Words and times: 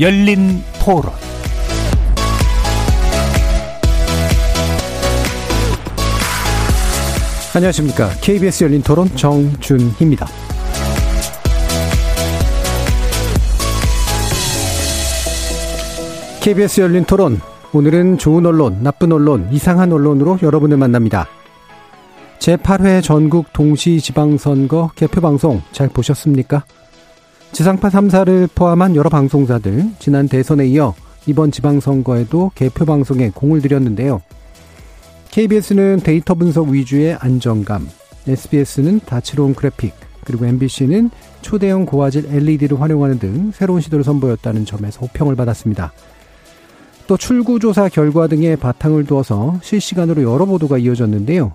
열린 0.00 0.62
토론 0.80 1.12
안녕하십니까. 7.52 8.10
KBS 8.20 8.62
열린 8.62 8.80
토론 8.82 9.08
정준희입니다. 9.16 10.26
KBS 16.42 16.80
열린 16.82 17.04
토론. 17.04 17.40
오늘은 17.72 18.18
좋은 18.18 18.46
언론, 18.46 18.80
나쁜 18.82 19.10
언론, 19.10 19.48
이상한 19.50 19.92
언론으로 19.92 20.38
여러분을 20.40 20.76
만납니다. 20.76 21.26
제8회 22.38 23.02
전국 23.02 23.52
동시 23.52 24.00
지방선거 24.00 24.92
개표 24.94 25.20
방송 25.20 25.60
잘 25.72 25.88
보셨습니까? 25.88 26.62
지상파 27.52 27.88
3사를 27.88 28.48
포함한 28.54 28.94
여러 28.94 29.08
방송사들, 29.10 29.90
지난 29.98 30.28
대선에 30.28 30.66
이어 30.68 30.94
이번 31.26 31.50
지방선거에도 31.50 32.52
개표 32.54 32.84
방송에 32.84 33.30
공을 33.34 33.62
들였는데요. 33.62 34.22
KBS는 35.30 36.00
데이터 36.02 36.34
분석 36.34 36.68
위주의 36.68 37.14
안정감, 37.14 37.88
SBS는 38.26 39.00
다채로운 39.00 39.54
그래픽, 39.54 39.94
그리고 40.24 40.46
MBC는 40.46 41.10
초대형 41.40 41.86
고화질 41.86 42.26
LED를 42.30 42.80
활용하는 42.80 43.18
등 43.18 43.50
새로운 43.52 43.80
시도를 43.80 44.04
선보였다는 44.04 44.64
점에서 44.64 45.00
호평을 45.00 45.36
받았습니다. 45.36 45.92
또 47.06 47.16
출구조사 47.16 47.88
결과 47.88 48.26
등의 48.26 48.56
바탕을 48.56 49.04
두어서 49.04 49.58
실시간으로 49.62 50.22
여러 50.22 50.44
보도가 50.44 50.78
이어졌는데요. 50.78 51.54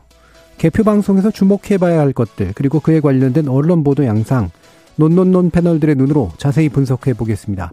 개표 0.57 0.83
방송에서 0.83 1.31
주목해봐야 1.31 1.99
할 1.99 2.13
것들, 2.13 2.53
그리고 2.55 2.79
그에 2.79 2.99
관련된 2.99 3.47
언론 3.47 3.83
보도 3.83 4.05
양상, 4.05 4.49
논논논 4.95 5.49
패널들의 5.49 5.95
눈으로 5.95 6.31
자세히 6.37 6.69
분석해 6.69 7.13
보겠습니다. 7.13 7.71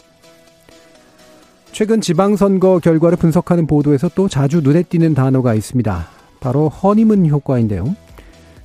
최근 1.73 2.01
지방선거 2.01 2.81
결과를 2.81 3.17
분석하는 3.17 3.67
보도에서 3.67 4.11
또 4.15 4.29
자주 4.29 4.61
눈에 4.61 4.83
띄는 4.83 5.15
단어가 5.15 5.55
있습니다. 5.55 6.09
바로 6.41 6.69
허니문 6.69 7.29
효과인데요. 7.29 7.95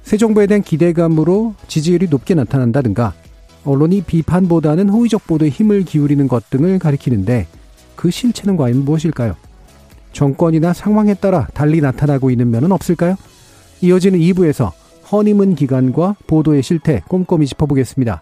새 0.04 0.18
정부에 0.18 0.48
대한 0.48 0.62
기대감으로 0.62 1.56
지지율이 1.68 2.08
높게 2.10 2.34
나타난다든가, 2.36 3.14
언론이 3.64 4.04
비판보다는 4.04 4.90
호의적 4.90 5.28
보도에 5.28 5.50
힘을 5.50 5.84
기울이는 5.84 6.28
것 6.28 6.50
등을 6.50 6.80
가리키는데, 6.80 7.48
그 7.96 8.12
실체는 8.12 8.58
과연 8.58 8.86
무엇일까요? 8.86 9.36
정권이나 10.14 10.74
상황에 10.74 11.14
따라 11.16 11.48
달리 11.54 11.82
나타나고 11.82 12.32
있는 12.32 12.50
면은 12.50 12.72
없을까요? 12.72 13.16
이어지는 13.82 14.20
2부에서 14.20 14.72
허니문 15.12 15.56
기간과 15.56 16.16
보도의 16.28 16.64
실태 16.64 17.02
꼼꼼히 17.08 17.46
짚어보겠습니다. 17.48 18.22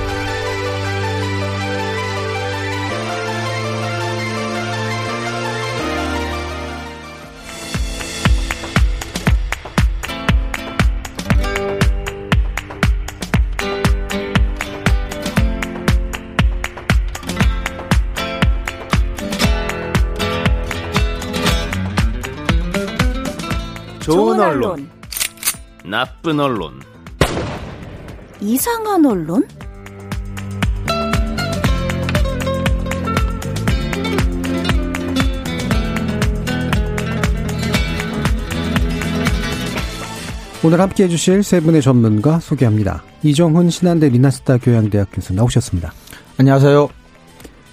나쁜 25.91 26.39
언론, 26.39 26.79
이상한 28.39 29.05
언론? 29.05 29.45
오늘 40.63 40.79
함께 40.79 41.03
해주실 41.03 41.43
세 41.43 41.59
분의 41.59 41.81
전문가 41.81 42.39
소개합니다. 42.39 43.03
이정훈 43.23 43.69
신한대 43.69 44.07
리나스타 44.07 44.59
교양대학 44.59 45.09
교수 45.11 45.33
나오셨습니다. 45.33 45.91
안녕하세요. 46.37 46.87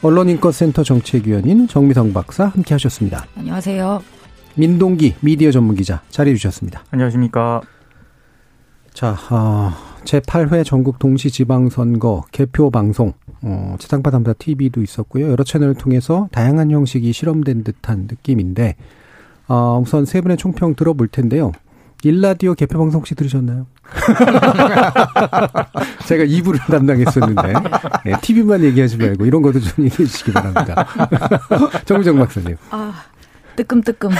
언론인권센터 0.02 0.82
정책위원인 0.82 1.68
정미성 1.68 2.12
박사 2.12 2.46
함께 2.46 2.74
하셨습니다. 2.74 3.26
안녕하세요. 3.36 4.02
민동기 4.56 5.14
미디어 5.20 5.52
전문기자 5.52 6.02
자리해 6.10 6.34
주셨습니다. 6.34 6.82
안녕하십니까. 6.90 7.60
자, 8.98 9.16
어, 9.30 9.70
제8회 10.02 10.64
전국 10.64 10.98
동시 10.98 11.30
지방선거 11.30 12.24
개표 12.32 12.68
방송, 12.68 13.12
어, 13.42 13.76
지상파 13.78 14.10
담사 14.10 14.32
TV도 14.32 14.82
있었고요. 14.82 15.30
여러 15.30 15.44
채널을 15.44 15.76
통해서 15.76 16.28
다양한 16.32 16.72
형식이 16.72 17.12
실험된 17.12 17.62
듯한 17.62 18.08
느낌인데, 18.10 18.74
어, 19.46 19.80
우선 19.80 20.04
세 20.04 20.20
분의 20.20 20.36
총평 20.36 20.74
들어볼 20.74 21.06
텐데요. 21.06 21.52
일라디오 22.02 22.54
개표 22.54 22.80
방송 22.80 22.98
혹시 22.98 23.14
들으셨나요? 23.14 23.66
제가 26.08 26.24
2부를 26.24 26.58
담당했었는데, 26.66 27.52
네, 28.04 28.14
TV만 28.20 28.64
얘기하지 28.64 28.96
말고 28.96 29.26
이런 29.26 29.42
것도 29.42 29.60
좀 29.60 29.70
얘기해 29.86 30.08
주시기 30.08 30.32
바랍니다. 30.32 30.88
정정 31.86 32.18
박사님. 32.18 32.56
아, 32.70 33.04
뜨끔뜨끔. 33.54 34.10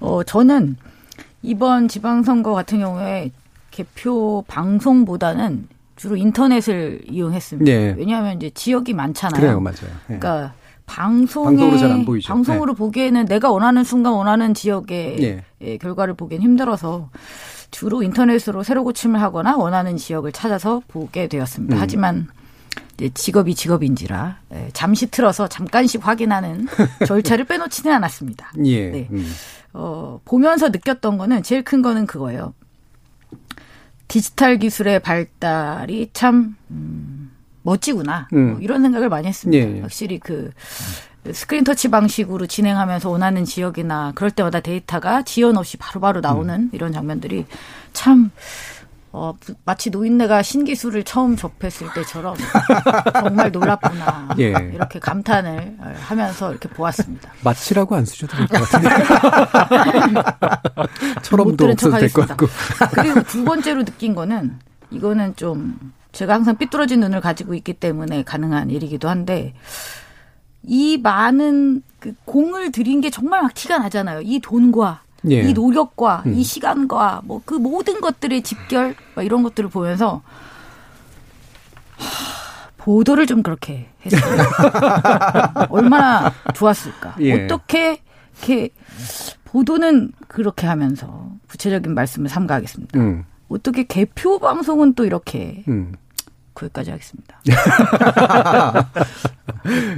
어, 0.00 0.24
저는 0.24 0.76
이번 1.46 1.86
지방선거 1.86 2.52
같은 2.54 2.80
경우에 2.80 3.30
개표 3.70 4.44
방송보다는 4.48 5.68
주로 5.94 6.16
인터넷을 6.16 7.02
이용했습니다. 7.08 7.70
네. 7.70 7.94
왜냐하면 7.96 8.36
이제 8.36 8.50
지역이 8.50 8.92
많잖아요. 8.92 9.40
그래요, 9.40 9.60
맞아요. 9.60 9.92
네. 10.08 10.18
그러니까 10.18 10.54
방송에 10.86 11.46
방송으로 11.46 11.78
잘안 11.78 12.04
보이죠. 12.04 12.28
방송으로 12.32 12.74
보기에는 12.74 13.26
내가 13.26 13.50
원하는 13.50 13.84
순간 13.84 14.12
원하는 14.12 14.54
지역의 14.54 15.16
네. 15.16 15.44
예, 15.62 15.76
결과를 15.78 16.14
보기엔 16.14 16.42
힘들어서 16.42 17.10
주로 17.70 18.02
인터넷으로 18.02 18.62
새로 18.62 18.84
고침을 18.84 19.20
하거나 19.20 19.56
원하는 19.56 19.96
지역을 19.96 20.32
찾아서 20.32 20.82
보게 20.88 21.28
되었습니다. 21.28 21.76
음. 21.76 21.80
하지만 21.80 22.28
직업이 23.14 23.54
직업인지라 23.54 24.38
예, 24.54 24.70
잠시 24.72 25.10
틀어서 25.10 25.48
잠깐씩 25.48 26.06
확인하는 26.06 26.66
절차를 27.06 27.44
빼놓지는 27.44 27.92
않았습니다. 27.94 28.52
예. 28.64 28.90
네. 28.90 29.08
음. 29.12 29.26
어, 29.78 30.20
보면서 30.24 30.70
느꼈던 30.70 31.18
거는 31.18 31.42
제일 31.42 31.62
큰 31.62 31.82
거는 31.82 32.06
그거예요. 32.06 32.54
디지털 34.08 34.56
기술의 34.56 35.00
발달이 35.00 36.10
참 36.14 36.56
음, 36.70 37.30
멋지구나. 37.62 38.28
음. 38.32 38.52
뭐 38.52 38.60
이런 38.60 38.80
생각을 38.80 39.10
많이 39.10 39.28
했습니다. 39.28 39.66
예, 39.66 39.76
예. 39.76 39.80
확실히 39.82 40.18
그 40.18 40.50
스크린 41.30 41.64
터치 41.64 41.90
방식으로 41.90 42.46
진행하면서 42.46 43.10
원하는 43.10 43.44
지역이나 43.44 44.12
그럴 44.14 44.30
때마다 44.30 44.60
데이터가 44.60 45.22
지연 45.22 45.58
없이 45.58 45.76
바로바로 45.76 46.20
나오는 46.20 46.54
음. 46.54 46.70
이런 46.72 46.92
장면들이 46.92 47.44
참 47.92 48.30
어, 49.18 49.34
마치 49.64 49.88
노인네가 49.88 50.42
신기술을 50.42 51.02
처음 51.04 51.36
접했을 51.36 51.90
때처럼 51.94 52.36
정말 53.18 53.50
놀랍구나. 53.50 54.28
예. 54.38 54.48
이렇게 54.74 54.98
감탄을 54.98 55.78
하면서 56.00 56.50
이렇게 56.50 56.68
보았습니다. 56.68 57.32
마치라고 57.42 57.96
안 57.96 58.04
쓰셔도 58.04 58.36
될 58.36 58.46
것 58.46 58.68
같은데. 58.68 58.88
못 60.76 61.22
처럼도 61.22 61.64
없어도 61.70 61.96
될 61.98 62.12
것. 62.12 62.28
같고. 62.28 62.46
그리고 62.92 63.22
두 63.22 63.42
번째로 63.42 63.84
느낀 63.86 64.14
거는 64.14 64.58
이거는 64.90 65.34
좀 65.36 65.78
제가 66.12 66.34
항상 66.34 66.56
삐뚤어진 66.58 67.00
눈을 67.00 67.22
가지고 67.22 67.54
있기 67.54 67.72
때문에 67.72 68.22
가능한 68.22 68.68
일이기도 68.68 69.08
한데 69.08 69.54
이 70.62 70.98
많은 70.98 71.82
그 72.00 72.12
공을 72.26 72.70
들인 72.70 73.00
게 73.00 73.08
정말 73.08 73.40
막 73.42 73.54
티가 73.54 73.78
나잖아요. 73.78 74.20
이 74.24 74.40
돈과 74.40 75.00
예. 75.30 75.40
이 75.42 75.52
노력과 75.52 76.22
음. 76.26 76.34
이 76.34 76.44
시간과 76.44 77.22
뭐 77.24 77.40
그 77.44 77.54
모든 77.54 78.00
것들의 78.00 78.42
집결 78.42 78.94
막 79.14 79.22
이런 79.22 79.42
것들을 79.42 79.70
보면서 79.70 80.22
하, 81.96 82.68
보도를 82.76 83.26
좀 83.26 83.42
그렇게 83.42 83.88
했어요. 84.04 84.42
얼마나 85.70 86.32
좋았을까. 86.54 87.16
예. 87.20 87.44
어떻게 87.44 88.00
이렇게 88.42 88.70
보도는 89.44 90.12
그렇게 90.28 90.66
하면서 90.66 91.30
구체적인 91.48 91.94
말씀을 91.94 92.28
삼가하겠습니다. 92.28 92.98
음, 92.98 93.24
어떻게 93.48 93.84
개표 93.84 94.38
방송은 94.38 94.94
또 94.94 95.04
이렇게 95.04 95.64
음. 95.68 95.94
거기까지 96.54 96.90
하겠습니다. 96.90 97.40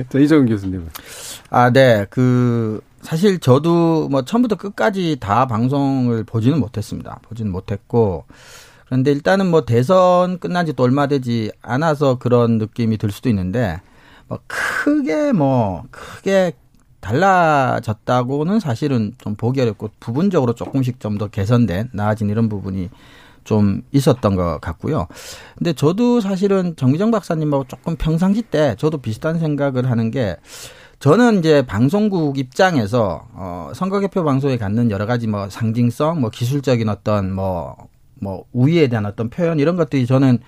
자, 0.08 0.18
이정은 0.18 0.46
교수님은. 0.46 0.88
아, 1.50 1.70
네. 1.70 2.06
그 2.10 2.80
사실 3.08 3.38
저도 3.38 4.08
뭐 4.10 4.20
처음부터 4.22 4.56
끝까지 4.56 5.16
다 5.18 5.46
방송을 5.46 6.24
보지는 6.24 6.60
못했습니다. 6.60 7.20
보지는 7.22 7.50
못했고 7.50 8.26
그런데 8.86 9.12
일단은 9.12 9.50
뭐 9.50 9.64
대선 9.64 10.38
끝난 10.38 10.66
지 10.66 10.74
또 10.74 10.82
얼마 10.82 11.06
되지 11.06 11.50
않아서 11.62 12.18
그런 12.18 12.58
느낌이 12.58 12.98
들 12.98 13.10
수도 13.10 13.30
있는데 13.30 13.80
뭐 14.26 14.38
크게 14.46 15.32
뭐 15.32 15.84
크게 15.90 16.52
달라졌다고는 17.00 18.60
사실은 18.60 19.14
좀 19.16 19.34
보기 19.36 19.62
어렵고 19.62 19.88
부분적으로 20.00 20.54
조금씩 20.54 21.00
좀 21.00 21.16
더 21.16 21.28
개선된 21.28 21.88
나아진 21.94 22.28
이런 22.28 22.50
부분이 22.50 22.90
좀 23.44 23.80
있었던 23.92 24.36
것 24.36 24.60
같고요. 24.60 25.06
근데 25.56 25.72
저도 25.72 26.20
사실은 26.20 26.76
정미정 26.76 27.10
박사님하고 27.10 27.64
조금 27.68 27.96
평상시 27.96 28.42
때 28.42 28.74
저도 28.78 28.98
비슷한 28.98 29.38
생각을 29.38 29.90
하는 29.90 30.10
게 30.10 30.36
저는 30.98 31.38
이제 31.38 31.64
방송국 31.64 32.38
입장에서 32.38 33.26
어 33.32 33.70
선거 33.74 34.00
개표 34.00 34.24
방송에 34.24 34.56
갖는 34.58 34.90
여러 34.90 35.06
가지 35.06 35.26
뭐 35.28 35.48
상징성, 35.48 36.20
뭐 36.20 36.30
기술적인 36.30 36.88
어떤 36.88 37.32
뭐뭐 37.32 38.44
우위에 38.52 38.88
대한 38.88 39.06
어떤 39.06 39.30
표현 39.30 39.60
이런 39.60 39.76
것들이 39.76 40.06
저는 40.06 40.38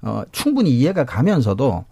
어 0.00 0.22
충분히 0.32 0.70
이해가 0.70 1.04
가면서도 1.04 1.84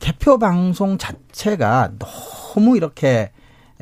개표 0.00 0.38
방송 0.38 0.98
자체가 0.98 1.92
너무 1.98 2.76
이렇게 2.76 3.30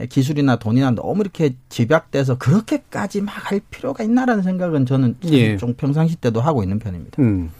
기술이나 0.08 0.56
돈이나 0.56 0.93
너무 0.93 1.22
이렇게 1.22 1.56
집약돼서 1.69 2.38
그렇게까지 2.38 3.22
막 3.22 3.50
할 3.50 3.61
필요가 3.70 4.04
있나라는 4.04 4.43
생각은 4.43 4.87
저는 4.87 5.16
예. 5.25 5.56
좀 5.56 5.75
평상시 5.75 6.16
때도 6.16 6.40
하고 6.40 6.62
있는 6.62 6.78
편입니다. 6.78 7.20
음. 7.20 7.50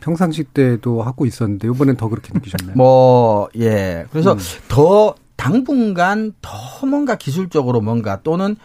평상시 0.00 0.44
때도 0.44 1.02
하고 1.02 1.26
있었는데 1.26 1.68
이번엔 1.68 1.96
더 1.96 2.08
그렇게 2.08 2.32
느끼셨나요? 2.32 2.76
뭐, 2.76 3.48
예. 3.58 4.06
그래서 4.10 4.32
음. 4.32 4.38
더 4.68 5.14
당분간 5.38 6.32
더 6.42 6.84
뭔가 6.86 7.14
기술적으로 7.14 7.80
뭔가 7.80 8.20
또는 8.22 8.56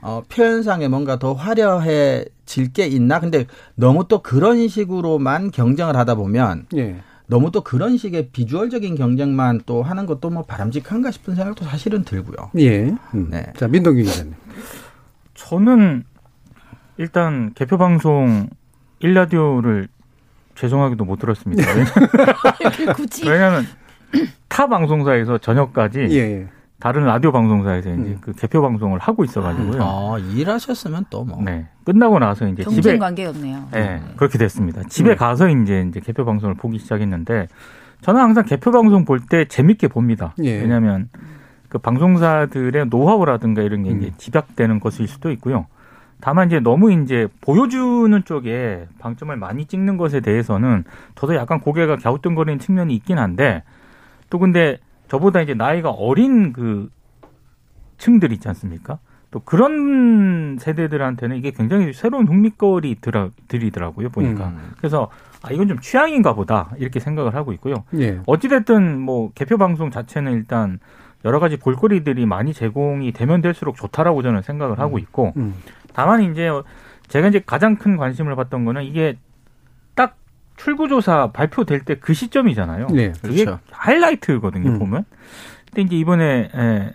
어, 0.00 0.22
표현상에 0.30 0.88
뭔가 0.88 1.18
더 1.18 1.34
화려해질 1.34 2.72
게 2.72 2.86
있나? 2.86 3.18
근데 3.20 3.46
너무 3.74 4.06
또 4.08 4.22
그런 4.22 4.66
식으로만 4.68 5.50
경쟁을 5.50 5.96
하다 5.96 6.14
보면 6.14 6.66
예. 6.76 7.00
너무 7.26 7.50
또 7.50 7.60
그런 7.62 7.98
식의 7.98 8.30
비주얼적인 8.30 8.94
경쟁만 8.94 9.62
또 9.66 9.82
하는 9.82 10.06
것도 10.06 10.30
뭐 10.30 10.44
바람직한가 10.44 11.10
싶은 11.10 11.34
생각도 11.34 11.64
사실은 11.64 12.02
들고요. 12.04 12.50
예. 12.58 12.94
음. 13.14 13.28
네. 13.30 13.52
자, 13.56 13.68
민동기 13.68 14.04
기자님. 14.04 14.34
저는 15.34 16.04
일단 16.96 17.52
개표 17.54 17.76
방송 17.76 18.48
1라디오를 19.02 19.88
죄송하게도 20.54 21.04
못 21.04 21.18
들었습니다. 21.18 21.62
왜냐- 21.74 22.92
굳이 22.94 23.28
왜냐하면 23.28 23.66
타 24.48 24.66
방송사에서 24.66 25.38
저녁까지 25.38 26.00
예, 26.10 26.16
예. 26.16 26.48
다른 26.80 27.04
라디오 27.04 27.30
방송사에서 27.32 27.90
이제 27.90 27.98
음. 27.98 28.18
그 28.20 28.32
개표 28.32 28.62
방송을 28.62 28.98
하고 28.98 29.22
있어가지고요. 29.24 29.80
어, 29.82 30.18
일하셨으면 30.18 31.06
또 31.10 31.24
뭐. 31.24 31.42
네 31.42 31.66
끝나고 31.84 32.18
나서 32.18 32.46
이제 32.48 32.62
경쟁 32.62 32.82
집에 32.82 32.98
관계였네요. 32.98 33.68
네, 33.72 34.02
그렇게 34.16 34.38
됐습니다. 34.38 34.82
집에 34.84 35.10
음. 35.10 35.16
가서 35.16 35.48
이제 35.48 35.84
이제 35.88 36.00
개표 36.00 36.24
방송을 36.24 36.54
보기 36.54 36.78
시작했는데 36.78 37.48
저는 38.00 38.20
항상 38.20 38.44
개표 38.44 38.70
방송 38.72 39.04
볼 39.04 39.20
때 39.28 39.44
재밌게 39.44 39.88
봅니다. 39.88 40.34
예. 40.42 40.60
왜냐하면 40.60 41.08
그 41.68 41.78
방송사들의 41.78 42.86
노하우라든가 42.86 43.62
이런 43.62 43.82
게 43.84 43.90
이제 43.90 44.06
음. 44.06 44.12
집약되는 44.16 44.80
것일 44.80 45.06
수도 45.06 45.30
있고요. 45.32 45.66
다만 46.22 46.48
이제 46.48 46.60
너무 46.60 46.92
이제 46.92 47.28
보여주는 47.40 48.24
쪽에 48.24 48.86
방점을 48.98 49.34
많이 49.36 49.66
찍는 49.66 49.96
것에 49.96 50.20
대해서는 50.20 50.84
저도 51.14 51.34
약간 51.34 51.60
고개가 51.60 51.96
갸우뚱거리는 51.96 52.58
측면이 52.58 52.94
있긴 52.94 53.18
한데 53.18 53.62
또 54.30 54.38
근데 54.38 54.78
저보다 55.08 55.42
이제 55.42 55.54
나이가 55.54 55.90
어린 55.90 56.52
그 56.52 56.88
층들 57.98 58.32
있지 58.32 58.48
않습니까? 58.48 58.98
또 59.30 59.40
그런 59.40 60.56
세대들한테는 60.58 61.36
이게 61.36 61.52
굉장히 61.52 61.92
새로운 61.92 62.26
흥미거리들이더라고요 62.26 64.08
보니까 64.08 64.48
음. 64.48 64.72
그래서 64.78 65.08
아 65.42 65.52
이건 65.52 65.68
좀 65.68 65.78
취향인가 65.78 66.34
보다 66.34 66.70
이렇게 66.78 66.98
생각을 66.98 67.34
하고 67.34 67.52
있고요. 67.52 67.84
예. 67.94 68.20
어찌됐든 68.26 69.00
뭐 69.00 69.30
개표 69.34 69.56
방송 69.56 69.90
자체는 69.90 70.32
일단 70.32 70.80
여러 71.24 71.38
가지 71.38 71.56
볼거리들이 71.58 72.26
많이 72.26 72.52
제공이 72.52 73.12
되면 73.12 73.40
될수록 73.40 73.76
좋다라고 73.76 74.22
저는 74.22 74.42
생각을 74.42 74.78
하고 74.80 74.98
있고 74.98 75.32
음. 75.36 75.54
다만 75.92 76.22
이제 76.32 76.48
제가 77.08 77.28
이제 77.28 77.40
가장 77.44 77.76
큰 77.76 77.96
관심을 77.96 78.34
받던 78.36 78.64
거는 78.64 78.82
이게 78.84 79.16
딱 79.16 79.20
출구조사 80.64 81.30
발표될 81.32 81.80
때 81.84 81.94
그 82.00 82.12
시점이잖아요. 82.14 82.88
네. 82.88 83.12
그게 83.22 83.44
그렇죠. 83.44 83.60
하이라이트거든요 83.70 84.70
음. 84.70 84.78
보면. 84.78 85.04
근데 85.66 85.82
이제 85.82 85.96
이번에 85.96 86.50
에, 86.54 86.90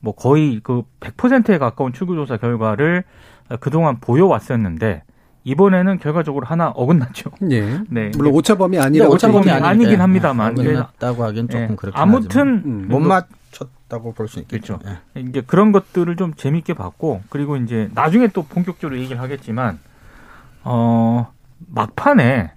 뭐 0.00 0.14
거의 0.14 0.60
그 0.62 0.82
100%에 1.00 1.58
가까운 1.58 1.92
출구조사 1.92 2.36
결과를 2.36 3.04
그동안 3.60 3.98
보여왔었는데 4.00 5.02
이번에는 5.44 5.98
결과적으로 5.98 6.46
하나 6.46 6.68
어긋났죠. 6.68 7.30
예. 7.50 7.80
네. 7.90 8.10
물론 8.16 8.34
오차범위 8.34 8.76
근데 8.76 8.86
아니라고 8.86 9.14
오차범위. 9.14 9.50
아니긴 9.50 9.64
아니 9.64 9.86
긴 9.86 10.00
합니다만. 10.00 10.52
어긋났다고 10.58 11.24
하기엔 11.24 11.48
조금 11.48 11.62
예. 11.72 11.74
그렇긴 11.76 12.00
아무튼 12.00 12.62
음. 12.64 12.88
못 12.88 13.00
맞췄다고 13.00 14.12
볼 14.12 14.28
수 14.28 14.38
있겠죠. 14.40 14.78
그렇죠. 14.78 14.98
예. 15.16 15.20
이제 15.22 15.40
그런 15.40 15.72
것들을 15.72 16.14
좀 16.16 16.34
재밌게 16.34 16.74
봤고 16.74 17.22
그리고 17.30 17.56
이제 17.56 17.88
나중에 17.94 18.28
또 18.28 18.44
본격적으로 18.44 18.98
얘기를 19.00 19.20
하겠지만 19.20 19.80
어 20.62 21.32
막판에 21.68 22.52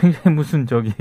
굉장히 0.00 0.34
무슨 0.36 0.66
저기 0.66 0.92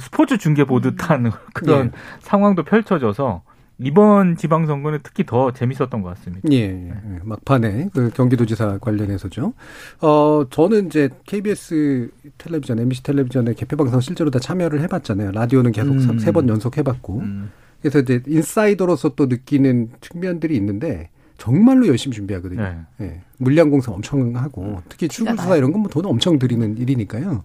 스포츠 0.00 0.38
중계 0.38 0.64
보듯한 0.64 1.32
그런 1.52 1.86
예. 1.86 1.90
상황도 2.20 2.62
펼쳐져서 2.64 3.42
이번 3.78 4.36
지방선거는 4.36 5.00
특히 5.02 5.26
더 5.26 5.50
재밌었던 5.52 6.00
것 6.02 6.08
같습니다. 6.10 6.48
예, 6.52 6.58
예. 6.70 6.94
막판에 7.24 7.88
그 7.92 8.10
경기도지사 8.14 8.78
관련해서죠. 8.78 9.52
어, 10.00 10.44
저는 10.48 10.86
이제 10.86 11.08
KBS 11.26 12.08
텔레비전, 12.38 12.78
MBC 12.78 13.02
텔레비전의 13.02 13.56
개표 13.56 13.76
방송 13.76 14.00
실제로 14.00 14.30
다 14.30 14.38
참여를 14.38 14.80
해봤잖아요. 14.82 15.32
라디오는 15.32 15.72
계속 15.72 15.92
음. 15.94 16.18
세번 16.20 16.48
연속 16.48 16.78
해봤고. 16.78 17.18
음. 17.18 17.50
그래서 17.82 17.98
이제 17.98 18.22
인사이더로서 18.28 19.10
또 19.16 19.26
느끼는 19.26 19.90
측면들이 20.00 20.54
있는데 20.56 21.10
정말로 21.36 21.88
열심히 21.88 22.14
준비하거든요. 22.14 22.62
네. 22.62 22.78
예. 23.06 23.20
물량 23.38 23.70
공사 23.70 23.90
엄청 23.90 24.36
하고 24.36 24.80
특히 24.88 25.08
출구조사 25.08 25.56
이런 25.56 25.72
건 25.72 25.82
뭐 25.82 25.88
돈 25.90 26.06
엄청 26.06 26.38
들이는 26.38 26.78
일이니까요. 26.78 27.42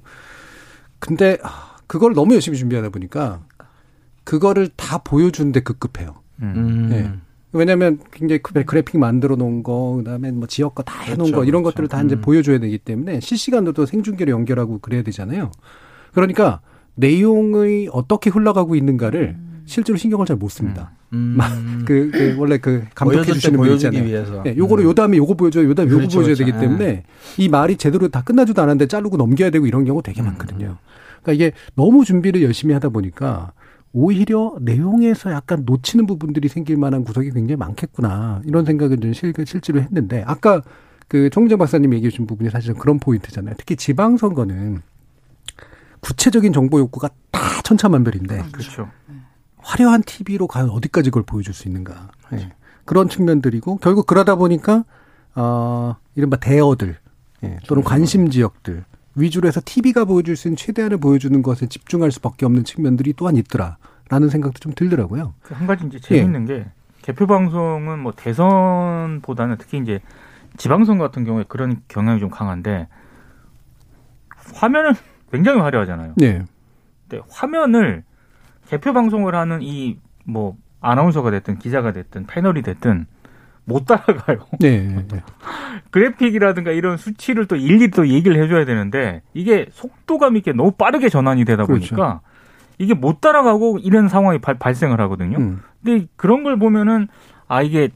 근데 0.99 1.37
아, 1.43 1.77
그걸 1.87 2.13
너무 2.13 2.33
열심히 2.33 2.57
준비하다 2.57 2.89
보니까 2.89 3.41
그거를 4.23 4.69
다 4.75 4.99
보여주는데 4.99 5.61
급급해요. 5.61 6.15
음. 6.41 6.53
음. 6.55 6.89
예. 6.91 7.11
왜냐하면 7.51 7.99
굉장히 8.11 8.41
그 8.43 8.53
그래픽 8.63 8.99
만들어 8.99 9.35
놓은 9.35 9.63
거, 9.63 9.95
그다음에 9.97 10.31
뭐 10.31 10.47
지역 10.47 10.75
거 10.75 10.83
다 10.83 10.99
해놓은 11.01 11.17
그렇죠, 11.31 11.35
거 11.37 11.43
이런 11.45 11.63
그렇죠. 11.63 11.73
것들을 11.73 11.87
다 11.89 12.03
이제 12.03 12.15
음. 12.15 12.21
보여줘야 12.21 12.59
되기 12.59 12.77
때문에 12.77 13.19
실시간으로도 13.21 13.87
생중계로 13.87 14.31
연결하고 14.31 14.79
그래야 14.79 15.01
되잖아요. 15.01 15.49
그러니까 16.13 16.61
내용이 16.95 17.89
어떻게 17.91 18.29
흘러가고 18.29 18.75
있는가를 18.75 19.37
실제로 19.69 19.97
신경을 19.97 20.25
잘 20.25 20.35
못 20.35 20.49
씁니다. 20.49 20.91
음. 21.13 21.37
그, 21.85 22.09
그 22.11 22.35
원래 22.37 22.57
그 22.57 22.85
감독해 22.95 23.33
주시는 23.33 23.57
분 23.57 23.67
보여주기 23.67 23.97
있잖아요. 23.97 24.09
위해서. 24.09 24.43
예, 24.45 24.55
요거를 24.57 24.83
음. 24.83 24.89
요 24.89 24.93
다음에 24.93 25.17
요거 25.17 25.35
보여줘요. 25.35 25.69
요 25.69 25.73
다음에 25.73 25.91
요거 25.91 25.99
그렇죠, 25.99 26.19
보여줘야 26.19 26.35
그렇죠. 26.35 26.51
되기 26.51 26.59
때문에 26.59 27.03
이 27.37 27.49
말이 27.49 27.77
제대로 27.77 28.07
다 28.07 28.21
끝나지도 28.23 28.61
않았는데 28.61 28.87
자르고 28.87 29.17
넘겨야 29.17 29.49
되고 29.49 29.65
이런 29.67 29.85
경우 29.85 30.01
되게 30.01 30.21
많거든요. 30.21 30.77
그러니까 31.21 31.33
이게 31.33 31.51
너무 31.75 32.05
준비를 32.05 32.41
열심히 32.41 32.73
하다 32.73 32.89
보니까 32.89 33.51
오히려 33.91 34.55
내용에서 34.61 35.31
약간 35.31 35.63
놓치는 35.65 36.05
부분들이 36.05 36.47
생길 36.47 36.77
만한 36.77 37.03
구석이 37.03 37.31
굉장히 37.31 37.57
많겠구나. 37.57 38.41
이런 38.45 38.65
생각을 38.65 38.97
좀 38.99 39.13
실, 39.13 39.33
실제로 39.45 39.81
했는데 39.81 40.23
아까 40.25 40.61
그 41.07 41.29
총장 41.31 41.57
박사님 41.57 41.93
얘기해 41.95 42.11
주신 42.11 42.27
부분이 42.27 42.49
사실은 42.49 42.75
그런 42.75 42.99
포인트잖아요. 42.99 43.55
특히 43.57 43.75
지방선거는 43.75 44.81
구체적인 46.01 46.53
정보 46.53 46.79
욕구가 46.79 47.09
다 47.31 47.39
천차만별인데 47.63 48.45
그렇죠. 48.51 48.89
화려한 49.59 50.03
TV로 50.03 50.47
과연 50.47 50.69
어디까지 50.69 51.09
그걸 51.09 51.23
보여줄 51.23 51.53
수 51.53 51.67
있는가. 51.67 52.09
예. 52.33 52.51
그런 52.85 53.09
측면들이고, 53.09 53.77
결국 53.77 54.07
그러다 54.07 54.35
보니까, 54.35 54.83
어, 55.35 55.95
이른바 56.15 56.37
대어들, 56.37 56.97
예, 57.43 57.57
또는 57.67 57.83
관심 57.83 58.29
지역들, 58.29 58.83
위주로 59.15 59.47
해서 59.47 59.61
TV가 59.63 60.05
보여줄 60.05 60.35
수 60.35 60.47
있는 60.47 60.55
최대한을 60.55 60.97
보여주는 60.97 61.41
것에 61.41 61.67
집중할 61.67 62.11
수밖에 62.11 62.45
없는 62.45 62.63
측면들이 62.63 63.13
또한 63.13 63.35
있더라. 63.35 63.77
라는 64.09 64.29
생각도 64.29 64.57
좀 64.59 64.73
들더라고요. 64.75 65.35
그한 65.43 65.67
가지 65.67 65.85
이제 65.85 65.99
재밌는 65.99 66.45
게 66.47 66.65
개표 67.03 67.27
방송은 67.27 67.99
뭐 67.99 68.11
대선보다는 68.15 69.57
특히 69.59 69.77
이제 69.77 70.01
지방선거 70.57 71.03
같은 71.03 71.25
경우에 71.25 71.45
그런 71.47 71.81
경향이 71.87 72.19
좀 72.19 72.29
강한데 72.29 72.87
화면은 74.55 74.93
굉장히 75.31 75.61
화려하잖아요. 75.61 76.13
네. 76.17 76.43
근데 77.07 77.23
화면을 77.29 78.03
개표 78.69 78.93
방송을 78.93 79.35
하는 79.35 79.61
이 79.61 79.97
뭐 80.29 80.55
아나운서가 80.81 81.31
됐든 81.31 81.59
기자가 81.59 81.91
됐든 81.91 82.25
패널이 82.27 82.61
됐든 82.61 83.05
못 83.65 83.85
따라가요. 83.85 84.39
네. 84.59 84.79
네. 85.11 85.23
그래픽이라든가 85.91 86.71
이런 86.71 86.97
수치를 86.97 87.45
또 87.47 87.55
일일이 87.55 87.91
또 87.91 88.07
얘기를 88.07 88.41
해줘야 88.41 88.65
되는데 88.65 89.21
이게 89.33 89.67
속도감 89.71 90.37
있게 90.37 90.53
너무 90.53 90.71
빠르게 90.71 91.09
전환이 91.09 91.45
되다 91.45 91.65
그렇죠. 91.65 91.95
보니까 91.95 92.21
이게 92.77 92.93
못 92.93 93.19
따라가고 93.21 93.79
이런 93.79 94.07
상황이 94.07 94.39
발, 94.39 94.57
발생을 94.57 94.99
하거든요. 95.01 95.37
음. 95.37 95.61
근데 95.83 96.07
그런 96.15 96.43
걸 96.43 96.57
보면은 96.57 97.07
아 97.47 97.61
이게 97.61 97.89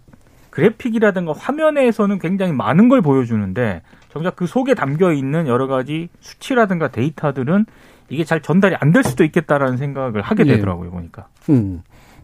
그래픽이라든가 0.50 1.34
화면에서는 1.36 2.20
굉장히 2.20 2.52
많은 2.52 2.90
걸 2.90 3.02
보여주는데 3.02 3.82
정작 4.10 4.36
그 4.36 4.46
속에 4.46 4.76
담겨 4.76 5.12
있는 5.12 5.48
여러 5.48 5.66
가지 5.68 6.10
수치라든가 6.20 6.90
데이터들은 6.90 7.66
이게 8.14 8.24
잘 8.24 8.42
전달이 8.42 8.76
안 8.80 8.92
될 8.94 9.04
수도 9.04 9.24
있겠다라는 9.24 9.78
생각을 9.78 10.22
하게 10.22 10.44
예. 10.46 10.56
되더라고요 10.56 10.92
보니까. 10.92 11.28
음. 11.50 11.82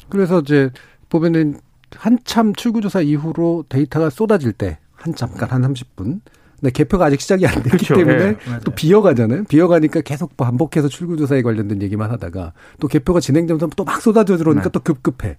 그래서 0.09 0.39
이제 0.39 0.69
보면은 1.09 1.59
한참 1.95 2.53
출구조사 2.53 3.01
이후로 3.01 3.65
데이터가 3.69 4.09
쏟아질 4.09 4.53
때 4.53 4.77
한참 4.93 5.33
간한 5.33 5.61
30분. 5.73 6.19
근데 6.59 6.71
개표가 6.73 7.05
아직 7.05 7.21
시작이 7.21 7.47
안 7.47 7.53
됐기 7.63 7.69
그렇죠. 7.69 7.95
때문에 7.95 8.23
예. 8.29 8.35
또 8.65 8.71
비어가잖아요. 8.71 9.45
비어가니까 9.45 10.01
계속 10.01 10.35
반복해서 10.37 10.87
출구조사에 10.89 11.41
관련된 11.41 11.81
얘기만 11.81 12.11
하다가 12.11 12.53
또 12.79 12.87
개표가 12.87 13.19
진행되면서 13.21 13.67
또 13.75 13.83
막 13.85 14.01
쏟아져 14.01 14.37
들어오니까 14.37 14.65
네. 14.65 14.69
또 14.71 14.79
급급해. 14.81 15.37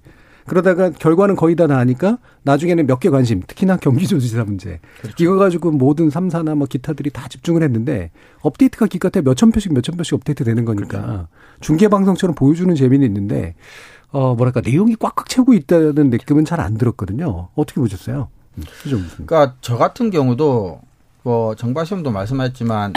그러다가 0.51 0.91
결과는 0.91 1.37
거의 1.37 1.55
다 1.55 1.69
나니까 1.69 2.19
나중에는 2.43 2.87
몇 2.89 2.99
개 2.99 3.09
관심, 3.09 3.41
특히나 3.47 3.77
경기도지사 3.77 4.43
문제. 4.45 4.81
이거 5.21 5.37
가지고 5.37 5.71
모든 5.71 6.11
삼사나 6.11 6.57
뭐 6.57 6.67
기타들이 6.67 7.11
다 7.11 7.29
집중을 7.29 7.63
했는데 7.63 8.11
업데이트가 8.43 8.87
기껏해 8.87 9.23
몇천 9.23 9.53
표씩 9.53 9.73
몇천 9.73 9.97
표씩 9.97 10.15
업데이트 10.15 10.43
되는 10.43 10.65
거니까 10.65 11.29
중계 11.61 11.87
방송처럼 11.89 12.35
보여주는 12.35 12.75
재미는 12.75 13.07
있는데 13.07 13.55
어 14.11 14.35
뭐랄까 14.35 14.61
내용이 14.61 14.97
꽉꽉 14.97 15.29
채우고 15.29 15.55
있다는 15.55 16.11
느낌은 16.11 16.45
잘 16.45 16.59
안 16.61 16.77
들었거든요. 16.77 17.49
어떻게 17.55 17.81
보셨어요? 17.81 18.29
음, 18.59 18.65
좀 18.89 19.07
그러니까 19.25 19.55
저 19.61 19.77
같은 19.77 20.11
경우도 20.11 20.81
뭐 21.23 21.55
정바 21.55 21.85
시험도 21.85 22.11
말씀하셨지만 22.11 22.93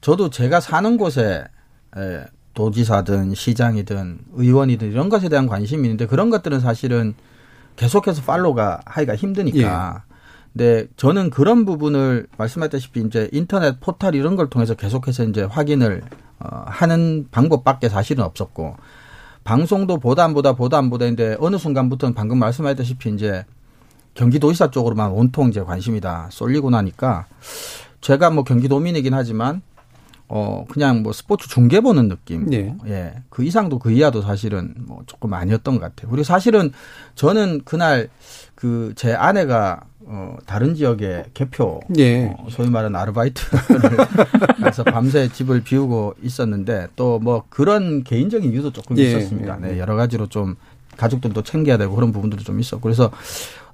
저도 0.00 0.28
제가 0.30 0.58
사는 0.60 0.96
곳에 0.96 1.44
에, 1.96 2.24
도지사든 2.56 3.34
시장이든 3.34 4.18
의원이든 4.32 4.90
이런 4.90 5.08
것에 5.08 5.28
대한 5.28 5.46
관심이 5.46 5.82
있는데 5.82 6.06
그런 6.06 6.30
것들은 6.30 6.58
사실은 6.58 7.14
계속해서 7.76 8.22
팔로우가 8.22 8.80
하기가 8.86 9.14
힘드니까. 9.14 10.02
근데 10.52 10.86
저는 10.96 11.28
그런 11.28 11.66
부분을 11.66 12.26
말씀하셨다시피 12.38 13.02
이제 13.02 13.28
인터넷 13.30 13.78
포털 13.78 14.14
이런 14.14 14.36
걸 14.36 14.48
통해서 14.48 14.74
계속해서 14.74 15.24
이제 15.24 15.42
확인을 15.42 16.02
어, 16.38 16.64
하는 16.66 17.28
방법밖에 17.30 17.90
사실은 17.90 18.24
없었고 18.24 18.76
방송도 19.44 19.98
보다 19.98 20.24
안 20.24 20.32
보다 20.32 20.54
보다 20.54 20.78
안 20.78 20.88
보다인데 20.88 21.36
어느 21.40 21.56
순간부터는 21.58 22.14
방금 22.14 22.38
말씀하셨다시피 22.38 23.10
이제 23.10 23.44
경기도지사 24.14 24.70
쪽으로만 24.70 25.10
온통 25.10 25.50
이제 25.50 25.62
관심이 25.62 26.00
다 26.00 26.28
쏠리고 26.30 26.70
나니까 26.70 27.26
제가 28.00 28.30
뭐 28.30 28.44
경기도민이긴 28.44 29.12
하지만 29.12 29.60
어 30.28 30.64
그냥 30.68 31.02
뭐 31.02 31.12
스포츠 31.12 31.48
중계 31.48 31.80
보는 31.80 32.08
느낌. 32.08 32.52
예. 32.52 32.74
예. 32.88 33.14
그 33.30 33.44
이상도 33.44 33.78
그 33.78 33.92
이하도 33.92 34.22
사실은 34.22 34.74
뭐 34.78 35.02
조금 35.06 35.32
아니었던 35.34 35.74
것 35.74 35.80
같아요. 35.80 36.10
그리고 36.10 36.24
사실은 36.24 36.72
저는 37.14 37.62
그날 37.64 38.08
그 38.54 38.92
제 38.96 39.12
아내가 39.14 39.82
어 40.08 40.36
다른 40.46 40.74
지역에 40.74 41.24
개표 41.34 41.80
예. 41.98 42.26
어, 42.38 42.46
소위 42.48 42.70
말하는 42.70 42.98
아르바이트를 42.98 43.60
해서 44.66 44.84
밤새 44.84 45.28
집을 45.28 45.62
비우고 45.62 46.14
있었는데 46.22 46.88
또 46.96 47.18
뭐 47.20 47.44
그런 47.48 48.02
개인적인 48.04 48.52
이유도 48.52 48.72
조금 48.72 48.96
예, 48.98 49.02
있었습니다. 49.10 49.58
예. 49.62 49.66
네, 49.72 49.78
여러 49.78 49.94
가지로 49.96 50.26
좀 50.28 50.56
가족들도 50.96 51.42
챙겨야 51.42 51.76
되고 51.76 51.94
그런 51.94 52.10
부분들도 52.12 52.42
좀 52.44 52.58
있었고 52.60 52.80
그래서 52.82 53.10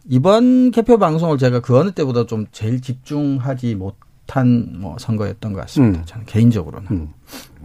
이번 0.09 0.71
개표 0.71 0.99
방송을 0.99 1.39
제가 1.39 1.61
그 1.61 1.79
어느 1.79 1.93
때보다 1.93 2.27
좀 2.27 2.47
제일 2.53 2.81
집중하지 2.81 3.75
못 3.77 3.95
한 4.29 4.69
뭐 4.81 4.97
선거였던 4.99 5.53
것 5.53 5.61
같습니다. 5.63 6.01
음. 6.01 6.05
저는 6.07 6.27
개인적으로는. 6.27 6.89
음. 6.91 7.09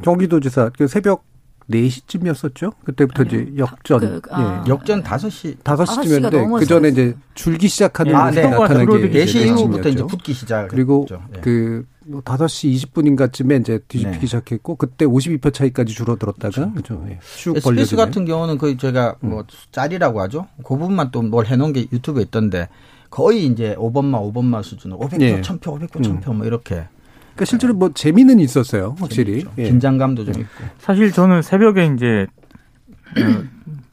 경기도지사 0.01 0.71
그 0.77 0.87
새벽 0.87 1.23
4시쯤이었었죠. 1.69 2.73
그때부터 2.85 3.23
이제 3.23 3.51
역전. 3.57 4.21
그, 4.21 4.29
아. 4.31 4.63
예. 4.65 4.69
역전 4.69 5.03
5시 5.03 5.57
다섯 5.63 5.85
시가 5.85 6.01
시쯤이었는데 6.03 6.41
넘어서 6.41 6.59
그 6.59 6.65
전에 6.65 6.89
이제 6.89 7.15
줄기 7.33 7.67
시작하는 7.67 8.11
예. 8.11 8.15
아, 8.15 8.31
네. 8.31 8.41
나타난 8.49 8.85
들어오기 8.85 9.09
게 9.09 9.25
4시 9.25 9.27
이제 9.27 9.45
이후부터 9.47 9.89
이제. 9.89 10.03
붙기 10.03 10.33
시작. 10.33 10.67
그리고 10.69 11.05
예. 11.11 11.39
그뭐 11.41 12.21
5시 12.21 12.73
20분인가쯤에 12.91 13.59
이제 13.61 13.79
뒤집히기 13.87 14.19
네. 14.21 14.25
시작했고 14.27 14.75
그때 14.75 15.05
52표 15.05 15.53
차이까지 15.53 15.93
줄어들었다가 15.93 16.71
그죠. 16.73 17.05
예. 17.09 17.19
쭉 17.37 17.57
SBS 17.57 17.63
벌려지네. 17.65 18.01
같은 18.05 18.25
경우는 18.25 18.57
거의 18.57 18.77
제가 18.77 19.15
뭐 19.19 19.43
짤이라고 19.71 20.21
하죠. 20.21 20.47
그 20.57 20.77
부분만 20.77 21.11
또 21.11 21.21
뭘 21.21 21.45
해놓은 21.47 21.73
게 21.73 21.81
유튜브에 21.91 22.23
있던데 22.23 22.69
거의 23.09 23.45
이제 23.45 23.75
5번마 23.75 24.33
5번마 24.33 24.63
수준으로 24.63 24.99
500표, 24.99 25.21
예. 25.21 25.41
1000표, 25.41 25.61
500표, 25.61 26.01
1000표 26.01 26.33
뭐 26.35 26.45
이렇게 26.45 26.87
그러니까 27.37 27.45
실제로 27.45 27.73
뭐 27.73 27.91
재미는 27.93 28.39
있었어요. 28.39 28.95
확실히. 28.99 29.45
예. 29.57 29.63
긴장감도 29.63 30.25
좀 30.25 30.41
있고. 30.41 30.63
사실 30.79 31.11
저는 31.11 31.43
새벽에 31.43 31.85
이제 31.85 32.25
어, 33.15 33.43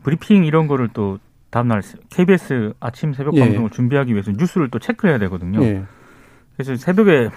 브리핑 0.02 0.44
이런 0.44 0.66
거를 0.66 0.88
또 0.92 1.18
다음날 1.50 1.82
KBS 2.10 2.72
아침 2.80 3.12
새벽 3.12 3.34
예. 3.36 3.40
방송을 3.40 3.70
준비하기 3.70 4.12
위해서 4.12 4.32
뉴스를 4.32 4.70
또 4.70 4.78
체크해야 4.78 5.18
되거든요. 5.18 5.62
예. 5.62 5.84
그래서 6.56 6.74
새벽에 6.76 7.30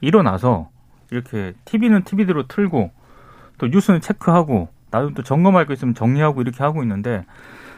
일어나서 0.00 0.68
이렇게 1.10 1.54
TV는 1.64 2.02
TV대로 2.04 2.48
틀고 2.48 2.90
또 3.58 3.66
뉴스는 3.68 4.00
체크하고 4.00 4.68
나도 4.90 5.14
또 5.14 5.22
점검할 5.22 5.66
거 5.66 5.72
있으면 5.74 5.94
정리하고 5.94 6.42
이렇게 6.42 6.62
하고 6.62 6.82
있는데 6.82 7.24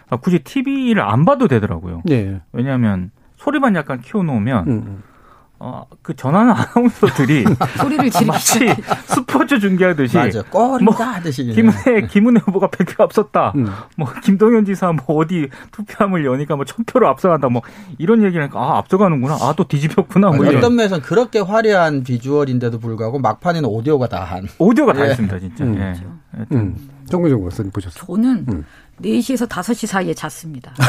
아, 0.08 0.16
굳이 0.16 0.38
TV를 0.38 1.02
안 1.02 1.24
봐도 1.24 1.48
되더라고요. 1.48 2.02
예. 2.10 2.40
왜냐하면 2.52 3.10
소리만 3.44 3.74
약간 3.76 4.00
키워놓으면 4.00 4.68
음. 4.68 5.02
어, 5.60 5.86
그 6.02 6.14
전화는 6.16 6.52
아나운서들이 6.52 7.44
소리를 7.78 8.10
마치 8.26 8.74
스포츠 9.06 9.58
중계하듯이 9.60 10.16
맞아. 10.16 10.42
꼬리다 10.42 10.84
뭐, 10.84 10.92
하듯이. 10.94 11.44
김은혜 11.44 12.06
김은혜 12.08 12.40
후보가 12.44 12.68
100표 12.68 13.00
앞섰다. 13.02 13.52
음. 13.56 13.68
뭐 13.96 14.08
김동연 14.24 14.64
지사 14.66 14.92
뭐 14.92 15.16
어디 15.16 15.48
투표함을 15.70 16.26
여니까 16.26 16.56
뭐 16.56 16.64
천표로 16.64 17.08
앞서간다. 17.08 17.48
뭐 17.48 17.62
이런 17.98 18.22
얘기를 18.24 18.42
하니까 18.42 18.58
아 18.60 18.78
앞서가는구나. 18.78 19.34
아 19.40 19.54
또 19.56 19.64
뒤집혔구나. 19.64 20.28
뭐 20.32 20.44
이런 20.44 20.56
어떤 20.56 20.74
면에서는 20.74 21.02
그렇게 21.02 21.38
화려한 21.38 22.02
비주얼인데도 22.02 22.78
불구하고 22.80 23.20
막판에는 23.20 23.66
오디오가 23.68 24.08
다 24.08 24.24
한. 24.24 24.46
오디오가 24.58 24.92
다 24.92 25.06
예. 25.06 25.10
있습니다 25.10 25.38
진짜. 25.38 25.64
음. 25.64 25.76
예. 25.78 25.94
음. 26.56 26.76
정무정 27.08 27.42
박사님 27.42 27.70
보셨어요? 27.70 28.04
저는 28.06 28.44
음. 28.48 28.64
4시에서 29.02 29.48
5시 29.48 29.86
사이에 29.86 30.14
잤습니다. 30.14 30.72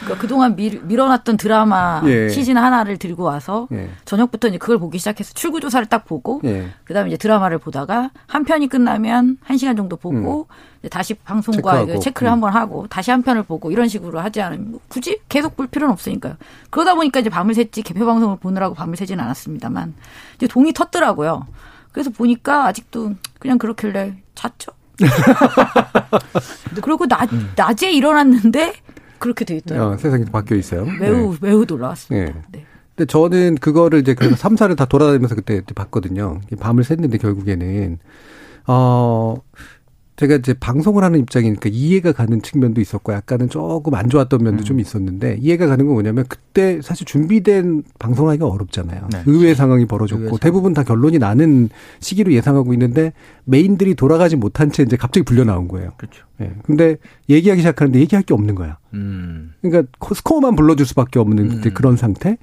그러니까 0.00 0.20
그동안 0.20 0.56
밀, 0.56 0.80
밀어놨던 0.82 1.36
드라마 1.36 2.02
예. 2.06 2.28
시즌 2.28 2.56
하나를 2.56 2.96
들고 2.98 3.22
와서 3.22 3.68
예. 3.72 3.90
저녁부터 4.04 4.48
이제 4.48 4.58
그걸 4.58 4.78
보기 4.78 4.98
시작해서 4.98 5.32
출구 5.34 5.60
조사를 5.60 5.86
딱 5.86 6.04
보고 6.04 6.40
예. 6.44 6.68
그다음에 6.84 7.08
이제 7.08 7.16
드라마를 7.16 7.58
보다가 7.58 8.10
한 8.26 8.44
편이 8.44 8.68
끝나면 8.68 9.38
한 9.42 9.58
시간 9.58 9.76
정도 9.76 9.96
보고 9.96 10.48
이제 10.80 10.88
다시 10.88 11.14
방송과 11.14 11.82
음. 11.82 11.86
체크하고. 11.86 12.00
체크를 12.00 12.30
음. 12.30 12.32
한번 12.32 12.52
하고 12.54 12.86
다시 12.88 13.10
한 13.10 13.22
편을 13.22 13.42
보고 13.42 13.70
이런 13.70 13.88
식으로 13.88 14.20
하지 14.20 14.40
않으면 14.40 14.70
뭐 14.70 14.80
굳이 14.88 15.20
계속 15.28 15.56
볼 15.56 15.66
필요는 15.66 15.92
없으니까요. 15.92 16.36
그러다 16.70 16.94
보니까 16.94 17.20
이제 17.20 17.28
밤을 17.28 17.54
샜지 17.54 17.84
개표 17.84 18.06
방송을 18.06 18.38
보느라고 18.38 18.74
밤을 18.74 18.96
새지는 18.96 19.22
않았습니다만 19.22 19.94
이제 20.36 20.46
동이 20.46 20.72
텄더라고요. 20.72 21.44
그래서 21.92 22.10
보니까 22.10 22.66
아직도 22.66 23.14
그냥 23.38 23.58
그렇길래 23.58 24.14
잤죠. 24.34 24.72
그리고 26.82 27.06
낮, 27.06 27.28
낮에 27.56 27.90
일어났는데 27.90 28.74
그렇게 29.20 29.44
돼 29.44 29.56
있더라고요. 29.58 29.94
어, 29.94 29.96
세상이 29.96 30.24
바뀌어 30.24 30.56
있어요. 30.56 30.84
매우 30.98 31.36
매우 31.40 31.64
놀라웠습니다. 31.64 32.26
예. 32.26 32.34
네. 32.50 32.64
근데 32.96 33.06
저는 33.06 33.54
그거를 33.56 34.00
이제 34.00 34.14
그래서 34.14 34.34
3사를 34.34 34.76
다 34.76 34.84
돌아다니면서 34.86 35.36
그때 35.36 35.62
봤거든요. 35.74 36.40
밤을 36.58 36.82
샜는데 36.82 37.20
결국에는 37.20 37.98
어 38.66 39.36
제가 40.20 40.34
이제 40.34 40.52
방송을 40.52 41.02
하는 41.02 41.18
입장이니까 41.20 41.70
이해가 41.72 42.12
가는 42.12 42.42
측면도 42.42 42.82
있었고 42.82 43.14
약간은 43.14 43.48
조금 43.48 43.94
안 43.94 44.10
좋았던 44.10 44.42
면도 44.44 44.64
좀 44.64 44.78
있었는데 44.78 45.38
이해가 45.40 45.66
가는 45.66 45.86
건 45.86 45.94
뭐냐면 45.94 46.26
그때 46.28 46.78
사실 46.82 47.06
준비된 47.06 47.84
방송하기가 47.98 48.46
어렵잖아요. 48.46 49.08
네. 49.14 49.22
의외의 49.24 49.54
상황이 49.54 49.78
의외의 49.78 49.86
벌어졌고 49.88 50.22
상황. 50.24 50.38
대부분 50.38 50.74
다 50.74 50.82
결론이 50.82 51.18
나는 51.18 51.70
시기로 52.00 52.32
예상하고 52.34 52.74
있는데 52.74 53.14
메인들이 53.46 53.94
돌아가지 53.94 54.36
못한 54.36 54.70
채 54.70 54.82
이제 54.82 54.98
갑자기 54.98 55.24
불려 55.24 55.44
나온 55.44 55.68
거예요. 55.68 55.92
그렇죠. 55.96 56.26
예. 56.42 56.52
근데 56.64 56.98
얘기하기 57.30 57.62
시작하는데 57.62 57.98
얘기할 58.00 58.22
게 58.22 58.34
없는 58.34 58.54
거야. 58.56 58.76
음. 58.92 59.54
그러니까 59.62 59.90
코- 59.98 60.12
스코어만 60.14 60.54
불러줄 60.54 60.84
수밖에 60.84 61.18
없는 61.18 61.50
음. 61.64 61.70
그런 61.72 61.96
상태. 61.96 62.36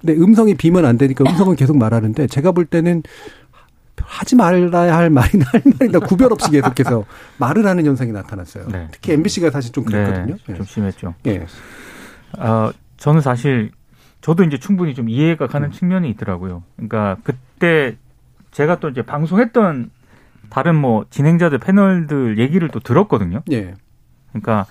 근데 0.00 0.14
음성이 0.20 0.54
비면 0.54 0.84
안 0.84 0.98
되니까 0.98 1.22
음성은 1.30 1.54
계속 1.54 1.76
말하는데 1.78 2.26
제가 2.26 2.50
볼 2.50 2.64
때는 2.64 3.04
하지 4.04 4.36
말아야 4.36 4.96
할 4.96 5.10
말이나 5.10 5.46
할 5.52 5.62
말이나 5.78 5.98
구별 6.06 6.32
없이 6.32 6.50
계속해서 6.50 7.04
말을 7.38 7.66
하는 7.66 7.84
현상이 7.84 8.12
나타났어요. 8.12 8.68
네. 8.68 8.88
특히 8.90 9.12
MBC가 9.12 9.50
사실 9.50 9.72
좀 9.72 9.84
그랬거든요. 9.84 10.36
네, 10.46 10.54
좀 10.54 10.64
심했죠. 10.64 11.14
예. 11.26 11.46
어, 12.38 12.70
저는 12.96 13.20
사실 13.20 13.70
저도 14.20 14.44
이제 14.44 14.58
충분히 14.58 14.94
좀 14.94 15.08
이해가 15.08 15.46
가는 15.46 15.70
측면이 15.70 16.08
있더라고요. 16.10 16.62
그러니까 16.76 17.16
그때 17.22 17.96
제가 18.50 18.80
또 18.80 18.88
이제 18.88 19.02
방송했던 19.02 19.90
다른 20.50 20.74
뭐 20.74 21.04
진행자들 21.10 21.58
패널들 21.58 22.38
얘기를 22.38 22.68
또 22.68 22.80
들었거든요. 22.80 23.42
예. 23.50 23.74
그러니까 24.30 24.66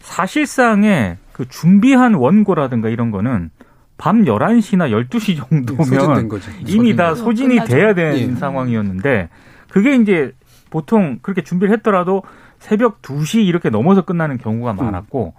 사실상의 0.00 1.18
그 1.32 1.48
준비한 1.48 2.14
원고라든가 2.14 2.88
이런 2.88 3.10
거는 3.10 3.50
밤 4.02 4.24
11시나 4.24 4.90
12시 5.08 5.36
정도면 5.48 6.28
거죠. 6.28 6.50
이미 6.66 6.96
다. 6.96 7.14
소진이 7.14 7.54
끝나죠. 7.54 7.72
돼야 7.72 7.94
되는 7.94 8.18
예. 8.18 8.34
상황이었는데 8.34 9.28
그게 9.70 9.94
이제 9.94 10.32
보통 10.70 11.20
그렇게 11.22 11.42
준비를 11.42 11.72
했더라도 11.74 12.24
새벽 12.58 13.00
2시 13.00 13.44
이렇게 13.46 13.70
넘어서 13.70 14.02
끝나는 14.02 14.38
경우가 14.38 14.72
많았고 14.72 15.34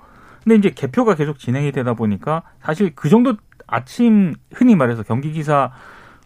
근데 0.45 0.55
이제 0.55 0.69
개표가 0.69 1.15
계속 1.15 1.39
진행이 1.39 1.73
되다 1.73 1.93
보니까 1.93 2.43
사실 2.61 2.93
그 2.95 3.09
정도 3.09 3.35
아침 3.67 4.33
흔히 4.53 4.77
말해서 4.77 5.03
경기지사 5.03 5.71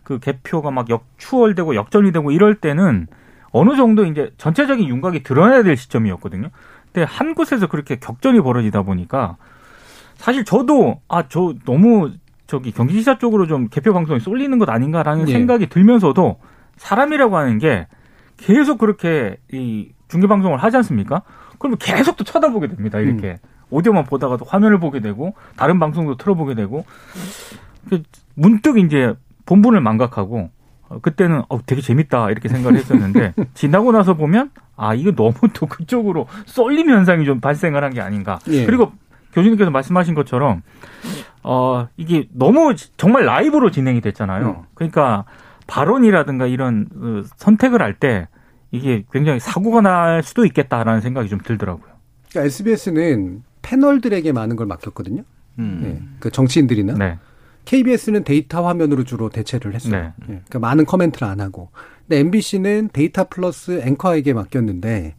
그 0.04 0.20
개표가 0.20 0.70
막 0.70 0.92
역추월되고 0.92 1.74
역전이 1.74 2.12
되고 2.12 2.30
이럴 2.30 2.54
때는 2.54 3.08
어느 3.50 3.76
정도 3.76 4.06
이제 4.06 4.32
전체적인 4.38 4.88
윤곽이 4.88 5.24
드러나야 5.24 5.64
될 5.64 5.76
시점이었거든요. 5.76 6.50
근데 6.94 7.04
한 7.04 7.34
곳에서 7.34 7.66
그렇게 7.66 7.96
격전이 7.96 8.42
벌어지다 8.42 8.84
보니까 8.84 9.38
사실 10.18 10.46
저도 10.46 11.02
아 11.08 11.24
저 11.30 11.56
너무 11.66 12.12
저기 12.48 12.72
경기지사 12.72 13.18
쪽으로 13.18 13.46
좀 13.48 13.68
개표 13.68 13.94
방송이 13.94 14.20
쏠리는 14.20 14.58
것 14.58 14.70
아닌가라는 14.70 15.28
예. 15.28 15.34
생각이 15.34 15.68
들면서도 15.68 16.38
사람이라고 16.78 17.38
하는 17.38 17.58
게 17.60 17.88
계속 18.38 18.78
그렇게 18.78 19.38
이 19.52 19.90
중계 20.08 20.28
방송을 20.28 20.58
하지 20.58 20.78
않습니까? 20.78 21.24
그러면 21.60 21.78
계속 21.80 22.16
또 22.18 22.24
쳐다보게 22.24 22.68
됩니다. 22.68 23.00
이렇게 23.00 23.40
오디오만 23.70 24.06
보다가도 24.06 24.46
화면을 24.46 24.80
보게 24.80 25.02
되고 25.02 25.34
다른 25.58 25.80
방송도 25.80 26.16
틀어보게 26.18 26.56
되고 26.56 26.86
그 27.90 28.02
문득 28.36 28.78
이제 28.78 29.14
본분을 29.46 29.82
망각하고 29.82 30.50
어, 30.90 31.00
그때는 31.02 31.42
어, 31.50 31.60
되게 31.66 31.82
재밌다 31.82 32.30
이렇게 32.32 32.48
생각을 32.48 32.78
했었는데 32.78 33.34
지나고 33.56 33.92
나서 33.92 34.14
보면 34.14 34.52
아 34.78 34.94
이거 34.94 35.12
너무 35.12 35.34
또 35.54 35.66
그쪽으로 35.66 36.28
쏠림 36.46 36.90
현상이 36.90 37.26
좀 37.26 37.42
발생을 37.42 37.84
한 37.84 37.92
게 37.92 38.00
아닌가. 38.00 38.40
예. 38.48 38.66
그리고 38.66 38.94
교수님께서 39.38 39.70
말씀하신 39.72 40.16
것처럼 40.16 40.64
어 41.44 41.88
이게 41.96 42.28
너무 42.34 42.74
정말 42.98 43.26
라이브로 43.26 43.70
진행이 43.72 44.02
됐잖아요. 44.02 44.66
그러니까 44.74 45.26
발언이라든가 45.68 46.48
이런 46.48 46.88
어, 46.96 47.24
선택을 47.38 47.82
할 47.82 47.94
때 48.00 48.28
이게 48.72 49.04
굉장히 49.14 49.40
사고가 49.40 49.82
날 49.82 50.24
수도 50.24 50.46
있겠다라는 50.46 51.02
생각이 51.02 51.30
좀 51.30 51.40
들더라고요. 51.40 51.86
그러니까 52.30 52.48
SBS는 52.48 53.44
패널들에게 53.62 54.32
많은 54.34 54.56
걸 54.56 54.68
맡겼거든요. 54.68 55.24
음. 55.60 55.82
예. 55.86 56.18
그 56.20 56.30
정치인들이나 56.32 56.94
네. 56.96 57.18
KBS는 57.66 58.24
데이터 58.24 58.66
화면으로 58.68 59.04
주로 59.04 59.30
대체를 59.30 59.74
했어요. 59.74 59.92
네. 59.92 60.14
예. 60.24 60.26
그러니까 60.26 60.60
많은 60.60 60.86
코멘트를 60.86 61.28
안 61.28 61.40
하고. 61.40 61.70
근데 62.08 62.20
MBC는 62.20 62.90
데이터 62.94 63.26
플러스 63.30 63.82
앵커에게 63.86 64.34
맡겼는데 64.34 65.16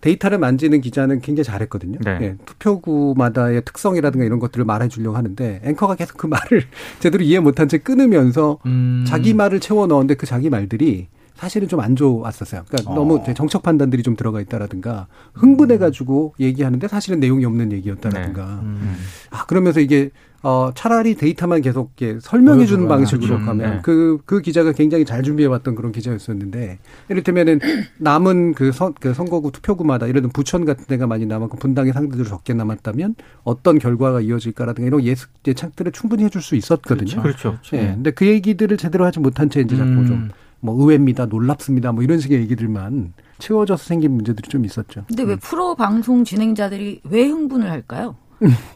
데이터를 0.00 0.38
만지는 0.38 0.80
기자는 0.80 1.20
굉장히 1.20 1.44
잘했거든요. 1.44 1.98
네. 2.04 2.18
예. 2.20 2.36
투표구마다의 2.44 3.64
특성이라든가 3.64 4.24
이런 4.24 4.38
것들을 4.38 4.64
말해 4.64 4.88
주려고 4.88 5.16
하는데 5.16 5.60
앵커가 5.64 5.94
계속 5.94 6.16
그 6.16 6.26
말을 6.26 6.64
제대로 7.00 7.24
이해 7.24 7.40
못한 7.40 7.68
채 7.68 7.78
끊으면서 7.78 8.58
음. 8.66 9.04
자기 9.06 9.34
말을 9.34 9.60
채워 9.60 9.86
넣었는데 9.86 10.14
그 10.14 10.26
자기 10.26 10.50
말들이 10.50 11.08
사실은 11.36 11.68
좀 11.68 11.80
안 11.80 11.94
좋았었어요. 11.94 12.62
그러니까 12.66 12.90
어. 12.90 12.94
너무 12.94 13.22
정책 13.34 13.62
판단들이 13.62 14.02
좀 14.02 14.16
들어가 14.16 14.40
있다라든가 14.40 15.06
흥분해가지고 15.34 16.34
얘기하는데 16.40 16.88
사실은 16.88 17.20
내용이 17.20 17.44
없는 17.44 17.72
얘기였다라든가. 17.72 18.60
음. 18.62 18.96
아 19.30 19.44
그러면서 19.44 19.80
이게 19.80 20.10
어 20.46 20.70
차라리 20.76 21.16
데이터만 21.16 21.60
계속 21.60 21.90
이렇게 21.96 22.20
설명해 22.20 22.66
주는. 22.66 22.86
방식으로 22.86 23.34
음, 23.34 23.46
가면 23.46 23.70
네. 23.70 23.80
그그 23.82 24.42
기자가 24.42 24.70
굉장히 24.70 25.04
잘 25.04 25.24
준비해 25.24 25.48
왔던 25.48 25.74
그런 25.74 25.90
기자였었는데 25.90 26.78
이를테면은 27.08 27.58
남은 27.98 28.54
그, 28.54 28.70
선, 28.70 28.94
그 29.00 29.12
선거구 29.12 29.50
투표구마다 29.50 30.06
예를 30.06 30.20
들면 30.20 30.30
부천 30.32 30.64
같은 30.64 30.84
데가 30.86 31.08
많이 31.08 31.26
남았고 31.26 31.56
분당의 31.56 31.92
상대적으로 31.92 32.28
적게 32.28 32.54
남았다면 32.54 33.16
어떤 33.42 33.80
결과가 33.80 34.20
이어질까라든가 34.20 34.86
이런 34.86 35.02
예측 35.02 35.30
예측들을 35.44 35.90
충분히 35.90 36.22
해줄 36.22 36.40
수 36.42 36.54
있었거든요. 36.54 37.22
그렇죠. 37.22 37.58
예. 37.72 37.78
근데 37.78 38.12
그 38.12 38.24
얘기들을 38.24 38.76
제대로 38.76 39.04
하지 39.04 39.18
못한 39.18 39.50
채 39.50 39.62
이제 39.62 39.76
자꾸 39.76 39.90
음. 39.90 40.30
좀뭐 40.60 40.80
의외입니다, 40.80 41.26
놀랍습니다, 41.26 41.90
뭐 41.90 42.04
이런 42.04 42.20
식의 42.20 42.38
얘기들만 42.42 43.14
채워져서 43.38 43.82
생긴 43.82 44.12
문제들이 44.12 44.48
좀 44.48 44.64
있었죠. 44.64 45.06
근데 45.08 45.24
왜 45.24 45.34
프로 45.34 45.74
방송 45.74 46.22
진행자들이 46.22 47.00
왜 47.02 47.26
흥분을 47.26 47.68
할까요? 47.68 48.14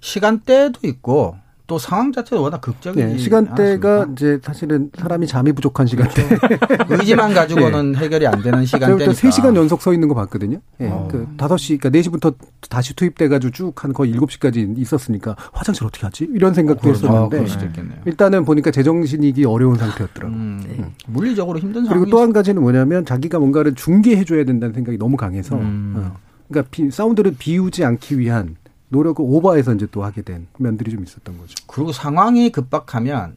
시간대도 0.00 0.80
있고 0.84 1.36
또 1.66 1.78
상황 1.78 2.10
자체도 2.10 2.42
워낙 2.42 2.60
극적이지 2.62 3.04
네, 3.06 3.16
시간대가 3.16 3.88
않았습니까? 4.02 4.12
이제 4.14 4.40
사실은 4.42 4.90
사람이 4.98 5.28
잠이 5.28 5.52
부족한 5.52 5.86
시간대. 5.86 6.26
의지만 6.90 7.32
가지고는 7.32 7.94
해결이 7.94 8.26
안 8.26 8.42
되는 8.42 8.66
시간대니까. 8.66 9.12
제가 9.12 9.28
3시간 9.30 9.54
연속 9.54 9.80
서 9.80 9.92
있는 9.94 10.08
거 10.08 10.16
봤거든요. 10.16 10.58
예. 10.80 10.88
어. 10.88 11.06
그 11.08 11.28
5시, 11.36 11.78
그러니까 11.80 11.90
4시부터 12.10 12.34
다시 12.68 12.96
투입돼 12.96 13.28
가지고 13.28 13.52
쭉 13.52 13.84
한 13.84 13.92
거의 13.92 14.12
7시까지 14.14 14.76
있었으니까 14.78 15.36
화장실 15.52 15.84
어떻게 15.86 16.04
하지? 16.06 16.26
이런 16.34 16.54
생각도 16.54 16.88
아, 16.88 16.92
했었는데. 16.92 17.44
있겠네요. 17.66 17.98
일단은 18.04 18.44
보니까 18.44 18.72
제정신이기 18.72 19.44
어려운 19.44 19.76
상태였더라고요. 19.76 20.36
음, 20.36 20.92
물리적으로 21.06 21.60
힘든 21.60 21.82
그리고 21.82 21.94
상황이 21.94 22.10
또한 22.10 22.32
가지는 22.32 22.62
뭐냐면 22.62 23.04
자기가 23.04 23.38
뭔가를 23.38 23.76
중계해줘야 23.76 24.44
된다는 24.44 24.74
생각이 24.74 24.98
너무 24.98 25.16
강해서. 25.16 25.54
음. 25.54 25.94
어. 25.96 26.16
그러니까 26.48 26.68
비- 26.72 26.90
사운드를 26.90 27.36
비우지 27.38 27.84
않기 27.84 28.18
위한 28.18 28.56
노력을 28.90 29.24
오버해서 29.26 29.74
이제 29.74 29.86
또 29.90 30.04
하게 30.04 30.22
된 30.22 30.46
면들이 30.58 30.90
좀 30.90 31.02
있었던 31.02 31.38
거죠. 31.38 31.54
그리고 31.66 31.92
상황이 31.92 32.50
급박하면 32.50 33.36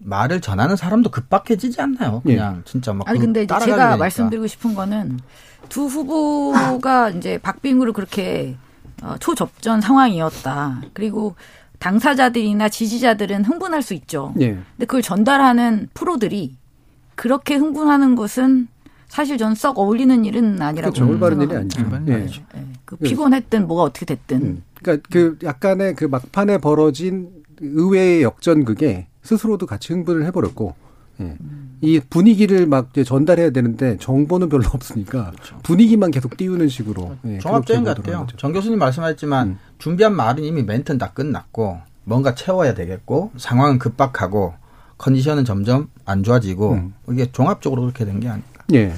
말을 0.00 0.40
전하는 0.40 0.76
사람도 0.76 1.10
급박해지지 1.10 1.80
않나요? 1.80 2.22
예. 2.26 2.34
그냥 2.36 2.62
진짜 2.64 2.92
막 2.92 3.08
아니 3.08 3.18
그 3.18 3.26
근데 3.26 3.46
제가 3.46 3.58
되니까. 3.64 3.96
말씀드리고 3.96 4.46
싶은 4.46 4.74
거는 4.74 5.20
두 5.68 5.86
후보가 5.86 7.10
이제 7.10 7.38
박빙으로 7.38 7.92
그렇게 7.92 8.56
어, 9.02 9.16
초접전 9.18 9.80
상황이었다. 9.80 10.82
그리고 10.92 11.34
당사자들이나 11.78 12.68
지지자들은 12.68 13.44
흥분할 13.44 13.82
수 13.82 13.94
있죠. 13.94 14.34
예. 14.40 14.52
근데 14.52 14.86
그걸 14.86 15.02
전달하는 15.02 15.88
프로들이 15.94 16.56
그렇게 17.14 17.56
흥분하는 17.56 18.14
것은 18.14 18.68
사실 19.08 19.38
전 19.38 19.54
썩 19.54 19.78
어울리는 19.78 20.24
일은 20.24 20.60
아니라고 20.60 20.92
그렇죠. 20.92 21.10
올바른 21.10 21.40
일이. 21.40 21.54
아니죠. 21.56 21.80
음, 21.80 22.04
예. 22.08 22.14
아니죠. 22.14 22.42
예, 22.56 22.64
그 22.84 22.96
피곤했든 22.96 23.66
뭐가 23.66 23.82
어떻게 23.84 24.06
됐든 24.06 24.42
음. 24.42 24.62
그러니까 24.82 25.08
그 25.10 25.38
약간의 25.42 25.94
그 25.96 26.04
막판에 26.04 26.58
벌어진 26.58 27.30
의외의 27.60 28.22
역전극에 28.22 29.08
스스로도 29.22 29.66
같이 29.66 29.92
흥분을 29.92 30.24
해버렸고 30.26 30.74
예. 31.20 31.36
이 31.80 32.00
분위기를 32.08 32.66
막 32.66 32.88
이제 32.92 33.02
전달해야 33.02 33.50
되는데 33.50 33.96
정보는 33.98 34.48
별로 34.48 34.64
없으니까 34.72 35.32
분위기만 35.64 36.10
계속 36.12 36.36
띄우는 36.36 36.68
식으로 36.68 37.16
예, 37.26 37.38
종합적인 37.38 37.82
것 37.84 37.90
같아요. 37.90 38.02
보더라고요. 38.02 38.36
정 38.36 38.52
교수님 38.52 38.78
말씀하셨지만 38.78 39.48
음. 39.48 39.58
준비한 39.78 40.14
말은 40.14 40.44
이미 40.44 40.62
멘트는 40.62 40.98
다 40.98 41.12
끝났고 41.12 41.78
뭔가 42.04 42.34
채워야 42.34 42.74
되겠고 42.74 43.32
상황은 43.36 43.78
급박하고 43.78 44.54
컨디션은 44.98 45.44
점점 45.44 45.88
안 46.04 46.22
좋아지고 46.22 46.72
음. 46.72 46.94
이게 47.10 47.30
종합적으로 47.32 47.82
그렇게 47.82 48.04
된 48.04 48.20
게 48.20 48.28
아닐까. 48.28 48.57
예. 48.74 48.92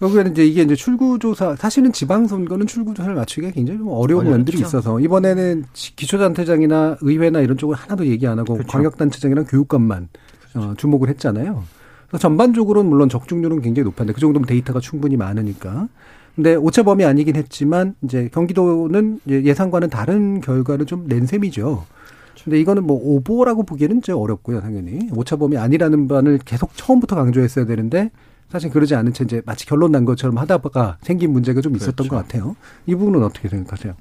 결국에는 0.00 0.32
이제 0.32 0.44
이게 0.44 0.62
이제 0.62 0.74
출구조사, 0.74 1.56
사실은 1.56 1.92
지방선거는 1.92 2.66
출구조사를 2.66 3.14
맞추기가 3.14 3.52
굉장히 3.52 3.78
좀 3.78 3.88
어려운. 3.88 4.24
면들이 4.28 4.58
있어서 4.60 5.00
이번에는 5.00 5.64
지- 5.72 5.94
기초단체장이나 5.96 6.98
의회나 7.00 7.40
이런 7.40 7.56
쪽을 7.56 7.76
하나도 7.76 8.06
얘기 8.06 8.26
안 8.26 8.38
하고 8.38 8.54
그렇죠. 8.54 8.68
광역단체장이랑 8.70 9.44
교육감만 9.46 10.08
어, 10.56 10.74
주목을 10.76 11.08
했잖아요. 11.10 11.62
그래서 12.08 12.18
전반적으로는 12.22 12.90
물론 12.90 13.08
적중률은 13.08 13.62
굉장히 13.62 13.84
높았는데 13.84 14.12
그 14.14 14.20
정도면 14.20 14.46
데이터가 14.46 14.80
충분히 14.80 15.16
많으니까. 15.16 15.88
근데 16.34 16.56
오차 16.56 16.82
범위 16.82 17.04
아니긴 17.04 17.36
했지만 17.36 17.94
이제 18.02 18.28
경기도는 18.32 19.20
이제 19.24 19.44
예상과는 19.44 19.88
다른 19.90 20.40
결과를 20.40 20.84
좀 20.86 21.06
낸 21.06 21.24
셈이죠. 21.26 21.84
근데 22.42 22.60
이거는 22.60 22.84
뭐 22.84 22.98
오보라고 23.00 23.62
보기에는 23.62 23.98
이제 23.98 24.12
어렵고요, 24.12 24.60
당연히. 24.60 25.08
오차 25.14 25.36
범위 25.36 25.56
아니라는 25.56 26.08
바를 26.08 26.38
계속 26.44 26.70
처음부터 26.76 27.14
강조했어야 27.16 27.64
되는데 27.64 28.10
사실 28.50 28.70
그러지 28.70 28.94
않은 28.94 29.12
채 29.12 29.24
이제 29.24 29.42
마치 29.46 29.66
결론 29.66 29.92
난 29.92 30.04
것처럼 30.04 30.38
하다가 30.38 30.98
생긴 31.02 31.32
문제가 31.32 31.60
좀 31.60 31.74
있었던 31.76 31.94
그렇죠. 31.94 32.10
것 32.10 32.16
같아요. 32.16 32.56
이 32.86 32.94
부분은 32.94 33.22
어떻게 33.24 33.48
생각하세요? 33.48 33.94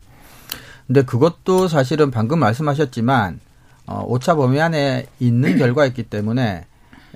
근데 0.88 1.02
그것도 1.04 1.68
사실은 1.68 2.12
방금 2.12 2.40
말씀하셨지만 2.40 3.40
어, 3.88 4.04
오차 4.08 4.36
범위 4.36 4.62
안에 4.62 5.08
있는 5.20 5.58
결과였기 5.58 6.04
때문에 6.04 6.66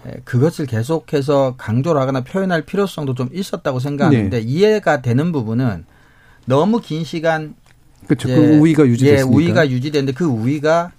에, 0.05 0.11
그것을 0.25 0.65
계속해서 0.65 1.55
강조를 1.57 2.01
하거나 2.01 2.21
표현할 2.23 2.63
필요성도 2.63 3.13
좀 3.13 3.29
있었다고 3.31 3.79
생각하는데 3.79 4.39
이해가 4.39 5.01
되는 5.01 5.31
부분은 5.31 5.85
너무 6.45 6.79
긴 6.81 7.03
시간 7.03 7.55
그렇죠. 8.07 8.29
예, 8.29 8.35
그 8.35 8.41
우위가 8.57 8.85
예, 8.85 8.89
유지됐으니까. 8.89 9.35
우위가 9.35 9.69
유지됐는데 9.69 10.13
그 10.17 10.25
우위가 10.25 10.91
어, 10.91 10.96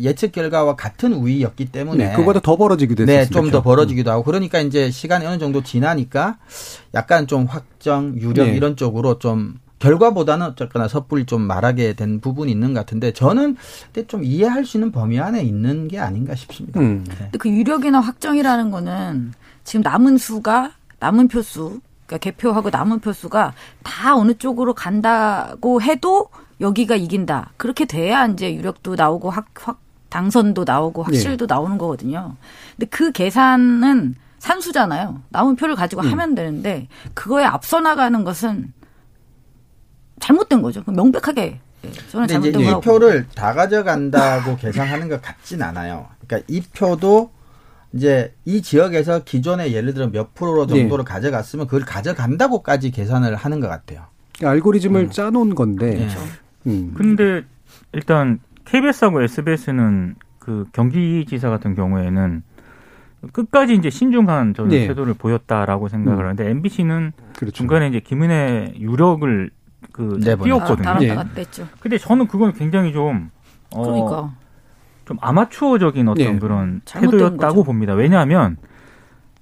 예측 0.00 0.32
결과와 0.32 0.74
같은 0.76 1.12
우위였기 1.12 1.66
때문에 1.66 2.06
네, 2.06 2.10
그거보다 2.12 2.40
더 2.40 2.56
벌어지기도 2.56 3.04
네, 3.04 3.18
했었죠. 3.18 3.40
좀더 3.40 3.62
벌어지기도 3.62 4.10
하고 4.10 4.24
그러니까 4.24 4.58
이제 4.58 4.90
시간이 4.90 5.24
어느 5.24 5.38
정도 5.38 5.62
지나니까 5.62 6.38
약간 6.94 7.26
좀 7.26 7.46
확정, 7.46 8.16
유력 8.16 8.46
네. 8.46 8.56
이런 8.56 8.76
쪽으로 8.76 9.18
좀 9.18 9.58
결과보다는 9.78 10.46
어쨌거나 10.46 10.88
섣불리 10.88 11.26
좀 11.26 11.42
말하게 11.42 11.92
된 11.92 12.20
부분이 12.20 12.50
있는 12.50 12.74
것 12.74 12.80
같은데 12.80 13.12
저는 13.12 13.56
근데 13.92 14.06
좀 14.08 14.24
이해할 14.24 14.64
수 14.64 14.76
있는 14.76 14.90
범위 14.90 15.20
안에 15.20 15.42
있는 15.42 15.86
게 15.86 16.00
아닌가 16.00 16.34
싶습니다. 16.34 16.80
음. 16.80 17.04
네. 17.06 17.14
근데 17.16 17.38
그 17.38 17.48
유력이나 17.48 18.00
확정이라는 18.00 18.70
거는 18.72 19.32
지금 19.62 19.82
남은 19.82 20.18
수가 20.18 20.72
남은 20.98 21.28
표수 21.28 21.80
그러니까 22.06 22.18
개표하고 22.18 22.70
남은 22.70 23.00
표수가 23.00 23.52
다 23.84 24.16
어느 24.16 24.34
쪽으로 24.34 24.74
간다고 24.74 25.80
해도 25.82 26.28
여기가 26.60 26.96
이긴다. 26.96 27.52
그렇게 27.56 27.84
돼야 27.84 28.26
이제 28.26 28.54
유력도 28.54 28.94
나오고 28.96 29.30
확, 29.30 29.46
확 29.54 29.80
당선도 30.08 30.64
나오고 30.64 31.02
확실도 31.02 31.46
네. 31.46 31.54
나오는 31.54 31.78
거거든요. 31.78 32.34
근데 32.76 32.86
그 32.86 33.12
계산은 33.12 34.14
산수잖아요. 34.38 35.22
남은 35.30 35.56
표를 35.56 35.74
가지고 35.74 36.02
음. 36.02 36.12
하면 36.12 36.34
되는데 36.34 36.88
그거에 37.14 37.44
앞서 37.44 37.80
나가는 37.80 38.24
것은 38.24 38.72
잘못된 40.20 40.62
거죠. 40.62 40.82
명백하게 40.86 41.60
예, 41.84 41.92
저는 42.10 42.26
잘못된 42.26 42.64
거라고. 42.64 42.80
이 42.80 42.82
표를 42.82 43.26
다 43.34 43.52
가져간다고 43.52 44.56
계산하는 44.58 45.08
것 45.08 45.22
같진 45.22 45.62
않아요. 45.62 46.06
그러니까 46.26 46.46
이 46.48 46.60
표도 46.60 47.30
이제 47.92 48.34
이 48.44 48.62
지역에서 48.62 49.24
기존에 49.24 49.72
예를 49.72 49.94
들어 49.94 50.08
몇 50.08 50.34
프로 50.34 50.66
정도를 50.66 51.04
네. 51.04 51.12
가져갔으면 51.12 51.66
그걸 51.66 51.82
가져간다고까지 51.82 52.90
계산을 52.90 53.34
하는 53.34 53.60
것 53.60 53.68
같아요. 53.68 54.02
알고리즘을 54.42 55.02
음. 55.02 55.10
짜놓은 55.10 55.54
건데. 55.54 55.90
네. 55.94 56.08
음. 56.68 56.92
근데 56.94 57.44
일단 57.92 58.38
KBS하고 58.64 59.22
SBS는 59.22 60.16
그 60.38 60.66
경기지사 60.72 61.50
같은 61.50 61.74
경우에는 61.74 62.42
끝까지 63.32 63.74
이제 63.74 63.90
신중한 63.90 64.54
저는 64.54 64.70
네. 64.70 64.86
태도를 64.86 65.14
보였다라고 65.14 65.88
생각을 65.88 66.20
음. 66.20 66.24
하는데 66.24 66.50
MBC는 66.50 67.12
그렇죠. 67.36 67.52
중간에 67.52 67.88
이제 67.88 68.00
김은혜 68.00 68.74
유력을 68.78 69.50
그 69.92 70.20
띄웠거든요. 70.20 70.88
아, 70.88 70.98
네. 70.98 71.44
근데 71.80 71.98
저는 71.98 72.28
그건 72.28 72.52
굉장히 72.52 72.92
좀 72.92 73.30
어, 73.74 73.82
그러니까. 73.82 74.34
좀 75.04 75.16
아마추어적인 75.20 76.06
어떤 76.08 76.34
네. 76.34 76.38
그런 76.38 76.80
태도였다고. 76.84 77.64
봅니다. 77.64 77.94
왜냐하면 77.94 78.58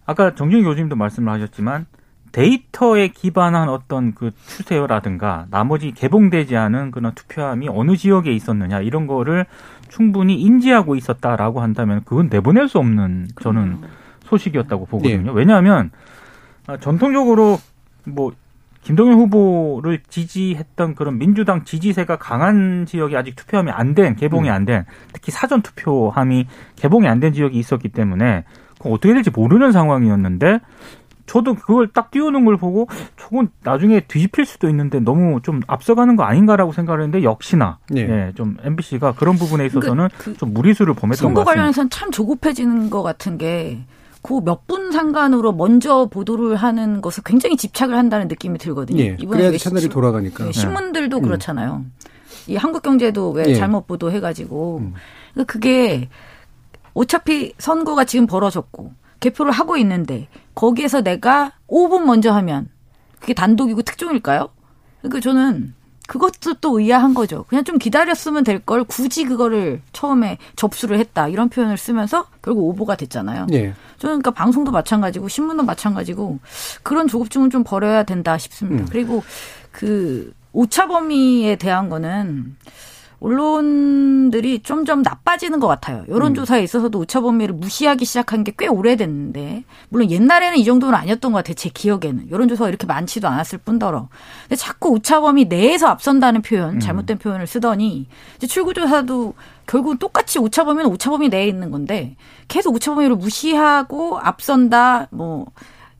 아까 0.06 0.34
정준희 0.34 0.62
교수님도 0.62 0.96
말씀을 0.96 1.32
하셨지만 1.32 1.86
데이터에 2.32 3.08
기반한 3.08 3.68
어떤 3.68 4.14
그 4.14 4.30
추세라든가 4.46 5.46
나머지 5.50 5.92
개봉되지 5.92 6.56
않은 6.56 6.90
그런 6.90 7.12
투표함이 7.14 7.68
어느 7.70 7.96
지역에 7.96 8.32
있었느냐 8.32 8.80
이런 8.80 9.06
거를 9.06 9.46
충분히 9.88 10.40
인지하고 10.40 10.96
있었다라고 10.96 11.60
한다면 11.60 12.02
그건 12.04 12.28
내보낼 12.30 12.68
수 12.68 12.78
없는 12.78 13.28
저는 13.40 13.78
소식이었다고 14.24 14.86
보거든요. 14.86 15.32
네. 15.32 15.38
왜냐하면 15.38 15.90
아, 16.66 16.76
전통적으로 16.76 17.58
뭐 18.04 18.32
김동연 18.82 19.14
후보를 19.18 20.00
지지했던 20.08 20.94
그런 20.94 21.18
민주당 21.18 21.64
지지세가 21.64 22.18
강한 22.18 22.86
지역이 22.86 23.16
아직 23.16 23.34
투표함이 23.34 23.70
안 23.72 23.94
된, 23.96 24.14
개봉이 24.14 24.48
음. 24.48 24.54
안 24.54 24.64
된, 24.64 24.84
특히 25.12 25.32
사전 25.32 25.60
투표함이 25.60 26.46
개봉이 26.76 27.08
안 27.08 27.18
된 27.18 27.32
지역이 27.32 27.58
있었기 27.58 27.88
때문에 27.88 28.44
그거 28.78 28.90
어떻게 28.90 29.12
될지 29.12 29.30
모르는 29.30 29.72
상황이었는데 29.72 30.60
저도 31.26 31.54
그걸 31.54 31.88
딱 31.88 32.10
띄우는 32.10 32.44
걸 32.44 32.56
보고 32.56 32.88
저건 33.18 33.48
나중에 33.62 34.00
뒤집힐 34.00 34.46
수도 34.46 34.68
있는데 34.68 35.00
너무 35.00 35.40
좀 35.42 35.60
앞서가는 35.66 36.16
거 36.16 36.22
아닌가라고 36.22 36.72
생각을 36.72 37.02
했는데 37.02 37.24
역시나 37.24 37.78
네. 37.90 38.02
예, 38.02 38.32
좀 38.34 38.56
MBC가 38.62 39.12
그런 39.12 39.36
부분에 39.36 39.66
있어서는 39.66 40.08
그러니까 40.08 40.18
그, 40.18 40.36
좀 40.36 40.54
무리수를 40.54 40.94
범했던 40.94 41.34
것 41.34 41.40
같습니다. 41.40 41.40
선거 41.40 41.44
관련해서는 41.44 41.90
참 41.90 42.10
조급해지는 42.10 42.90
것 42.90 43.02
같은 43.02 43.38
게 43.38 43.80
그몇분 44.22 44.90
상관으로 44.90 45.52
먼저 45.52 46.06
보도를 46.06 46.56
하는 46.56 47.00
것을 47.00 47.22
굉장히 47.24 47.56
집착을 47.56 47.96
한다는 47.96 48.26
느낌이 48.28 48.58
들거든요. 48.58 49.02
예, 49.02 49.16
이번에 49.20 49.56
채널이 49.56 49.88
돌아가니까. 49.88 50.46
네, 50.46 50.52
신문들도 50.52 51.18
네. 51.18 51.22
그렇잖아요. 51.22 51.84
이 52.48 52.56
한국경제도 52.56 53.30
왜 53.30 53.44
예. 53.48 53.54
잘못 53.54 53.86
보도해가지고 53.86 54.78
음. 54.78 54.94
그러니까 55.32 55.52
그게 55.52 56.08
어차피 56.94 57.52
선거가 57.58 58.04
지금 58.04 58.26
벌어졌고 58.26 58.92
개표를 59.20 59.52
하고 59.52 59.76
있는데 59.76 60.28
거기에서 60.54 61.00
내가 61.02 61.52
5분 61.68 62.04
먼저 62.04 62.32
하면 62.32 62.68
그게 63.20 63.34
단독이고 63.34 63.82
특종일까요? 63.82 64.48
그러니까 65.02 65.20
저는 65.20 65.74
그것도 66.06 66.54
또 66.60 66.78
의아한 66.78 67.14
거죠. 67.14 67.44
그냥 67.48 67.64
좀 67.64 67.78
기다렸으면 67.78 68.44
될 68.44 68.60
걸 68.60 68.84
굳이 68.84 69.24
그거를 69.24 69.82
처음에 69.92 70.38
접수를 70.54 70.98
했다 71.00 71.26
이런 71.28 71.48
표현을 71.48 71.76
쓰면서 71.76 72.26
결국 72.42 72.62
오보가 72.68 72.94
됐잖아요. 72.96 73.46
네. 73.48 73.74
저는 73.98 74.20
그러니까 74.20 74.30
방송도 74.30 74.70
마찬가지고 74.70 75.28
신문도 75.28 75.64
마찬가지고 75.64 76.38
그런 76.84 77.08
조급증은 77.08 77.50
좀 77.50 77.64
버려야 77.64 78.04
된다 78.04 78.38
싶습니다. 78.38 78.84
음. 78.84 78.88
그리고 78.90 79.24
그 79.72 80.32
오차 80.52 80.86
범위에 80.86 81.56
대한 81.56 81.88
거는 81.88 82.56
언론들이 83.20 84.60
점점 84.62 85.02
나빠지는 85.02 85.60
것 85.60 85.66
같아요. 85.66 86.04
여론조사에 86.08 86.60
음. 86.60 86.64
있어서도 86.64 86.98
오차 86.98 87.20
범위를 87.20 87.54
무시하기 87.54 88.04
시작한 88.04 88.44
게 88.44 88.56
꽤 88.58 88.68
오래됐는데, 88.68 89.64
물론 89.90 90.10
옛날에는 90.10 90.56
이 90.56 90.64
정도는 90.64 90.94
아니었던 90.94 91.32
것 91.32 91.38
같아요. 91.38 91.54
제 91.54 91.68
기억에는. 91.68 92.30
여론조사가 92.30 92.68
이렇게 92.68 92.86
많지도 92.86 93.28
않았을 93.28 93.58
뿐더러. 93.58 94.08
근데 94.42 94.56
자꾸 94.56 94.90
오차 94.90 95.20
범위 95.20 95.44
내에서 95.44 95.88
앞선다는 95.88 96.42
표현, 96.42 96.74
음. 96.76 96.80
잘못된 96.80 97.18
표현을 97.18 97.46
쓰더니, 97.46 98.06
이제 98.36 98.46
출구조사도 98.46 99.34
결국 99.66 99.98
똑같이 99.98 100.38
오차 100.38 100.64
범위는 100.64 100.90
오차 100.90 101.10
범위 101.10 101.28
내에 101.28 101.46
있는 101.46 101.70
건데, 101.70 102.16
계속 102.48 102.74
오차 102.74 102.94
범위를 102.94 103.16
무시하고 103.16 104.18
앞선다, 104.20 105.08
뭐, 105.10 105.46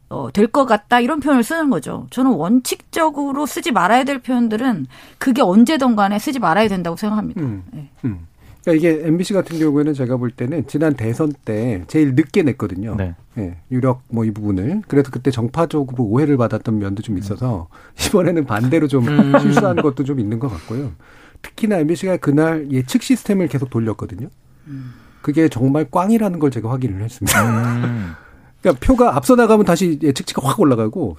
어, 0.09 0.31
될 0.33 0.47
것 0.47 0.66
같다 0.66 1.01
이런 1.01 1.21
표현을 1.21 1.42
쓰는 1.42 1.69
거죠. 1.71 2.07
저는 2.11 2.31
원칙적으로 2.33 3.45
쓰지 3.47 3.73
말아야 3.73 4.05
될 4.05 4.21
표현들은 4.21 4.87
그게 5.19 5.42
언제든 5.42 5.97
간에 5.97 6.19
쓰지 6.19 6.38
말아야 6.38 6.69
된다고 6.69 6.97
생각합니다. 6.97 7.40
음, 7.40 7.62
네. 7.73 7.90
음. 8.05 8.27
그러니까 8.64 8.88
이게 8.88 9.07
MBC 9.07 9.33
같은 9.35 9.59
경우에는 9.61 9.95
제가 9.95 10.16
볼 10.16 10.31
때는 10.33 10.66
지난 10.66 10.95
대선 10.95 11.33
때 11.45 11.85
제일 11.87 12.14
늦게 12.16 12.42
냈거든요. 12.42 12.95
네. 12.97 13.14
네 13.35 13.57
유력 13.71 14.03
뭐 14.09 14.25
이 14.25 14.31
부분을. 14.33 14.83
그래서 14.88 15.11
그때 15.11 15.31
정파적으로 15.31 16.05
오해를 16.05 16.37
받았던 16.37 16.79
면도 16.79 17.03
좀 17.03 17.16
있어서 17.19 17.69
이번에는 18.09 18.45
반대로 18.45 18.88
좀 18.88 19.07
음. 19.09 19.38
실수한 19.40 19.77
것도 19.77 20.03
좀 20.05 20.19
있는 20.21 20.38
것 20.38 20.49
같고요. 20.49 20.92
특히나 21.42 21.79
MBC가 21.79 22.16
그날 22.16 22.69
예측 22.73 23.03
시스템을 23.03 23.47
계속 23.49 23.71
돌렸거든요. 23.71 24.29
음. 24.66 24.95
그게 25.23 25.49
정말 25.49 25.85
꽝이라는 25.90 26.38
걸 26.38 26.51
제가 26.51 26.71
확인을 26.71 27.03
했습니다. 27.03 28.16
음. 28.71 28.75
그러니까 28.75 28.87
표가 28.87 29.17
앞서 29.17 29.37
나가면 29.37 29.65
다시 29.65 29.99
예측치가 30.03 30.43
확 30.47 30.59
올라가고 30.61 31.17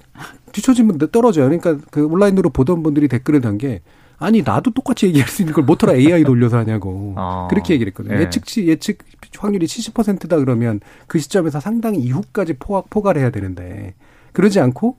뒤처지면 0.52 0.98
떨어져요. 1.12 1.46
그러니까 1.48 1.78
그 1.90 2.06
온라인으로 2.06 2.50
보던 2.50 2.82
분들이 2.82 3.08
댓글을 3.08 3.40
단 3.40 3.58
게 3.58 3.80
아니 4.18 4.42
나도 4.42 4.72
똑같이 4.72 5.06
얘기할 5.06 5.28
수 5.28 5.42
있는 5.42 5.54
걸 5.54 5.64
모터라 5.64 5.94
AI 5.94 6.24
돌려서 6.24 6.58
하냐고 6.58 7.14
어. 7.16 7.46
그렇게 7.50 7.74
얘기를 7.74 7.90
했거든요. 7.90 8.14
네. 8.16 8.22
예측치 8.22 8.66
예측 8.66 8.98
확률이 9.38 9.66
70%다 9.66 10.36
그러면 10.38 10.80
그 11.06 11.18
시점에서 11.18 11.60
상당히 11.60 11.98
이후까지 12.00 12.54
포각 12.54 12.90
포괄 12.90 13.16
해야 13.16 13.30
되는데 13.30 13.94
그러지 14.32 14.58
않고 14.60 14.96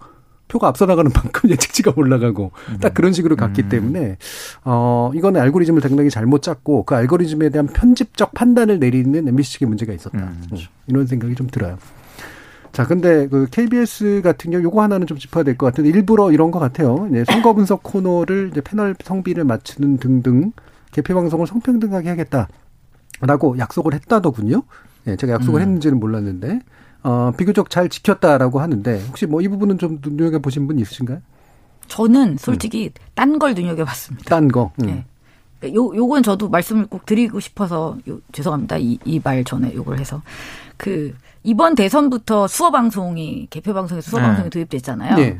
표가 0.47 0.67
앞서 0.67 0.85
나가는 0.85 1.11
만큼 1.13 1.49
예측치가 1.51 1.93
올라가고 1.95 2.51
딱 2.81 2.93
그런 2.93 3.11
식으로 3.13 3.35
갔기 3.35 3.63
음. 3.63 3.69
때문에 3.69 4.17
어 4.63 5.11
이거는 5.13 5.39
알고리즘을 5.41 5.81
상당히 5.81 6.09
잘못 6.09 6.41
짰고 6.41 6.85
그 6.85 6.95
알고리즘에 6.95 7.49
대한 7.49 7.67
편집적 7.67 8.33
판단을 8.33 8.79
내리는 8.79 9.27
MBC 9.27 9.53
측의 9.53 9.67
문제가 9.67 9.93
있었다. 9.93 10.17
음. 10.17 10.43
뭐 10.49 10.59
이런 10.87 11.05
생각이 11.07 11.35
좀 11.35 11.47
들어요. 11.47 11.77
자, 12.71 12.85
근데 12.85 13.27
그 13.27 13.47
KBS 13.49 14.21
같은 14.23 14.51
경우 14.51 14.63
요거 14.63 14.81
하나는 14.81 15.07
좀 15.07 15.17
짚어야 15.17 15.43
될 15.43 15.57
것 15.57 15.65
같은데 15.67 15.89
일부러 15.89 16.31
이런 16.31 16.51
것 16.51 16.59
같아요. 16.59 17.07
이제 17.09 17.25
선거 17.25 17.53
분석 17.53 17.83
코너를 17.83 18.49
이제 18.51 18.61
패널 18.61 18.95
성비를 19.03 19.43
맞추는 19.43 19.97
등등 19.97 20.51
개표 20.91 21.13
방송을 21.15 21.47
성평등하게 21.47 22.09
하겠다라고 22.09 23.57
약속을 23.57 23.93
했다더군요. 23.95 24.63
예, 25.07 25.15
제가 25.15 25.33
약속을 25.33 25.59
음. 25.59 25.61
했는지는 25.61 25.99
몰랐는데 25.99 26.59
어, 27.03 27.31
비교적 27.37 27.69
잘 27.69 27.89
지켰다라고 27.89 28.59
하는데 28.59 29.01
혹시 29.07 29.25
뭐 29.25 29.41
이 29.41 29.47
부분은 29.47 29.77
좀 29.77 29.99
눈여겨 30.01 30.39
보신 30.39 30.67
분 30.67 30.79
있으신가요? 30.79 31.21
저는 31.87 32.37
솔직히 32.37 32.91
음. 32.93 33.01
딴걸 33.15 33.55
눈여겨 33.55 33.83
봤습니다. 33.85 34.29
딴 34.29 34.47
거. 34.47 34.71
음. 34.81 34.85
네. 35.61 35.73
요 35.73 35.91
요건 35.95 36.23
저도 36.23 36.49
말씀을 36.49 36.85
꼭 36.87 37.05
드리고 37.05 37.39
싶어서 37.39 37.97
요, 38.07 38.19
죄송합니다. 38.31 38.77
이 38.77 38.97
이 39.05 39.19
말 39.23 39.43
전에 39.43 39.73
요걸 39.73 39.99
해서 39.99 40.21
그 40.77 41.13
이번 41.43 41.75
대선부터 41.75 42.47
수어 42.47 42.69
방송이 42.69 43.47
개표 43.49 43.73
방송에서 43.73 44.11
수어 44.11 44.19
방송이 44.19 44.45
네. 44.45 44.49
도입됐잖아요. 44.49 45.15
네. 45.15 45.37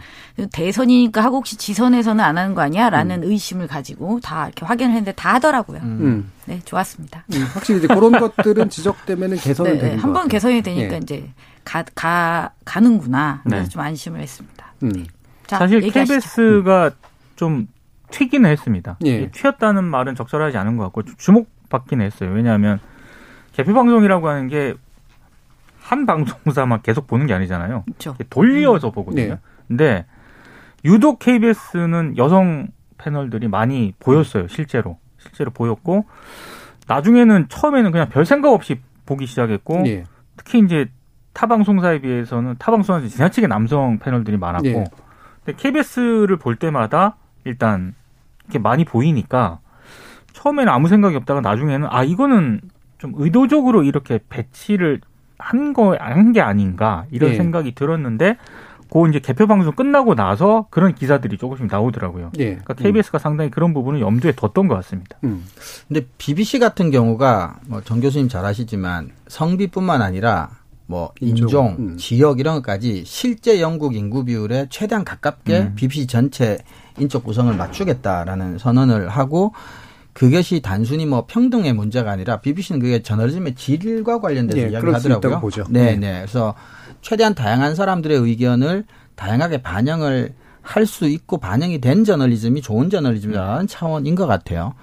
대선이니까 0.52 1.22
하고 1.22 1.38
혹시 1.38 1.58
지선에서는 1.58 2.24
안 2.24 2.38
하는 2.38 2.56
거 2.56 2.62
아니야라는 2.62 3.24
음. 3.24 3.30
의심을 3.30 3.68
가지고 3.68 4.20
다 4.22 4.46
이렇게 4.46 4.66
확인을 4.66 4.92
했는데 4.92 5.12
다 5.12 5.34
하더라고요. 5.36 5.80
음. 5.84 5.98
음. 6.02 6.32
네, 6.46 6.62
좋았습니다. 6.64 7.26
음, 7.34 7.44
확실히 7.54 7.80
이제 7.80 7.88
그런 7.88 8.14
것들은 8.14 8.70
지적되면은 8.70 9.38
개선이 9.38 9.72
네, 9.72 9.78
되는 9.78 9.96
네. 9.98 10.02
한번 10.02 10.28
개선이 10.28 10.62
되니까 10.62 10.92
네. 10.92 11.00
이제 11.04 11.30
가, 11.66 11.84
가 11.94 12.52
가는구나. 12.64 13.42
그래서 13.44 13.64
네. 13.64 13.70
좀 13.70 13.82
안심을 13.82 14.22
했습니다. 14.22 14.74
음. 14.84 15.06
자, 15.48 15.58
사실 15.58 15.84
얘기하시죠. 15.84 16.14
KBS가 16.14 16.92
좀 17.36 17.68
튀기는 18.12 18.50
했습니다. 18.50 18.98
예. 19.06 19.30
튀었다는 19.30 19.84
말은 19.84 20.16
적절하지 20.16 20.58
않은 20.58 20.78
것 20.78 20.84
같고 20.86 21.04
주목받긴 21.18 22.02
했어요. 22.02 22.32
왜냐하면 22.32 22.80
개표 23.52 23.74
방송이라고 23.74 24.28
하는 24.30 24.48
게 24.48 24.76
한 25.90 26.06
방송사만 26.06 26.84
계속 26.84 27.08
보는 27.08 27.26
게 27.26 27.34
아니잖아요. 27.34 27.84
그렇죠. 27.84 28.16
돌려서 28.30 28.90
음. 28.90 28.92
보거든요. 28.92 29.34
네. 29.34 29.40
근데 29.68 30.06
유독 30.86 31.18
KBS는 31.18 32.16
여성 32.18 32.68
패널들이 33.00 33.48
많이 33.48 33.96
보였어요. 34.00 34.48
실제로 34.50 35.00
실제로 35.18 35.50
보였고 35.50 36.06
나중에는 36.88 37.48
처음에는 37.50 37.92
그냥 37.92 38.08
별 38.10 38.24
생각 38.24 38.54
없이 38.54 38.80
보기 39.08 39.26
시작했고 39.26 39.80
네. 39.80 40.04
특히 40.38 40.60
이제 40.60 40.92
타 41.34 41.48
방송사에 41.48 42.02
비해서는 42.02 42.58
타 42.60 42.70
방송사에서 42.70 43.08
지나치게 43.08 43.48
남성 43.48 43.98
패널들이 43.98 44.38
많았고 44.38 44.68
예. 44.68 44.86
근데 45.44 45.58
KBS를 45.58 46.38
볼 46.38 46.56
때마다 46.56 47.16
일단 47.46 47.96
이렇게 48.44 48.60
많이 48.60 48.86
보이니까 48.86 49.60
처음에는 50.34 50.72
아무 50.72 50.88
생각이 50.88 51.16
없다가 51.16 51.42
나중에는 51.42 51.88
아 51.90 52.04
이거는 52.04 52.62
좀 53.00 53.14
의도적으로 53.16 53.82
이렇게 53.82 54.20
배치를 54.30 55.02
한 55.40 55.74
거 55.74 55.96
한 55.98 56.34
게 56.34 56.42
아닌가 56.42 57.06
이런 57.12 57.32
예. 57.32 57.36
생각이 57.38 57.74
들었는데 57.74 58.38
그 58.92 59.08
이제 59.08 59.20
개표 59.20 59.46
방송 59.48 59.74
끝나고 59.74 60.16
나서 60.16 60.66
그런 60.72 60.96
기사들이 60.96 61.38
조금씩 61.38 61.68
나오더라고요. 61.68 62.32
예. 62.40 62.46
그러니까 62.56 62.74
KBS가 62.74 63.20
상당히 63.20 63.50
그런 63.52 63.74
부분을 63.74 64.02
염두에 64.02 64.32
뒀던 64.34 64.68
것 64.68 64.76
같습니다. 64.76 65.18
음. 65.24 65.46
근데 65.88 66.06
BBC 66.18 66.60
같은 66.60 66.90
경우가 66.92 67.60
뭐 67.68 67.82
정 67.86 68.00
교수님 68.02 68.28
잘 68.30 68.44
아시지만 68.46 69.12
성비뿐만 69.28 70.02
아니라 70.02 70.50
뭐 70.88 71.12
인종, 71.22 71.46
인종, 71.46 71.76
음. 71.78 71.98
지역 71.98 72.40
이런 72.40 72.56
것까지 72.56 73.04
실제 73.06 73.62
영국 73.62 73.96
인구 73.96 74.26
비율에 74.26 74.66
최대한 74.72 75.06
가깝게 75.06 75.60
음. 75.60 75.74
BBC 75.76 76.08
전체 76.08 76.58
인적 76.98 77.24
구성을 77.24 77.56
맞추겠다라는 77.56 78.58
선언을 78.58 79.08
하고 79.10 79.54
그것이 80.14 80.62
단순히 80.62 81.06
뭐 81.06 81.26
평등의 81.28 81.74
문제가 81.74 82.12
아니라 82.12 82.42
BBC는 82.42 82.80
그게 82.82 83.02
저널리즘의 83.02 83.56
질과 83.56 84.20
관련돼서 84.20 84.58
예, 84.60 84.70
이야기하더라고요. 84.72 85.18
있다고 85.18 85.40
보죠. 85.42 85.66
네, 85.70 85.92
네. 85.92 85.98
네. 85.98 86.14
그래서 86.20 86.56
최대한 87.02 87.36
다양한 87.36 87.76
사람들의 87.76 88.18
의견을 88.18 88.86
다양하게 89.16 89.62
반영을 89.62 90.34
할 90.62 90.86
수 90.86 91.08
있고 91.08 91.38
반영이 91.38 91.82
된 91.82 92.04
저널리즘이 92.04 92.62
좋은 92.62 92.90
저널리즘이라는 92.90 93.68
차원인 93.68 94.14
것 94.16 94.28
같아요. 94.28 94.76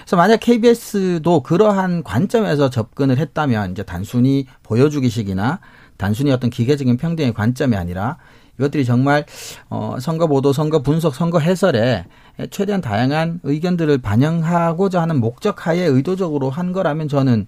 그래서 0.00 0.16
만약 0.16 0.38
KBS도 0.40 1.42
그러한 1.42 2.02
관점에서 2.02 2.68
접근을 2.68 3.18
했다면 3.18 3.72
이제 3.72 3.82
단순히 3.84 4.46
보여주기식이나 4.64 5.60
단순히 5.96 6.32
어떤 6.32 6.50
기계적인 6.50 6.96
평등의 6.96 7.32
관점이 7.34 7.76
아니라 7.76 8.16
이것들이 8.60 8.84
정말 8.84 9.24
어 9.70 9.96
선거 10.00 10.26
보도, 10.26 10.52
선거 10.52 10.82
분석, 10.82 11.14
선거 11.14 11.38
해설에 11.38 12.04
최대한 12.50 12.80
다양한 12.80 13.40
의견들을 13.42 13.98
반영하고자 13.98 15.00
하는 15.00 15.18
목적 15.18 15.66
하에 15.66 15.80
의도적으로 15.80 16.50
한 16.50 16.72
거라면 16.72 17.08
저는 17.08 17.46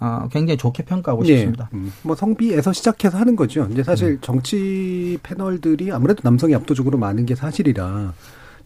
어 0.00 0.28
굉장히 0.32 0.56
좋게 0.56 0.84
평가하고 0.84 1.24
예. 1.26 1.36
싶습니다. 1.36 1.68
음, 1.74 1.92
뭐 2.02 2.16
성비에서 2.16 2.72
시작해서 2.72 3.18
하는 3.18 3.36
거죠. 3.36 3.68
이제 3.70 3.82
음. 3.82 3.84
사실 3.84 4.18
정치 4.22 5.18
패널들이 5.22 5.92
아무래도 5.92 6.20
남성이 6.24 6.54
압도적으로 6.54 6.98
많은 6.98 7.26
게 7.26 7.34
사실이라 7.34 8.12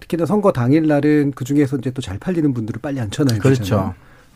특히나 0.01 0.25
선거 0.27 0.53
당일 0.53 0.87
날은 0.87 1.33
그 1.35 1.45
중에서 1.45 1.77
이제 1.79 1.91
또 1.91 2.01
잘 2.01 2.19
팔리는 2.19 2.55
분들을 2.55 2.81
빨리 2.81 3.01
앉혀놔야 3.01 3.41
그렇죠. 3.41 3.63
되잖아요. 3.65 3.95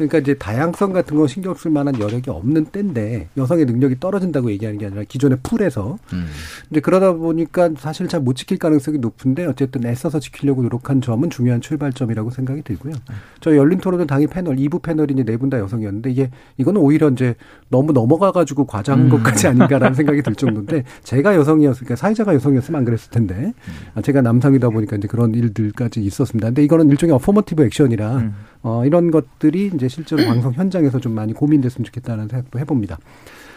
그러니까 0.08 0.18
이제 0.18 0.34
다양성 0.34 0.92
같은 0.92 1.16
거 1.16 1.26
신경 1.26 1.54
쓸 1.54 1.70
만한 1.70 2.00
여력이 2.00 2.30
없는 2.30 2.66
때인데 2.66 3.28
여성의 3.36 3.66
능력이 3.66 4.00
떨어진다고 4.00 4.50
얘기하는 4.52 4.78
게 4.78 4.86
아니라 4.86 5.02
기존의 5.06 5.38
풀에서 5.42 5.98
음. 6.12 6.26
이제 6.70 6.80
그러다 6.80 7.12
보니까 7.12 7.70
사실 7.78 8.08
잘 8.08 8.22
못 8.22 8.34
지킬 8.36 8.58
가능성이 8.58 8.98
높은데 8.98 9.44
어쨌든 9.46 9.84
애써서 9.84 10.20
지키려고 10.20 10.62
노력한 10.62 11.00
점은 11.00 11.28
중요한 11.28 11.60
출발점이라고 11.60 12.30
생각이 12.30 12.62
들고요. 12.62 12.94
저희 13.40 13.56
열린 13.56 13.78
토론은 13.78 14.06
당일 14.06 14.28
패널 14.28 14.56
2부 14.56 14.80
패널이 14.80 15.12
이제 15.14 15.24
네분 15.24 15.50
다 15.50 15.58
여성이었는데 15.58 16.10
이게 16.10 16.30
이거는 16.56 16.80
오히려 16.80 17.08
이제 17.10 17.34
너무 17.68 17.92
넘어가 17.92 18.32
가지고 18.32 18.64
과장한 18.66 19.08
것까지 19.08 19.48
아닌가라는 19.48 19.94
생각이 19.94 20.22
들 20.22 20.34
정도인데 20.34 20.84
제가 21.02 21.34
여성이었으니까 21.34 21.96
사회자가 21.96 22.34
여성이었으면 22.34 22.78
안 22.78 22.84
그랬을 22.84 23.10
텐데 23.10 23.52
아, 23.94 24.02
제가 24.02 24.22
남성이다 24.22 24.70
보니까 24.70 24.96
이제 24.96 25.08
그런 25.08 25.34
일들까지 25.34 26.00
있었습니다. 26.02 26.48
근데 26.48 26.62
이거는 26.64 26.88
일종의 26.90 27.14
어포머티브 27.16 27.64
액션이라 27.64 28.16
음. 28.16 28.34
어, 28.62 28.84
이런 28.84 29.10
것들이 29.10 29.70
이제 29.74 29.88
실제로 29.88 30.24
방송 30.24 30.52
현장에서 30.52 31.00
좀 31.00 31.12
많이 31.12 31.32
고민됐으면 31.32 31.84
좋겠다는 31.84 32.28
생각도 32.28 32.58
해봅니다. 32.58 32.98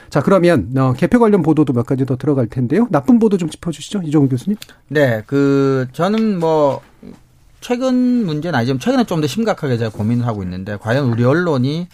자, 0.09 0.21
그러면 0.21 0.71
어, 0.77 0.93
개표 0.93 1.19
관련 1.19 1.41
보도도 1.41 1.73
몇 1.73 1.85
가지 1.85 2.05
더 2.05 2.15
들어갈 2.15 2.47
텐데요. 2.47 2.87
나쁜 2.91 3.19
보도 3.19 3.37
좀 3.37 3.49
짚어주시죠, 3.49 4.01
이종훈 4.03 4.29
교수님. 4.29 4.57
네, 4.87 5.23
그 5.25 5.87
저는 5.93 6.39
뭐 6.39 6.81
최근 7.61 8.25
문제는 8.25 8.57
아니지만 8.57 8.79
최근에 8.79 9.05
좀 9.05 9.21
더 9.21 9.27
심각하게 9.27 9.77
제가 9.77 9.89
고민을 9.89 10.27
하고 10.27 10.43
있는데 10.43 10.77
과연 10.77 11.09
우리 11.09 11.23
언론이 11.23 11.87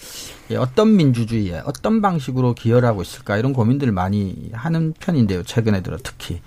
어떤 0.58 0.98
민주주의에 0.98 1.62
어떤 1.66 2.02
방식으로 2.02 2.54
기여를 2.56 2.88
하고 2.88 3.02
있을까 3.02 3.38
이런 3.38 3.54
고민들을 3.54 3.94
많이 3.94 4.50
하는 4.52 4.94
편인데요. 5.00 5.44
최근에 5.44 5.82
들어 5.82 5.98
특히. 6.04 6.42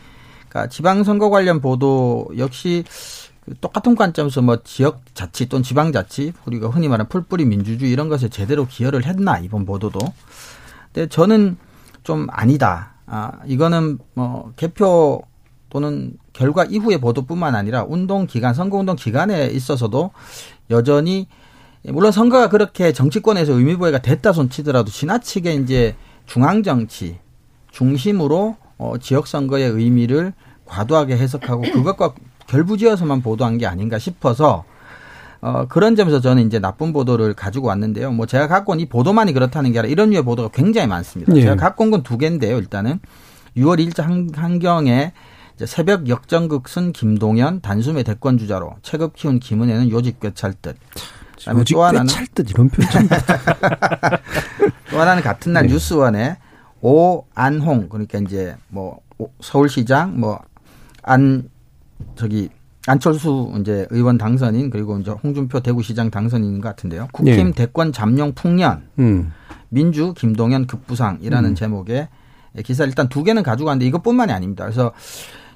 그러니까 0.48 0.68
지방선거 0.68 1.30
관련 1.30 1.60
보도 1.60 2.28
역시 2.36 2.84
그 2.86 3.23
똑같은 3.60 3.94
관점에서 3.94 4.42
뭐 4.42 4.62
지역 4.62 5.02
자치 5.14 5.48
또는 5.48 5.62
지방 5.62 5.92
자치 5.92 6.32
우리가 6.46 6.68
흔히 6.68 6.88
말하는 6.88 7.08
풀뿌리 7.08 7.44
민주주의 7.44 7.90
이런 7.90 8.08
것에 8.08 8.28
제대로 8.28 8.66
기여를 8.66 9.04
했나 9.04 9.38
이번 9.38 9.66
보도도. 9.66 10.00
근데 10.92 11.08
저는 11.08 11.56
좀 12.02 12.26
아니다. 12.30 12.94
아 13.06 13.32
이거는 13.46 13.98
뭐 14.14 14.52
개표 14.56 15.22
또는 15.68 16.16
결과 16.32 16.64
이후의 16.64 16.98
보도뿐만 17.00 17.54
아니라 17.54 17.84
운동 17.86 18.26
기간, 18.26 18.54
선거 18.54 18.78
운동 18.78 18.96
기간에 18.96 19.46
있어서도 19.46 20.12
여전히 20.70 21.26
물론 21.82 22.12
선거가 22.12 22.48
그렇게 22.48 22.92
정치권에서 22.92 23.52
의미 23.52 23.76
부여가 23.76 23.98
됐다 23.98 24.32
손 24.32 24.48
치더라도 24.48 24.90
지나치게 24.90 25.54
이제 25.54 25.96
중앙 26.26 26.62
정치 26.62 27.18
중심으로 27.72 28.56
어 28.78 28.94
지역 28.98 29.26
선거의 29.26 29.68
의미를 29.68 30.32
과도하게 30.64 31.16
해석하고 31.18 31.62
그것과 31.62 32.14
결부지어서만 32.58 33.20
보도한 33.22 33.58
게 33.58 33.66
아닌가 33.66 33.98
싶어서 33.98 34.64
어, 35.40 35.66
그런 35.68 35.94
점에서 35.96 36.20
저는 36.20 36.46
이제 36.46 36.58
나쁜 36.58 36.92
보도를 36.92 37.34
가지고 37.34 37.66
왔는데요. 37.68 38.12
뭐 38.12 38.24
제가 38.26 38.46
갖고 38.48 38.72
온 38.72 38.80
이 38.80 38.86
보도만이 38.88 39.32
그렇다는 39.34 39.72
게 39.72 39.78
아니라 39.80 39.90
이런 39.92 40.10
류의 40.10 40.22
보도가 40.24 40.48
굉장히 40.52 40.86
많습니다. 40.88 41.34
예. 41.36 41.42
제가 41.42 41.56
갖고 41.56 41.84
온 41.84 41.90
건 41.90 42.02
두 42.02 42.16
개인데요. 42.16 42.56
일단은 42.58 42.98
6월 43.56 43.78
1일 43.78 44.00
한, 44.02 44.30
한경에 44.34 45.12
새벽 45.66 46.08
역전극 46.08 46.68
쓴 46.68 46.92
김동연 46.92 47.60
단숨에 47.60 48.02
대권 48.04 48.38
주자로 48.38 48.74
체급 48.82 49.14
키운 49.14 49.38
김은혜는 49.38 49.90
요직 49.90 50.18
꿰찰 50.20 50.54
듯. 50.62 50.76
요직 51.48 51.74
또 51.74 51.84
하나는 51.84 52.06
꿰찰 52.06 52.26
듯 52.34 52.50
이런 52.50 52.68
표현. 52.70 53.08
또 54.90 55.00
하나는 55.00 55.22
같은 55.22 55.52
날 55.52 55.66
네. 55.66 55.72
뉴스원에 55.74 56.38
오안홍 56.80 57.88
그러니까 57.90 58.18
이제 58.18 58.56
뭐 58.68 59.00
오- 59.18 59.30
서울시장 59.40 60.18
뭐 60.20 60.40
안 61.06 61.50
저기 62.16 62.48
안철수 62.86 63.52
이제 63.60 63.86
의원 63.90 64.18
당선인 64.18 64.70
그리고 64.70 64.98
이제 64.98 65.10
홍준표 65.10 65.60
대구시장 65.60 66.10
당선인 66.10 66.60
것 66.60 66.68
같은데요. 66.68 67.08
국힘 67.12 67.46
네. 67.46 67.52
대권 67.52 67.92
잠룡 67.92 68.32
풍년 68.34 68.88
음. 68.98 69.32
민주 69.70 70.12
김동연 70.14 70.66
급부상이라는 70.66 71.50
음. 71.50 71.54
제목의 71.54 72.08
기사 72.64 72.84
일단 72.84 73.08
두 73.08 73.24
개는 73.24 73.42
가지고 73.42 73.68
왔는데 73.68 73.86
이것뿐만이 73.86 74.32
아닙니다. 74.32 74.64
그래서 74.64 74.92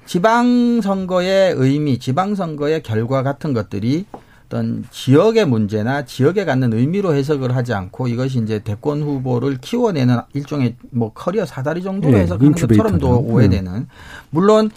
지방 0.05 0.81
선거의 0.81 1.53
의미, 1.55 1.99
지방 1.99 2.33
선거의 2.33 2.81
결과 2.81 3.21
같은 3.21 3.53
것들이 3.53 4.05
어떤 4.47 4.83
지역의 4.89 5.45
문제나 5.45 6.05
지역에 6.05 6.43
갖는 6.43 6.73
의미로 6.73 7.13
해석을 7.13 7.55
하지 7.55 7.73
않고 7.73 8.07
이것이 8.07 8.39
이제 8.39 8.57
대권 8.59 9.03
후보를 9.03 9.59
키워내는 9.61 10.17
일종의 10.33 10.75
뭐 10.89 11.13
커리어 11.13 11.45
사다리 11.45 11.83
정도로 11.83 12.17
예, 12.17 12.21
해석하는 12.21 12.53
것처럼도. 12.53 13.19
오해되는 13.19 13.87
물론 14.31 14.71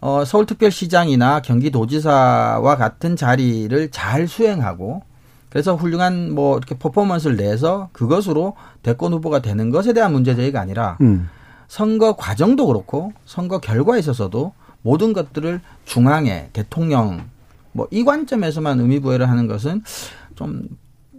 어, 0.00 0.24
서울특별시장이나 0.24 1.40
경기도지사와 1.40 2.76
같은 2.76 3.16
자리를 3.16 3.90
잘 3.90 4.28
수행하고 4.28 5.02
그래서 5.48 5.74
훌륭한 5.74 6.32
뭐 6.32 6.58
이렇게 6.58 6.76
퍼포먼스를 6.76 7.36
내서 7.36 7.88
그것으로 7.92 8.54
대권 8.82 9.12
후보가 9.14 9.40
되는 9.40 9.70
것에 9.70 9.92
대한 9.92 10.12
문제 10.12 10.34
제기가 10.34 10.60
아니라 10.60 10.98
음. 11.00 11.28
선거 11.68 12.14
과정도 12.14 12.66
그렇고 12.66 13.12
선거 13.24 13.58
결과에 13.58 13.98
있어서도 13.98 14.52
모든 14.82 15.12
것들을 15.12 15.60
중앙에 15.84 16.50
대통령 16.52 17.28
뭐 17.72 17.88
이 17.90 18.04
관점에서만 18.04 18.80
의미 18.80 19.00
부여를 19.00 19.28
하는 19.28 19.46
것은 19.46 19.82
좀 20.34 20.68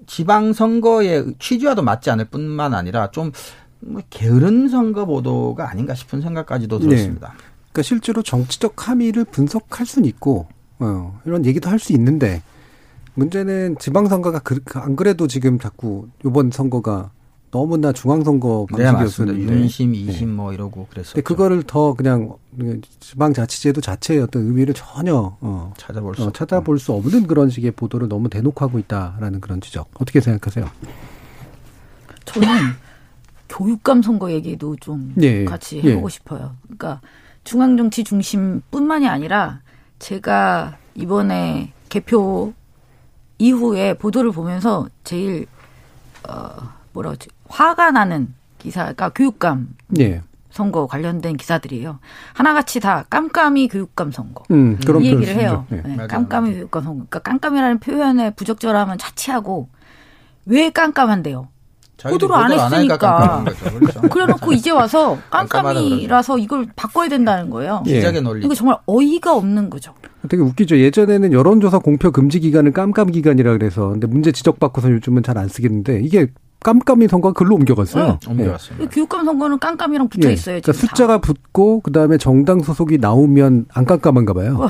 지방 0.06 0.54
선거의 0.54 1.34
취지와도 1.40 1.82
맞지 1.82 2.10
않을 2.12 2.26
뿐만 2.26 2.74
아니라 2.74 3.12
좀 3.12 3.32
뭐 3.80 4.02
게으른 4.10 4.70
선거 4.70 5.06
보도가 5.06 5.70
아닌가 5.70 5.94
싶은 5.94 6.22
생각까지도 6.22 6.80
네. 6.80 6.88
들었습니다. 6.88 7.34
그러니까 7.78 7.84
실제로 7.84 8.24
정치적 8.24 8.88
함의를 8.88 9.24
분석할 9.26 9.86
수는 9.86 10.08
있고 10.10 10.48
어, 10.80 11.20
이런 11.26 11.46
얘기도 11.46 11.70
할 11.70 11.78
수 11.78 11.94
있는데 11.94 12.42
문제는 13.14 13.78
지방선거가 13.80 14.40
그, 14.40 14.60
안 14.76 14.96
그래도 14.96 15.28
지금 15.28 15.60
자꾸 15.60 16.08
이번 16.26 16.50
선거가 16.50 17.12
너무나 17.52 17.92
중앙선거 17.92 18.68
네. 18.76 18.84
방식이었었는데 18.84 19.54
윤심, 19.54 19.92
네. 19.92 19.98
이심 20.00 20.36
뭐 20.36 20.54
이러고 20.54 20.88
그랬었죠. 20.90 21.14
근데 21.14 21.24
그거를 21.24 21.64
더 21.64 21.94
그냥 21.94 22.34
지방자치제도 23.00 23.80
자체의 23.82 24.22
어떤 24.22 24.44
의미를 24.44 24.74
전혀 24.74 25.38
어, 25.40 25.74
찾아볼 25.78 26.16
수 26.16 26.24
어. 26.24 26.32
찾아볼 26.32 26.80
수 26.80 26.94
없는 26.94 27.28
그런 27.28 27.50
식의 27.52 27.72
보도를 27.72 28.08
너무 28.10 28.28
대놓고 28.30 28.66
하고 28.66 28.80
있다라는 28.80 29.40
그런 29.40 29.62
지적 29.62 29.88
어떻게 29.96 30.20
생각하세요? 30.20 30.68
저는 32.26 32.48
교육감 33.50 34.02
선거 34.02 34.32
얘기도 34.32 34.76
좀 34.78 35.14
예, 35.22 35.46
같이 35.46 35.82
예. 35.84 35.92
해보고 35.92 36.10
싶어요. 36.10 36.56
그러니까 36.64 37.02
중앙정치 37.48 38.04
중심뿐만이 38.04 39.08
아니라 39.08 39.62
제가 40.00 40.78
이번에 40.96 41.72
개표 41.88 42.54
이후에 43.38 43.94
보도를 43.94 44.32
보면서 44.32 44.90
제일 45.06 45.46
어 46.28 46.74
뭐라 46.92 47.12
그러지 47.12 47.30
화가 47.48 47.92
나는 47.92 48.34
기사가 48.58 49.10
교육감 49.10 49.70
예. 49.98 50.22
선거 50.52 50.88
관련된 50.88 51.38
기사들이에요. 51.38 52.00
하나같이 52.34 52.82
다 52.82 53.06
깜깜이 53.10 53.70
교육감 53.70 54.12
선거. 54.12 54.44
음, 54.52 54.78
그런 54.86 55.02
이 55.02 55.08
얘기를 55.08 55.36
해요. 55.36 55.66
예. 55.72 55.78
네, 55.78 55.96
맞아요. 55.96 56.08
깜깜이 56.10 56.52
교육감 56.54 56.84
선거. 56.84 57.06
그러니까 57.08 57.20
깜깜이라는 57.20 57.80
표현의 57.80 58.36
부적절함은 58.36 58.98
차치하고 58.98 59.70
왜 60.48 60.70
깜깜한데요? 60.70 61.48
보도를 62.04 62.36
안 62.36 62.52
했으니까. 62.52 63.44
거죠. 63.44 63.56
그렇죠. 63.80 64.02
그래놓고 64.10 64.54
이제 64.54 64.72
와서 64.72 65.18
깜깜이라서 65.30 66.38
이걸 66.38 66.68
바꿔야 66.76 67.10
된다는 67.10 67.50
거예요. 67.50 67.84
예. 67.88 67.96
시작의 67.96 68.22
논리. 68.22 68.46
이거 68.46 68.54
정말 68.54 68.78
어이가 68.86 69.36
없는 69.36 69.70
거죠. 69.70 69.94
되게 70.30 70.44
웃기죠. 70.44 70.78
예전에는 70.78 71.32
여론조사 71.34 71.80
공표 71.80 72.12
금지 72.12 72.40
기간을 72.40 72.74
깜깜 72.74 73.12
기간이라 73.12 73.54
그래서 73.54 73.90
근데 73.90 74.08
문제 74.08 74.32
지적받고서 74.32 74.92
요즘은 74.92 75.24
잘 75.24 75.38
안 75.38 75.48
쓰겠는데 75.48 76.02
이게 76.02 76.28
깜깜이 76.62 77.08
선거가 77.08 77.34
글로 77.34 77.56
옮겨갔어요. 77.56 78.04
네. 78.04 78.18
옮겨왔습니다. 78.28 78.84
이 78.84 78.88
교육감 78.88 79.26
선거는 79.26 79.60
깜깜이랑 79.60 80.10
붙어 80.10 80.28
예. 80.30 80.34
있어요. 80.34 80.54
그러니까 80.60 80.72
지금 80.74 80.88
다. 80.88 80.96
숫자가 80.96 81.18
붙고 81.20 81.82
그다음에 81.82 82.18
정당 82.18 82.62
소속이 82.62 82.98
나오면 82.98 83.68
안 83.74 83.86
깜깜한가 83.86 84.34
봐요. 84.34 84.68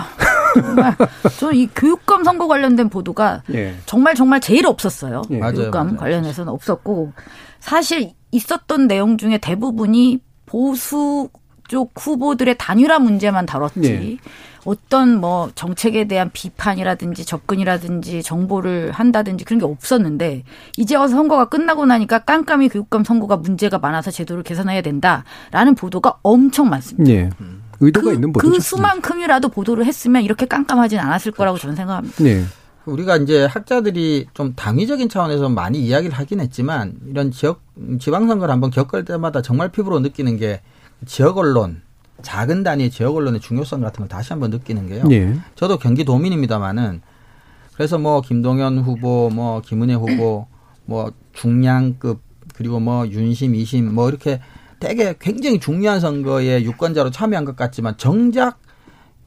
정말 0.62 0.96
저는 1.40 1.56
이 1.56 1.68
교육감 1.68 2.24
선거 2.24 2.48
관련된 2.48 2.90
보도가 2.90 3.44
예. 3.54 3.76
정말 3.86 4.16
정말 4.16 4.40
제일 4.40 4.66
없었어요. 4.66 5.22
예. 5.32 5.38
맞아요, 5.38 5.54
교육감 5.54 5.88
맞아요. 5.88 5.98
관련해서는 6.00 6.52
없었고 6.52 7.14
사실 7.60 8.12
있었던 8.32 8.88
내용 8.88 9.18
중에 9.18 9.38
대부분이 9.38 10.20
보수 10.46 11.30
쪽 11.68 11.92
후보들의 11.98 12.56
단일화 12.58 13.00
문제만 13.00 13.46
다뤘지 13.46 13.84
예. 13.84 14.18
어떤 14.66 15.20
뭐 15.22 15.50
정책에 15.56 16.06
대한 16.06 16.30
비판이라든지 16.34 17.24
접근이라든지 17.24 18.22
정보를 18.22 18.92
한다든지 18.92 19.46
그런 19.46 19.60
게 19.60 19.66
없었는데 19.66 20.44
이제 20.76 20.96
와서 20.96 21.16
선거가 21.16 21.46
끝나고 21.46 21.86
나니까 21.86 22.20
깜깜이 22.20 22.68
교육감 22.70 23.06
선거가 23.06 23.38
문제가 23.38 23.80
많아서 23.80 24.12
제도를 24.12 24.44
개선해야 24.44 24.82
된다라는 24.82 25.76
보도가 25.78 26.20
엄청 26.22 26.70
많습니다. 26.70 27.12
예. 27.14 27.30
의도가 27.80 28.08
그, 28.08 28.14
있는 28.14 28.34
보도죠. 28.34 28.52
그 28.52 28.60
수만큼이라도 28.60 29.50
보도를 29.50 29.86
했으면 29.86 30.24
이렇게 30.24 30.46
깜깜하진 30.46 31.00
않았을 31.00 31.32
거라고 31.32 31.58
저는 31.58 31.76
생각합니다. 31.76 32.26
예. 32.26 32.44
우리가 32.86 33.18
이제 33.18 33.46
학자들이 33.46 34.28
좀 34.34 34.54
당위적인 34.56 35.10
차원에서 35.10 35.50
많이 35.50 35.80
이야기를 35.80 36.16
하긴 36.16 36.40
했지만 36.40 36.94
이런 37.08 37.32
지역 37.32 37.62
지방선거를 38.00 38.52
한번 38.52 38.72
겪을 38.72 39.04
때마다 39.04 39.42
정말 39.42 39.70
피부로 39.70 40.00
느끼는 40.00 40.38
게 40.38 40.62
지역 41.06 41.38
언론 41.38 41.82
작은 42.22 42.64
단위의 42.64 42.90
지역 42.90 43.16
언론의 43.16 43.42
중요성 43.42 43.82
같은 43.82 44.00
걸 44.00 44.08
다시 44.08 44.34
한번 44.34 44.50
느끼는 44.50 44.88
게요. 44.88 45.04
예. 45.12 45.38
저도 45.56 45.78
경기도민입니다만은 45.78 47.02
그래서 47.76 48.00
뭐 48.00 48.22
김동연 48.22 48.80
후보, 48.80 49.30
뭐 49.32 49.62
김은혜 49.62 49.94
후보, 49.94 50.48
뭐 50.86 51.12
중량급 51.34 52.22
그리고 52.56 52.80
뭐 52.80 53.08
윤심, 53.08 53.54
이심 53.54 53.94
뭐 53.94 54.10
이렇게 54.10 54.42
되게 54.80 55.16
굉장히 55.20 55.60
중요한 55.60 56.00
선거에 56.00 56.64
유권자로 56.64 57.12
참여한 57.12 57.46
것 57.46 57.56
같지만 57.56 57.98
정작 57.98 58.60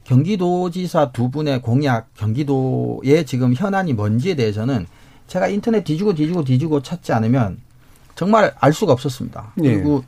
경기도지사 0.03 1.11
두 1.11 1.29
분의 1.29 1.61
공약, 1.61 2.13
경기도의 2.15 3.25
지금 3.25 3.53
현안이 3.53 3.93
뭔지에 3.93 4.35
대해서는 4.35 4.87
제가 5.27 5.47
인터넷 5.47 5.83
뒤지고 5.83 6.13
뒤지고 6.13 6.43
뒤지고 6.43 6.81
찾지 6.81 7.13
않으면 7.13 7.59
정말 8.15 8.53
알 8.59 8.73
수가 8.73 8.93
없었습니다. 8.93 9.53
예. 9.63 9.75
그리고 9.75 10.03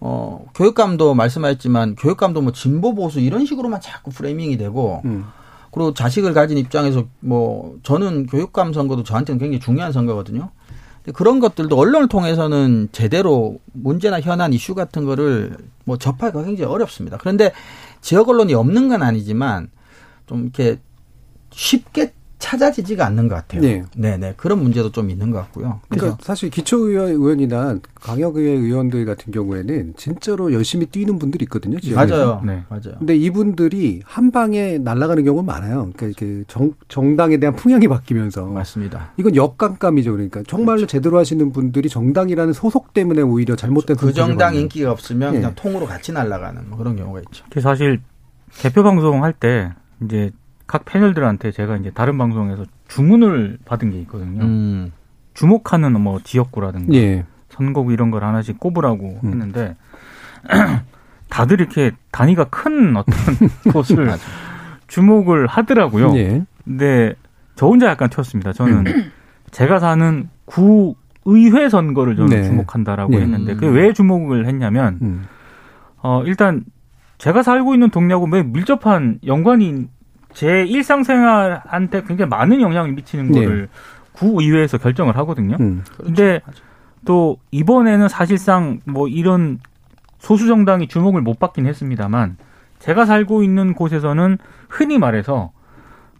어 0.00 0.46
교육감도 0.54 1.14
말씀하셨지만 1.14 1.96
교육감도 1.96 2.40
뭐 2.40 2.52
진보 2.52 2.94
보수 2.94 3.20
이런 3.20 3.44
식으로만 3.44 3.80
자꾸 3.80 4.10
프레이밍이 4.10 4.56
되고 4.56 5.02
음. 5.04 5.26
그리고 5.72 5.94
자식을 5.94 6.32
가진 6.32 6.58
입장에서 6.58 7.04
뭐 7.20 7.76
저는 7.82 8.26
교육감 8.26 8.72
선거도 8.72 9.02
저한테는 9.02 9.38
굉장히 9.38 9.60
중요한 9.60 9.92
선거거든요. 9.92 10.50
그런 11.14 11.40
것들도 11.40 11.76
언론을 11.76 12.08
통해서는 12.08 12.88
제대로 12.92 13.58
문제나 13.72 14.20
현안 14.20 14.52
이슈 14.52 14.74
같은 14.74 15.04
거를 15.04 15.56
뭐 15.84 15.96
접하기가 15.96 16.44
굉장히 16.44 16.70
어렵습니다. 16.70 17.16
그런데 17.16 17.52
지역 18.00 18.28
언론이 18.28 18.54
없는 18.54 18.88
건 18.88 19.02
아니지만 19.02 19.70
좀 20.26 20.42
이렇게 20.42 20.78
쉽게 21.50 22.12
찾아지지가 22.40 23.06
않는 23.06 23.28
것 23.28 23.36
같아요. 23.36 23.60
네. 23.60 23.84
네네 23.94 24.34
그런 24.36 24.60
문제도 24.62 24.90
좀 24.90 25.10
있는 25.10 25.30
것 25.30 25.38
같고요. 25.38 25.80
그래서 25.88 26.00
그러니까 26.06 26.24
사실 26.24 26.50
기초의원 26.50 27.10
의원이나 27.10 27.78
광역의회 28.00 28.50
의원들 28.50 29.04
같은 29.04 29.32
경우에는 29.32 29.94
진짜로 29.96 30.52
열심히 30.52 30.86
뛰는 30.86 31.18
분들이 31.18 31.44
있거든요. 31.44 31.78
지역에서. 31.78 32.16
맞아요, 32.16 32.42
네. 32.44 32.64
맞아요. 32.68 32.98
근데 32.98 33.14
이분들이 33.14 34.00
한 34.04 34.30
방에 34.32 34.78
날아가는 34.78 35.22
경우가 35.22 35.44
많아요. 35.52 35.90
그러니까 35.94 36.06
이렇게 36.06 36.44
정, 36.48 36.72
정당에 36.88 37.36
대한 37.36 37.54
풍향이 37.54 37.86
바뀌면서 37.86 38.46
맞습니다. 38.46 39.12
이건 39.18 39.36
역감감이죠. 39.36 40.10
그러니까 40.12 40.42
정말로 40.48 40.86
제대로 40.86 41.18
하시는 41.18 41.52
분들이 41.52 41.88
정당이라는 41.88 42.52
소속 42.54 42.94
때문에 42.94 43.20
오히려 43.22 43.54
잘못된 43.54 43.96
그 43.96 44.12
정당 44.12 44.38
받는. 44.48 44.62
인기가 44.62 44.90
없으면 44.90 45.34
예. 45.34 45.38
그냥 45.38 45.54
통으로 45.54 45.86
같이 45.86 46.10
날아가는 46.12 46.68
뭐 46.70 46.78
그런 46.78 46.96
경우가 46.96 47.20
있죠. 47.20 47.44
그 47.50 47.60
사실 47.60 48.00
개표 48.58 48.82
방송 48.82 49.22
할 49.22 49.34
때 49.38 49.70
이제 50.02 50.30
각 50.70 50.84
패널들한테 50.84 51.50
제가 51.50 51.78
이제 51.78 51.90
다른 51.90 52.16
방송에서 52.16 52.64
주문을 52.86 53.58
받은 53.64 53.90
게 53.90 53.98
있거든요. 54.02 54.44
음. 54.44 54.92
주목하는 55.34 56.00
뭐 56.00 56.20
지역구라든가 56.22 56.94
예. 56.94 57.24
선거구 57.48 57.92
이런 57.92 58.12
걸 58.12 58.22
하나씩 58.22 58.60
꼽으라고 58.60 59.18
음. 59.24 59.30
했는데 59.32 59.74
다들 61.28 61.60
이렇게 61.60 61.90
단위가 62.12 62.44
큰 62.44 62.96
어떤 62.96 63.12
곳을. 63.72 64.10
주목을 64.86 65.48
하더라고요. 65.48 66.16
예. 66.16 66.44
근데 66.64 67.14
저 67.56 67.66
혼자 67.66 67.88
약간 67.88 68.08
튀었습니다. 68.08 68.52
저는 68.52 68.84
제가 69.50 69.80
사는 69.80 70.28
구 70.44 70.94
의회 71.24 71.68
선거를 71.68 72.14
저는 72.14 72.28
네. 72.30 72.42
주목한다라고 72.44 73.10
네. 73.10 73.22
했는데 73.22 73.54
그게 73.54 73.66
왜 73.66 73.92
주목을 73.92 74.46
했냐면 74.46 75.00
음. 75.02 75.26
어 75.96 76.22
일단 76.26 76.62
제가 77.18 77.42
살고 77.42 77.74
있는 77.74 77.90
동네하고 77.90 78.28
매우 78.28 78.44
밀접한 78.44 79.18
연관이 79.26 79.88
제 80.32 80.64
일상생활한테 80.64 82.02
굉장히 82.04 82.28
많은 82.28 82.60
영향을 82.60 82.92
미치는 82.92 83.32
네. 83.32 83.44
거를 83.44 83.68
구의회에서 84.12 84.78
결정을 84.78 85.16
하거든요. 85.18 85.56
음. 85.60 85.82
근데 85.96 86.40
또 87.04 87.38
이번에는 87.50 88.08
사실상 88.08 88.80
뭐 88.84 89.08
이런 89.08 89.58
소수 90.18 90.46
정당이 90.46 90.88
주목을 90.88 91.22
못 91.22 91.38
받긴 91.38 91.66
했습니다만 91.66 92.36
제가 92.78 93.06
살고 93.06 93.42
있는 93.42 93.74
곳에서는 93.74 94.38
흔히 94.68 94.98
말해서 94.98 95.52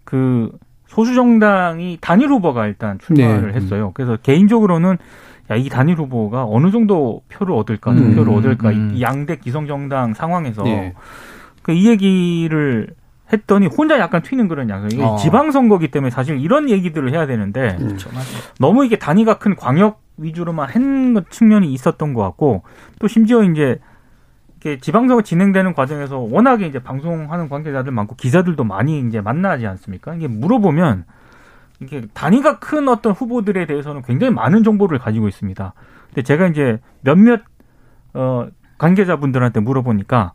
그 0.05 0.51
소수 0.87 1.15
정당이 1.15 1.99
단일 2.01 2.29
후보가 2.31 2.67
일단 2.67 2.99
출마를 2.99 3.53
네. 3.53 3.55
했어요. 3.55 3.93
그래서 3.95 4.17
개인적으로는 4.17 4.99
야, 5.51 5.57
이 5.57 5.69
단일 5.69 5.97
후보가 5.97 6.45
어느 6.47 6.71
정도 6.71 7.23
표를 7.29 7.55
얻을까, 7.55 7.93
음, 7.93 8.11
득표를 8.11 8.33
얻을까, 8.33 8.71
음. 8.71 8.93
이 8.95 9.03
양대 9.03 9.37
기성 9.37 9.67
정당 9.67 10.15
상황에서 10.15 10.65
예. 10.67 10.95
그이 11.63 11.89
얘기를 11.89 12.89
했더니 13.33 13.67
혼자 13.67 13.99
약간 13.99 14.23
튀는 14.23 14.49
그런 14.49 14.69
양상. 14.71 14.91
이게 14.91 15.03
어. 15.03 15.17
지방선거기 15.17 15.91
때문에 15.91 16.11
사실 16.11 16.41
이런 16.41 16.69
얘기들을 16.69 17.13
해야 17.13 17.27
되는데 17.27 17.77
음. 17.81 17.89
그렇죠. 17.89 18.11
너무 18.59 18.85
이게 18.85 18.99
단위가 18.99 19.39
큰 19.39 19.55
광역 19.57 20.01
위주로만 20.17 20.69
한 20.69 21.25
측면이 21.31 21.73
있었던 21.73 22.15
것 22.15 22.23
같고 22.23 22.63
또 22.99 23.09
심지어 23.09 23.43
이제 23.43 23.79
이렇게 24.63 24.79
지방선거 24.79 25.23
진행되는 25.23 25.73
과정에서 25.75 26.19
워낙에 26.19 26.67
이제 26.67 26.79
방송하는 26.79 27.49
관계자들 27.49 27.93
많고 27.93 28.17
기자들도 28.17 28.63
많이 28.65 29.01
이제 29.01 29.21
만나지 29.21 29.67
않습니까? 29.67 30.15
이게 30.15 30.29
물어보면 30.29 31.05
이게 31.81 32.03
단위가 32.13 32.59
큰 32.59 32.89
어떤 32.89 33.13
후보들에 33.13 33.65
대해서는 33.67 34.03
굉장히 34.03 34.35
많은 34.35 34.63
정보를 34.63 34.99
가지고 34.99 35.29
있습니다. 35.29 35.73
근데 36.09 36.23
제가 36.23 36.49
이제 36.49 36.79
몇몇 37.01 37.41
어 38.13 38.49
관계자분들한테 38.77 39.61
물어보니까 39.61 40.33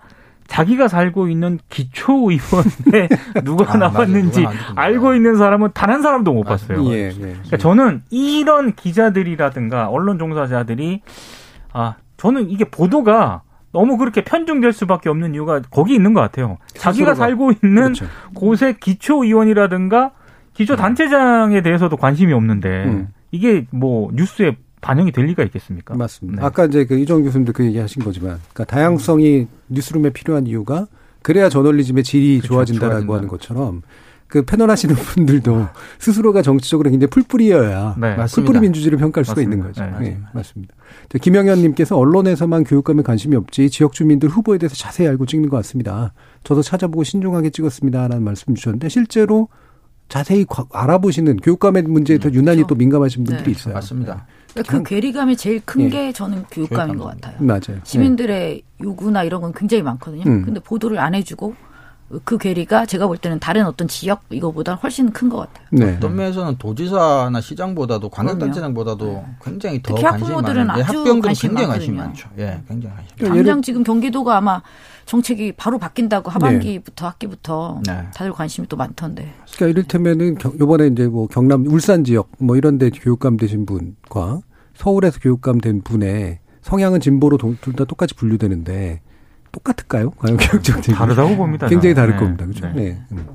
자기가 0.47 0.87
살고 0.87 1.27
있는 1.27 1.59
기초 1.69 2.29
의원에 2.29 3.09
누가 3.43 3.73
아. 3.73 3.77
나왔는지 3.77 4.45
알고 4.75 5.15
있는 5.15 5.35
사람은 5.35 5.69
단 5.73 5.89
한 5.89 6.01
사람도 6.01 6.33
못 6.33 6.43
맞아요. 6.43 6.57
봤어요. 6.57 6.85
예. 6.91 7.07
예. 7.07 7.11
그러니까 7.13 7.57
저는 7.57 8.03
이런 8.09 8.73
기자들이라든가 8.75 9.87
언론 9.89 10.17
종사자들이 10.19 11.01
아 11.73 11.95
저는 12.17 12.49
이게 12.49 12.65
보도가 12.65 13.41
너무 13.71 13.97
그렇게 13.97 14.23
편중될 14.23 14.71
수밖에 14.71 15.09
없는 15.09 15.33
이유가 15.35 15.61
거기 15.69 15.95
있는 15.95 16.13
것 16.13 16.21
같아요. 16.21 16.57
자기가. 16.75 17.13
살고 17.15 17.51
있는 17.63 17.93
그렇죠. 17.93 18.05
곳의 18.33 18.77
기초 18.79 19.23
의원이라든가 19.23 20.11
기초 20.53 20.75
단체장에 20.77 21.61
대해서도 21.61 21.97
관심이 21.97 22.31
없는데 22.33 22.85
음. 22.85 23.07
이게 23.31 23.65
뭐 23.71 24.09
뉴스에 24.13 24.55
반영이 24.86 25.11
될 25.11 25.25
리가 25.25 25.43
있겠습니까? 25.43 25.95
맞습니다. 25.95 26.41
네. 26.41 26.45
아까 26.45 26.65
이제 26.65 26.86
그 26.86 26.97
이정 26.97 27.23
교수님도 27.23 27.53
그 27.53 27.65
얘기 27.65 27.77
하신 27.79 28.03
거지만, 28.03 28.39
그러니까 28.53 28.65
다양성이 28.65 29.47
뉴스룸에 29.69 30.11
필요한 30.11 30.45
이유가 30.45 30.88
그래야 31.23 31.49
저널리즘의 31.49 32.03
질이 32.03 32.38
그렇죠. 32.38 32.53
좋아진다라고 32.53 32.91
좋아진다. 32.93 33.13
하는 33.15 33.27
것처럼 33.27 33.81
그 34.27 34.43
패널 34.43 34.69
하시는 34.69 34.95
분들도 34.95 35.67
스스로가 35.99 36.41
정치적으로 36.43 36.89
굉장히 36.91 37.09
풀뿌리여야 37.09 37.95
네. 37.99 38.15
맞습니다. 38.15 38.25
풀뿌리 38.36 38.59
민주주의를 38.59 38.97
평가할 38.99 39.25
수가 39.25 39.41
맞습니다. 39.41 39.55
있는 39.55 39.67
거죠. 39.67 39.99
네, 40.03 40.09
네, 40.11 40.19
맞습니다. 40.33 40.75
저 41.09 41.17
김영현님께서 41.17 41.97
언론에서만 41.97 42.63
교육감에 42.63 43.01
관심이 43.01 43.36
없지 43.36 43.69
지역 43.71 43.93
주민들 43.93 44.29
후보에 44.29 44.57
대해서 44.59 44.75
자세히 44.75 45.07
알고 45.07 45.25
찍는 45.25 45.49
것 45.49 45.57
같습니다. 45.57 46.13
저도 46.43 46.61
찾아보고 46.61 47.03
신중하게 47.03 47.49
찍었습니다라는 47.49 48.23
말씀 48.23 48.53
주셨는데 48.53 48.89
실제로 48.89 49.47
자세히 50.09 50.45
과- 50.47 50.65
알아보시는 50.71 51.38
교육감의 51.38 51.83
문제에 51.83 52.19
더 52.19 52.29
유난히 52.29 52.57
그렇죠. 52.57 52.67
또 52.67 52.75
민감하신 52.75 53.23
분들이 53.23 53.45
네. 53.45 53.51
있어요. 53.51 53.73
맞습니다. 53.73 54.27
그러니까 54.56 54.78
그 54.78 54.84
괴리감이 54.84 55.36
제일 55.36 55.62
큰 55.66 55.82
예. 55.84 55.89
게 55.89 56.12
저는 56.14 56.45
교육감인 56.49 56.97
것 56.97 57.03
교육감입니다. 57.18 57.32
같아요. 57.32 57.45
맞아요. 57.45 57.82
시민들의 57.84 58.62
요구나 58.82 59.24
이런 59.24 59.41
건 59.41 59.51
굉장히 59.53 59.84
많거든요. 59.84 60.24
음. 60.26 60.43
근데 60.45 60.60
보도를 60.62 60.97
안 60.99 61.14
해주고 61.14 61.56
그 62.24 62.38
괴리가 62.38 62.86
제가 62.86 63.08
볼 63.08 63.18
때는 63.18 63.39
다른 63.39 63.66
어떤 63.66 63.88
지역 63.88 64.22
이거보다 64.30 64.76
훨씬 64.76 65.12
큰 65.12 65.28
것 65.28 65.38
같아요. 65.38 65.66
네. 65.72 65.95
어떤 65.97 66.16
면에서는 66.16 66.58
도지사나 66.60 67.41
시장보다도 67.41 68.10
관광단체장보다도 68.10 69.26
굉장히 69.43 69.82
더 69.82 69.95
특히 69.95 70.03
관심이 70.03 70.30
학부모들은 70.32 70.68
많은데 70.68 70.84
아주 70.88 70.97
학부형들은 70.99 71.22
관심이 71.22 71.49
굉장히 71.56 71.68
관심이. 71.72 71.97
많죠. 71.97 72.30
예, 72.38 72.62
굉장히 72.68 72.95
관심. 72.95 73.18
당장 73.28 73.38
예를- 73.58 73.64
지금 73.64 73.84
경기도가 73.84 74.38
아마 74.38 74.62
정책이 75.06 75.53
바로 75.53 75.80
바뀐다고 75.80 76.30
하반기부터 76.30 77.08
학기부터 77.08 77.82
네. 77.88 78.03
다들 78.14 78.32
관심이 78.34 78.68
또 78.68 78.78
많던데. 78.78 79.34
그러니까 79.56 79.66
이를테면은 79.68 80.36
겨- 80.36 80.53
요번에 80.60 80.88
이제 80.88 81.08
뭐 81.08 81.28
경남 81.28 81.66
울산 81.68 82.03
지역 82.03 82.30
뭐 82.38 82.56
이런 82.56 82.78
데 82.78 82.91
교육감 82.91 83.38
되신 83.38 83.66
분과 83.66 84.41
서울에서 84.76 85.20
교육감 85.20 85.60
된 85.60 85.82
분의 85.82 86.39
성향은 86.62 86.99
진보로 86.99 87.38
둘 87.38 87.74
다 87.76 87.86
똑같이 87.86 88.14
분류되는데 88.16 89.01
똑같을까요? 89.60 90.10
과연 90.12 90.36
교육적 90.38 90.82
대비 90.82 90.97
다르다고 90.97 91.36
봅니다. 91.38 91.68
굉장히 91.68 91.95
다를 91.95 92.14
네. 92.14 92.20
겁니다. 92.20 92.45
그렇죠? 92.45 92.68
네. 92.68 92.74
네. 92.74 93.01
음. 93.14 93.26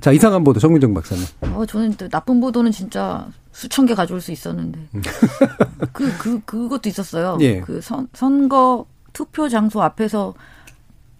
자, 0.00 0.10
이상한 0.10 0.42
보도 0.42 0.58
정민정 0.58 0.94
박사님. 0.94 1.24
어, 1.52 1.66
저는 1.66 1.94
또 1.94 2.08
나쁜 2.08 2.40
보도는 2.40 2.72
진짜 2.72 3.26
수천 3.52 3.84
개 3.86 3.94
가져올 3.94 4.20
수 4.20 4.32
있었는데. 4.32 4.78
그, 5.92 6.16
그, 6.18 6.40
그것도 6.44 6.88
있었어요. 6.88 7.34
음. 7.34 7.40
예. 7.42 7.60
그 7.60 7.80
선, 7.82 8.08
선거 8.14 8.86
투표 9.12 9.48
장소 9.48 9.82
앞에서 9.82 10.34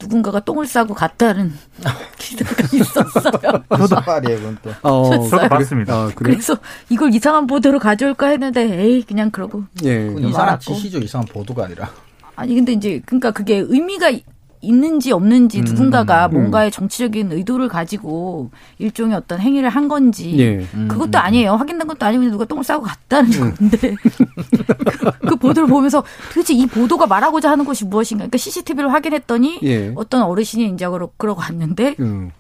누군가가 0.01 0.41
똥을 0.41 0.67
싸고 0.67 0.93
갔다는 0.95 1.53
기사가 2.19 2.63
있었어요. 2.73 3.65
무슨 3.79 3.97
말이에요, 4.07 4.39
그건 4.39 4.59
또. 4.63 4.71
어, 4.83 5.29
저도? 5.29 5.49
봤습니다. 5.49 5.95
아, 5.95 6.05
그래요? 6.15 6.35
그래서 6.35 6.57
이걸 6.91 7.15
이상한 7.15 7.47
보도로 7.47 7.79
가져올까 7.79 8.29
했는데, 8.29 8.63
에이, 8.83 9.03
그냥 9.03 9.31
그러고. 9.31 9.65
예. 9.85 10.07
그건 10.07 10.25
이상한. 10.25 10.59
지시죠, 10.61 10.99
이상한 10.99 11.27
보도가 11.29 11.65
아니라. 11.65 11.91
아니, 12.37 12.55
근데 12.55 12.73
이제, 12.75 13.01
그러니까 13.07 13.31
그게 13.31 13.57
의미가 13.57 14.11
이- 14.11 14.23
있는지 14.61 15.13
없는지 15.13 15.61
누군가가 15.63 16.29
뭔가의 16.29 16.71
정치적인 16.71 17.33
의도를 17.33 17.69
가지고 17.69 18.51
일종의 18.79 19.17
어떤 19.17 19.39
행위를 19.41 19.69
한 19.69 19.89
건지 19.89 20.37
예. 20.39 20.67
그것도 20.89 21.19
아니에요. 21.19 21.53
확인된 21.55 21.87
것도 21.87 22.05
아니고 22.07 22.25
누가 22.25 22.45
똥을 22.45 22.65
싸고 22.65 22.83
갔다는 22.85 23.31
건데 23.31 23.95
그, 24.03 25.11
그 25.29 25.37
보도를 25.37 25.69
보면서 25.69 26.03
도대체 26.31 26.55
이 26.55 26.67
보도가 26.67 27.07
말하고자 27.07 27.51
하는 27.51 27.65
것이 27.65 27.85
무엇인가. 27.85 28.23
그러니까 28.23 28.39
CCTV를 28.39 28.93
확인했더니 28.93 29.61
예. 29.63 29.93
어떤 29.97 30.23
어르신이 30.23 30.67
이제 30.75 30.87
그러, 30.89 31.11
그러고 31.17 31.41
갔는데 31.41 31.97
음. 32.01 32.31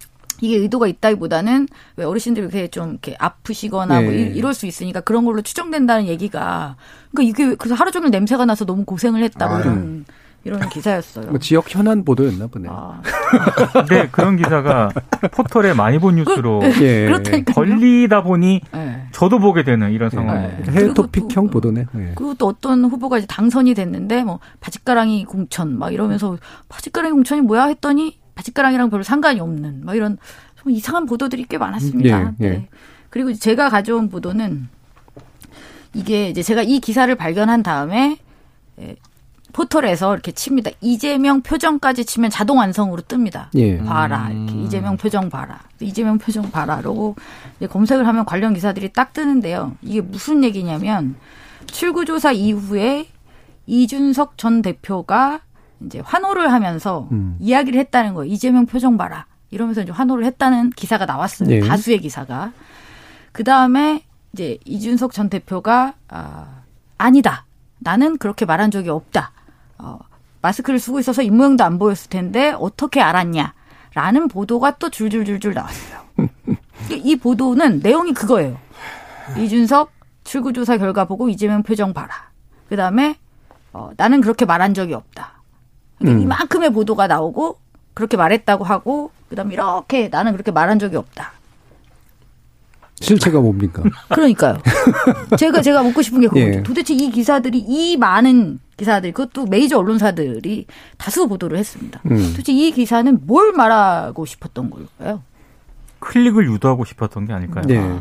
이게 0.42 0.56
의도가 0.56 0.86
있다기보다는 0.86 1.66
왜 1.96 2.04
어르신들이 2.04 2.44
이렇게 2.44 2.68
좀 2.68 2.90
이렇게 2.90 3.16
아프시거나 3.18 4.02
뭐 4.02 4.12
예. 4.12 4.20
이- 4.22 4.36
이럴 4.36 4.52
수 4.52 4.66
있으니까 4.66 5.00
그런 5.00 5.24
걸로 5.24 5.40
추정된다는 5.40 6.06
얘기가 6.08 6.76
그러니까 7.10 7.30
이게 7.30 7.48
왜- 7.50 7.54
그래서 7.54 7.74
하루 7.74 7.90
종일 7.90 8.10
냄새가 8.10 8.44
나서 8.44 8.66
너무 8.66 8.84
고생을 8.84 9.22
했다 9.22 9.46
뭐 9.48 9.56
아유. 9.56 9.62
이런 9.64 10.04
이런 10.46 10.68
기사였어요. 10.68 11.26
뭐 11.26 11.38
지역 11.40 11.74
현안 11.74 12.04
보도였나 12.04 12.46
보네요. 12.46 12.70
아, 12.72 13.02
근데 13.72 14.08
그런 14.12 14.36
기사가 14.36 14.90
포털에 15.32 15.74
많이 15.74 15.98
본 15.98 16.14
뉴스로 16.14 16.62
예. 16.80 17.06
그렇다니까요. 17.06 17.54
걸리다 17.54 18.22
보니 18.22 18.60
네. 18.72 19.06
저도 19.10 19.40
보게 19.40 19.64
되는 19.64 19.90
이런 19.90 20.08
상황이 20.08 20.46
네. 20.46 20.62
해외 20.68 20.78
그리고 20.82 20.94
토픽형 20.94 21.46
또- 21.46 21.50
보도네. 21.50 21.80
예. 21.96 22.12
그리고 22.14 22.34
또 22.34 22.46
어떤 22.46 22.84
후보가 22.84 23.18
이제 23.18 23.26
당선이 23.26 23.74
됐는데 23.74 24.22
뭐 24.22 24.38
바짓가랑이 24.60 25.24
공천 25.24 25.76
막 25.78 25.92
이러면서 25.92 26.38
바짓가랑이 26.68 27.12
공천이 27.12 27.40
뭐야 27.40 27.64
했더니 27.66 28.18
바짓가랑이랑 28.36 28.88
별로 28.90 29.02
상관이 29.02 29.40
없는 29.40 29.84
막 29.84 29.96
이런 29.96 30.16
좀 30.62 30.70
이상한 30.70 31.06
보도들이 31.06 31.46
꽤 31.48 31.58
많았습니다. 31.58 32.34
예, 32.40 32.46
예. 32.46 32.50
네. 32.50 32.68
그리고 33.10 33.32
제가 33.34 33.68
가져온 33.68 34.08
보도는 34.08 34.68
이게 35.94 36.28
이제 36.28 36.42
제가 36.42 36.62
이 36.62 36.78
기사를 36.78 37.12
발견한 37.14 37.62
다음에 37.64 38.18
예, 38.80 38.94
포털에서 39.56 40.12
이렇게 40.12 40.32
칩니다. 40.32 40.70
이재명 40.82 41.40
표정까지 41.40 42.04
치면 42.04 42.30
자동 42.30 42.58
완성으로 42.58 43.00
뜹니다. 43.00 43.46
예. 43.54 43.78
봐라 43.78 44.28
이렇게 44.30 44.52
이재명 44.60 44.98
표정 44.98 45.30
봐라 45.30 45.60
이재명 45.80 46.18
표정 46.18 46.50
봐라라고 46.50 47.16
검색을 47.70 48.06
하면 48.06 48.26
관련 48.26 48.52
기사들이 48.52 48.92
딱 48.92 49.14
뜨는데요. 49.14 49.74
이게 49.80 50.02
무슨 50.02 50.44
얘기냐면 50.44 51.16
출구조사 51.68 52.32
이후에 52.32 53.08
이준석 53.64 54.36
전 54.36 54.60
대표가 54.60 55.40
이제 55.86 56.00
환호를 56.04 56.52
하면서 56.52 57.08
음. 57.12 57.38
이야기를 57.40 57.80
했다는 57.80 58.12
거예요. 58.12 58.30
이재명 58.30 58.66
표정 58.66 58.98
봐라 58.98 59.24
이러면서 59.50 59.80
이제 59.80 59.90
환호를 59.90 60.26
했다는 60.26 60.68
기사가 60.76 61.06
나왔어요. 61.06 61.50
예. 61.50 61.60
다수의 61.60 62.00
기사가 62.00 62.52
그 63.32 63.42
다음에 63.42 64.02
이제 64.34 64.58
이준석 64.66 65.12
전 65.14 65.30
대표가 65.30 65.94
아, 66.08 66.60
아니다. 66.98 67.46
나는 67.78 68.18
그렇게 68.18 68.44
말한 68.44 68.70
적이 68.70 68.90
없다. 68.90 69.32
어, 69.86 69.98
마스크를 70.42 70.80
쓰고 70.80 70.98
있어서 70.98 71.22
입모양도 71.22 71.62
안 71.62 71.78
보였을 71.78 72.10
텐데 72.10 72.54
어떻게 72.58 73.00
알았냐? 73.00 73.54
라는 73.94 74.28
보도가 74.28 74.76
또 74.78 74.90
줄줄줄줄 74.90 75.54
나왔어요. 75.54 76.00
이 76.90 77.16
보도는 77.16 77.80
내용이 77.82 78.12
그거예요. 78.12 78.58
이준석 79.38 79.90
출구조사 80.24 80.76
결과 80.76 81.04
보고 81.04 81.28
이재명 81.28 81.62
표정 81.62 81.94
봐라. 81.94 82.30
그 82.68 82.76
다음에 82.76 83.16
어, 83.72 83.90
나는 83.96 84.20
그렇게 84.20 84.44
말한 84.44 84.74
적이 84.74 84.94
없다. 84.94 85.42
그러니까 85.98 86.18
음. 86.18 86.22
이만큼의 86.22 86.72
보도가 86.72 87.06
나오고 87.06 87.58
그렇게 87.94 88.16
말했다고 88.16 88.64
하고 88.64 89.10
그다음에 89.30 89.54
이렇게 89.54 90.08
나는 90.08 90.32
그렇게 90.32 90.50
말한 90.50 90.78
적이 90.78 90.96
없다. 90.96 91.32
실체가 93.00 93.40
뭡니까? 93.40 93.82
그러니까요. 94.08 94.58
제가 95.38 95.62
제가 95.62 95.82
묻고 95.82 96.02
싶은 96.02 96.20
게 96.20 96.28
그거죠. 96.28 96.46
예. 96.46 96.62
도대체 96.62 96.94
이 96.94 97.10
기사들이 97.10 97.58
이 97.58 97.96
많은 97.96 98.58
기사들 98.76 99.12
그것도 99.12 99.46
메이저 99.46 99.78
언론사들이 99.78 100.66
다수 100.98 101.26
보도를 101.28 101.58
했습니다. 101.58 102.00
음. 102.10 102.16
도대체 102.30 102.52
이 102.52 102.72
기사는 102.72 103.18
뭘 103.22 103.52
말하고 103.52 104.26
싶었던 104.26 104.70
걸까요? 104.70 105.22
클릭을 106.00 106.46
유도하고 106.50 106.84
싶었던 106.84 107.26
게 107.26 107.32
아닐까요? 107.32 107.64
네. 107.66 107.98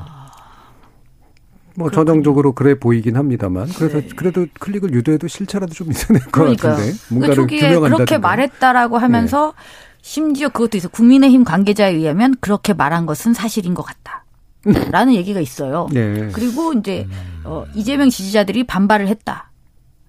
뭐 1.78 1.92
전형적으로 1.92 2.54
그래 2.54 2.78
보이긴 2.80 3.18
합니다만 3.18 3.68
그래서 3.76 4.00
네. 4.00 4.08
그래도 4.16 4.46
클릭을 4.60 4.94
유도해도 4.94 5.28
실체라도 5.28 5.74
좀 5.74 5.92
있어야 5.92 6.18
될 6.20 6.32
것. 6.32 6.58
같은데 6.58 6.92
그 6.92 7.14
뭔가를 7.14 7.36
초기에. 7.36 7.76
그렇게 7.76 8.18
말했다라고 8.18 8.98
하면서 8.98 9.54
심지어 10.02 10.50
그것도 10.50 10.78
있어. 10.78 10.88
국민의힘 10.90 11.44
관계자에 11.44 11.92
의하면 11.94 12.36
그렇게 12.40 12.74
말한 12.74 13.06
것은 13.06 13.34
사실인 13.34 13.74
것 13.74 13.84
같다. 13.84 14.24
라는 14.92 15.14
얘기가 15.14 15.40
있어요. 15.40 15.88
네. 15.92 16.30
그리고 16.34 16.74
이제 16.74 17.08
어, 17.44 17.66
이재명 17.76 18.10
지지자들이 18.10 18.66
반발을 18.66 19.08
했다 19.08 19.52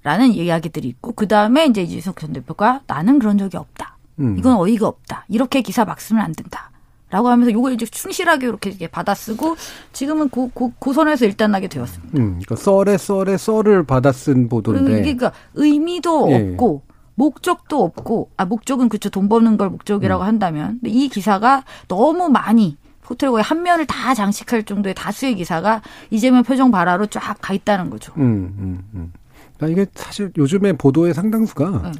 라는 0.07 0.31
이야기들이 0.31 0.87
있고 0.87 1.11
그 1.11 1.27
다음에 1.27 1.67
이제 1.67 1.83
이준석 1.83 2.21
전 2.21 2.33
대표가 2.33 2.83
나는 2.87 3.19
그런 3.19 3.39
적이 3.39 3.57
없다. 3.57 3.97
음. 4.21 4.39
이건 4.39 4.55
어이가 4.57 4.87
없다. 4.87 5.25
이렇게 5.29 5.63
기사 5.63 5.85
막 5.85 6.01
쓰면 6.01 6.23
안 6.23 6.33
된다. 6.33 6.71
라고 7.11 7.29
하면서 7.29 7.51
요걸 7.51 7.73
이제 7.73 7.87
충실하게 7.87 8.47
이렇게 8.47 8.87
받아쓰고 8.87 9.57
지금은 9.93 10.29
고, 10.29 10.49
고, 10.51 10.73
고선에서 10.79 11.25
일단하게 11.25 11.67
되었습니다. 11.67 12.19
음, 12.19 12.39
그러니까 12.41 12.55
썰에 12.55 12.97
썰에 12.97 13.37
썰을 13.37 13.83
받아 13.83 14.13
쓴 14.13 14.49
그리고 14.49 14.49
보도인데 14.49 14.93
이게 14.93 15.17
그러니까 15.17 15.33
의미도 15.55 16.31
예. 16.31 16.51
없고 16.53 16.83
목적도 17.17 17.83
없고 17.83 18.31
아 18.37 18.45
목적은 18.45 18.89
그쵸 18.89 19.11
돈 19.11 19.29
버는 19.29 19.57
걸 19.57 19.71
목적이라고 19.71 20.23
음. 20.23 20.27
한다면 20.29 20.79
이 20.85 21.09
기사가 21.09 21.65
너무 21.89 22.29
많이 22.29 22.77
포털 23.03 23.33
거의 23.33 23.43
한 23.43 23.65
면을 23.65 23.87
다 23.87 24.15
장식할 24.15 24.63
정도의 24.63 24.95
다수의 24.95 25.35
기사가 25.35 25.83
이재명 26.11 26.45
표정 26.45 26.71
발화로 26.71 27.07
쫙 27.07 27.39
가 27.41 27.55
있다는 27.55 27.91
거죠. 27.91 28.13
음, 28.19 28.55
음, 28.59 28.85
음. 28.95 29.13
그러니까 29.57 29.83
이게 29.83 29.91
사실 29.95 30.33
요즘에 30.37 30.73
보도의 30.75 31.15
상당수가 31.15 31.83
네. 31.85 31.93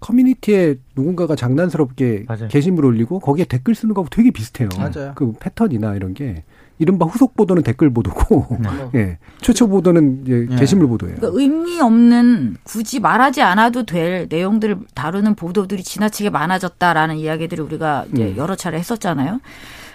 커뮤니티에 0.00 0.76
누군가가 0.96 1.34
장난스럽게 1.34 2.24
맞아요. 2.28 2.48
게시물 2.48 2.84
올리고 2.84 3.20
거기에 3.20 3.44
댓글 3.44 3.74
쓰는 3.74 3.94
거하고 3.94 4.08
되게 4.10 4.30
비슷해요. 4.30 4.68
맞아요. 4.78 5.12
그 5.14 5.32
패턴이나 5.40 5.94
이런 5.96 6.14
게 6.14 6.44
이른바 6.78 7.06
후속 7.06 7.34
보도는 7.34 7.64
댓글 7.64 7.90
보도고 7.90 8.46
네. 8.60 8.68
예. 8.94 9.18
최초 9.40 9.66
보도는 9.68 10.22
이제 10.22 10.46
예. 10.50 10.56
게시물 10.56 10.86
보도예요. 10.86 11.16
그러니까 11.16 11.40
의미 11.40 11.80
없는 11.80 12.56
굳이 12.62 13.00
말하지 13.00 13.42
않아도 13.42 13.84
될 13.84 14.28
내용들을 14.30 14.78
다루는 14.94 15.34
보도들이 15.34 15.82
지나치게 15.82 16.30
많아졌다라는 16.30 17.16
이야기들을 17.16 17.64
우리가 17.64 18.06
이제 18.12 18.28
음. 18.28 18.36
여러 18.36 18.54
차례 18.54 18.78
했었잖아요. 18.78 19.40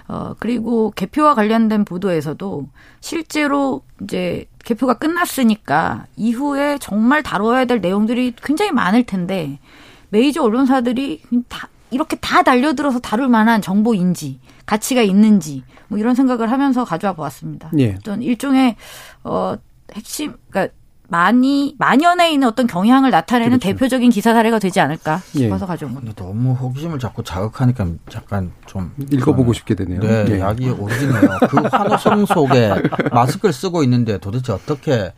어, 0.07 0.35
그리고 0.39 0.91
개표와 0.91 1.35
관련된 1.35 1.85
보도에서도 1.85 2.67
실제로 2.99 3.81
이제 4.03 4.45
개표가 4.65 4.95
끝났으니까 4.95 6.05
이후에 6.15 6.77
정말 6.79 7.23
다뤄야 7.23 7.65
될 7.65 7.81
내용들이 7.81 8.33
굉장히 8.43 8.71
많을 8.71 9.03
텐데 9.03 9.59
메이저 10.09 10.43
언론사들이 10.43 11.23
다 11.47 11.69
이렇게 11.91 12.15
다 12.17 12.43
달려들어서 12.43 12.99
다룰 12.99 13.27
만한 13.27 13.61
정보인지 13.61 14.39
가치가 14.65 15.01
있는지 15.01 15.63
뭐 15.87 15.99
이런 15.99 16.15
생각을 16.15 16.51
하면서 16.51 16.83
가져와 16.85 17.13
보았습니다. 17.13 17.71
예. 17.77 17.95
어떤 17.95 18.21
일종의 18.21 18.75
어 19.23 19.55
핵심 19.93 20.33
그러니까 20.49 20.73
많이 21.13 21.75
만연해 21.77 22.31
있는 22.31 22.47
어떤 22.47 22.65
경향을 22.65 23.11
나타내는 23.11 23.59
그렇죠. 23.59 23.67
대표적인 23.67 24.09
기사 24.09 24.33
사례가 24.33 24.57
되지 24.57 24.79
않을까 24.79 25.21
예. 25.35 25.41
싶어서 25.41 25.67
가져온 25.67 25.93
겁니다. 25.93 26.15
너무 26.17 26.53
호기심을 26.53 26.97
자꾸 26.97 27.23
자극하니까 27.23 27.85
약간 28.15 28.51
좀 28.65 28.91
읽어보고 29.11 29.51
어, 29.51 29.53
싶게 29.53 29.75
되네요. 29.75 29.99
네, 29.99 30.25
예. 30.29 30.39
약이 30.39 30.71
오르지네요. 30.71 31.21
그 31.47 31.57
환호성 31.71 32.25
속에 32.25 32.73
마스크를 33.13 33.53
쓰고 33.53 33.83
있는데 33.83 34.17
도대체 34.17 34.53
어떻게 34.53 35.13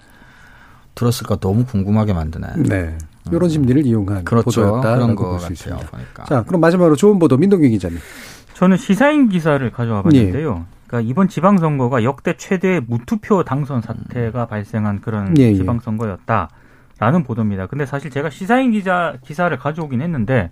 들었을까 0.96 1.38
너무 1.38 1.64
궁금하게 1.64 2.12
만드네. 2.12 2.48
네. 2.58 2.98
이런 3.32 3.48
심리를 3.50 3.86
이용한 3.86 4.26
그렇죠. 4.26 4.44
보도였다라고 4.44 5.02
그런 5.02 5.16
볼거수 5.16 5.44
같아요. 5.44 5.54
있습니다. 5.54 5.88
보니까. 5.92 6.24
자, 6.26 6.44
그럼 6.44 6.60
마지막으로 6.60 6.98
좋은 6.98 7.20
보도 7.20 7.38
민동기 7.38 7.70
기자님. 7.70 8.00
저는 8.56 8.76
시사인 8.76 9.30
기사를 9.30 9.72
가져와 9.72 10.02
봤는데요. 10.02 10.66
그러니까 10.88 11.10
이번 11.10 11.28
지방선거가 11.28 12.04
역대 12.04 12.38
최대 12.38 12.80
무투표 12.86 13.44
당선 13.44 13.82
사태가 13.82 14.48
발생한 14.48 15.02
그런 15.02 15.38
예, 15.38 15.44
예. 15.50 15.56
지방선거였다라는 15.56 17.24
보도입니다. 17.26 17.68
근데 17.68 17.86
사실 17.86 18.12
제가 18.12 18.30
시사인 18.30 18.72
기자 18.72 19.18
기사를 19.24 19.56
가져오긴 19.58 20.02
했는데 20.02 20.52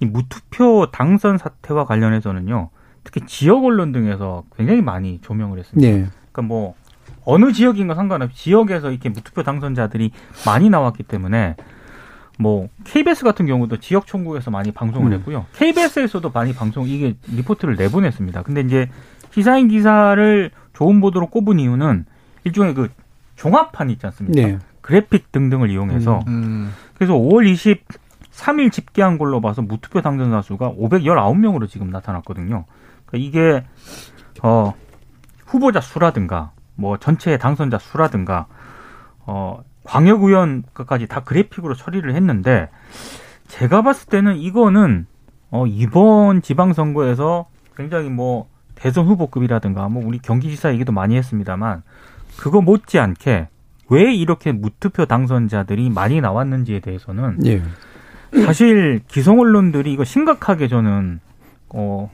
이 0.00 0.06
무투표 0.06 0.90
당선 0.92 1.38
사태와 1.38 1.86
관련해서는요. 1.86 2.70
특히 3.04 3.22
지역 3.26 3.64
언론 3.64 3.92
등에서 3.92 4.44
굉장히 4.56 4.82
많이 4.82 5.20
조명을 5.22 5.58
했습니다. 5.58 5.90
네. 5.90 6.08
그러니까 6.32 6.42
뭐 6.42 6.74
어느 7.24 7.52
지역인가 7.52 7.94
상관없이 7.94 8.44
지역에서 8.44 8.90
이렇게 8.90 9.08
무투표 9.08 9.42
당선자들이 9.42 10.10
많이 10.44 10.70
나왔기 10.70 11.04
때문에 11.04 11.56
뭐 12.38 12.68
KBS 12.84 13.24
같은 13.24 13.46
경우도 13.46 13.78
지역 13.78 14.06
총국에서 14.06 14.50
많이 14.50 14.72
방송을 14.72 15.12
음. 15.12 15.18
했고요. 15.18 15.46
KBS에서도 15.54 16.30
많이 16.30 16.52
방송 16.52 16.88
이게 16.88 17.14
리포트를 17.28 17.76
내보냈습니다. 17.76 18.42
근데 18.42 18.62
이제 18.62 18.88
시사인 19.32 19.68
기사를 19.68 20.50
좋은 20.74 21.00
보도로 21.00 21.26
꼽은 21.28 21.58
이유는 21.58 22.04
일종의 22.44 22.74
그 22.74 22.88
종합판 23.36 23.90
있지 23.90 24.06
않습니까? 24.06 24.48
네. 24.48 24.58
그래픽 24.80 25.32
등등을 25.32 25.70
이용해서 25.70 26.20
음. 26.26 26.72
그래서 26.94 27.14
5월 27.14 27.80
23일 28.32 28.70
집계한 28.70 29.16
걸로 29.16 29.40
봐서 29.40 29.62
무투표 29.62 30.02
당선자 30.02 30.42
수가 30.42 30.72
519명으로 30.72 31.68
지금 31.68 31.90
나타났거든요. 31.90 32.64
그러니까 33.06 33.28
이게 33.28 33.64
어 34.42 34.74
후보자 35.46 35.80
수라든가 35.80 36.52
뭐 36.74 36.98
전체 36.98 37.38
당선자 37.38 37.78
수라든가 37.78 38.46
어 39.20 39.62
광역의원까지 39.84 41.06
다 41.06 41.20
그래픽으로 41.20 41.74
처리를 41.74 42.14
했는데 42.14 42.68
제가 43.48 43.82
봤을 43.82 44.08
때는 44.08 44.36
이거는 44.36 45.06
어 45.50 45.66
이번 45.66 46.42
지방선거에서 46.42 47.46
굉장히 47.76 48.08
뭐 48.08 48.51
대선 48.82 49.06
후보급이라든가 49.06 49.88
뭐 49.88 50.04
우리 50.04 50.18
경기지사 50.18 50.72
얘기도 50.72 50.90
많이 50.90 51.16
했습니다만 51.16 51.84
그거 52.36 52.60
못지않게 52.60 53.46
왜 53.90 54.12
이렇게 54.12 54.50
무투표 54.50 55.06
당선자들이 55.06 55.88
많이 55.90 56.20
나왔는지에 56.20 56.80
대해서는 56.80 57.46
예. 57.46 57.62
사실 58.44 59.00
기성 59.06 59.38
언론들이 59.38 59.92
이거 59.92 60.02
심각하게 60.02 60.66
저는 60.66 61.20
어 61.68 62.10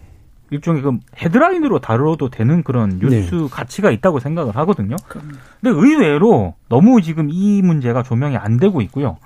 일종의 0.51 0.83
그 0.83 0.99
헤드라인으로 1.17 1.79
다뤄도 1.79 2.29
되는 2.29 2.63
그런 2.63 2.99
뉴스 2.99 3.49
가치가 3.51 3.91
있다고 3.91 4.19
생각을 4.21 4.55
하거든요. 4.57 4.97
근데 5.09 5.75
의외로 5.75 6.55
너무 6.69 7.01
지금 7.01 7.29
이 7.31 7.63
문제가 7.63 8.03
조명이 8.03 8.37
안 8.37 8.59
되고 8.59 8.83
있고요. 8.83 9.17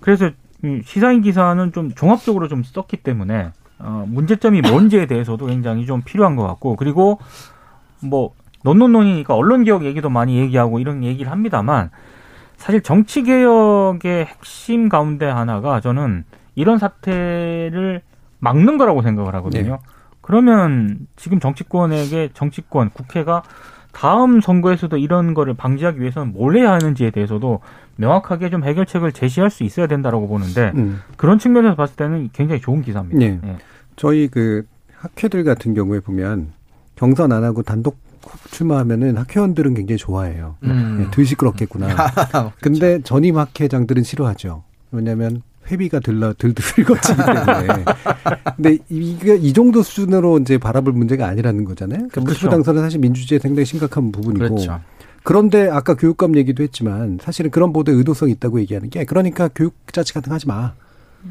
그래서 0.00 0.30
음, 0.64 0.82
시사인 0.84 1.22
기사는 1.22 1.72
좀 1.72 1.92
종합적으로 1.94 2.48
좀 2.48 2.62
썼기 2.62 2.98
때문에 2.98 3.52
어, 3.78 4.04
문제점이 4.08 4.62
뭔지에 4.62 5.06
대해서도 5.06 5.46
굉장히 5.46 5.86
좀 5.86 6.02
필요한 6.02 6.36
것 6.36 6.46
같고 6.46 6.76
그리고 6.76 7.18
뭐 8.00 8.32
논논논이니까 8.64 9.34
언론 9.34 9.64
개혁 9.64 9.84
얘기도 9.84 10.10
많이 10.10 10.38
얘기하고 10.38 10.78
이런 10.78 11.04
얘기를 11.04 11.30
합니다만 11.30 11.90
사실 12.56 12.82
정치 12.82 13.22
개혁의 13.22 14.24
핵심 14.24 14.88
가운데 14.88 15.26
하나가 15.26 15.80
저는 15.80 16.24
이런 16.54 16.78
사태를 16.78 18.02
막는 18.38 18.78
거라고 18.78 19.02
생각을 19.02 19.34
하거든요. 19.36 19.72
네. 19.72 19.78
그러면 20.20 20.98
지금 21.14 21.38
정치권에게 21.38 22.30
정치권 22.34 22.90
국회가 22.90 23.42
다음 23.96 24.42
선거에서도 24.42 24.94
이런 24.98 25.32
거를 25.32 25.54
방지하기 25.54 25.98
위해서는 26.02 26.34
뭘 26.34 26.58
해야 26.58 26.70
하는지에 26.72 27.10
대해서도 27.10 27.60
명확하게 27.96 28.50
좀 28.50 28.62
해결책을 28.62 29.12
제시할 29.12 29.48
수 29.48 29.64
있어야 29.64 29.86
된다라고 29.86 30.28
보는데 30.28 30.70
음. 30.74 31.00
그런 31.16 31.38
측면에서 31.38 31.76
봤을 31.76 31.96
때는 31.96 32.28
굉장히 32.34 32.60
좋은 32.60 32.82
기사입니다. 32.82 33.18
네. 33.18 33.40
예. 33.42 33.56
저희 33.96 34.28
그 34.28 34.66
학회들 34.98 35.44
같은 35.44 35.72
경우에 35.72 36.00
보면 36.00 36.52
경선 36.96 37.32
안 37.32 37.42
하고 37.42 37.62
단독 37.62 37.96
출마하면은 38.50 39.16
학회원들은 39.16 39.72
굉장히 39.72 39.96
좋아해요. 39.96 40.56
음. 40.64 40.98
네, 40.98 41.10
덜 41.10 41.24
시끄럽겠구나. 41.24 41.88
근데 42.60 43.00
전임 43.00 43.38
학회장들은 43.38 44.02
싫어하죠. 44.02 44.62
왜냐하면 44.92 45.40
회비가 45.70 46.00
들러 46.00 46.32
들들거치기 46.34 47.16
때문에. 47.16 47.84
근데 48.56 48.78
이게 48.88 49.36
이 49.36 49.52
정도 49.52 49.82
수준으로 49.82 50.38
이제 50.38 50.58
바라볼 50.58 50.92
문제가 50.92 51.26
아니라는 51.26 51.64
거잖아요. 51.64 52.08
그러니까 52.08 52.20
그렇죠. 52.22 52.48
당선은 52.48 52.82
사실 52.82 53.00
민주주의에 53.00 53.38
상당히 53.40 53.64
심각한 53.66 54.12
부분이고. 54.12 54.38
그렇죠. 54.38 54.80
그런데 55.22 55.68
아까 55.68 55.94
교육감 55.94 56.36
얘기도 56.36 56.62
했지만 56.62 57.18
사실은 57.20 57.50
그런 57.50 57.72
보도에 57.72 57.94
의도성이 57.94 58.32
있다고 58.32 58.60
얘기하는 58.60 58.90
게 58.90 59.04
그러니까 59.04 59.48
교육 59.54 59.74
자치 59.92 60.14
같은 60.14 60.30
거 60.30 60.34
하지 60.34 60.46
마. 60.46 60.72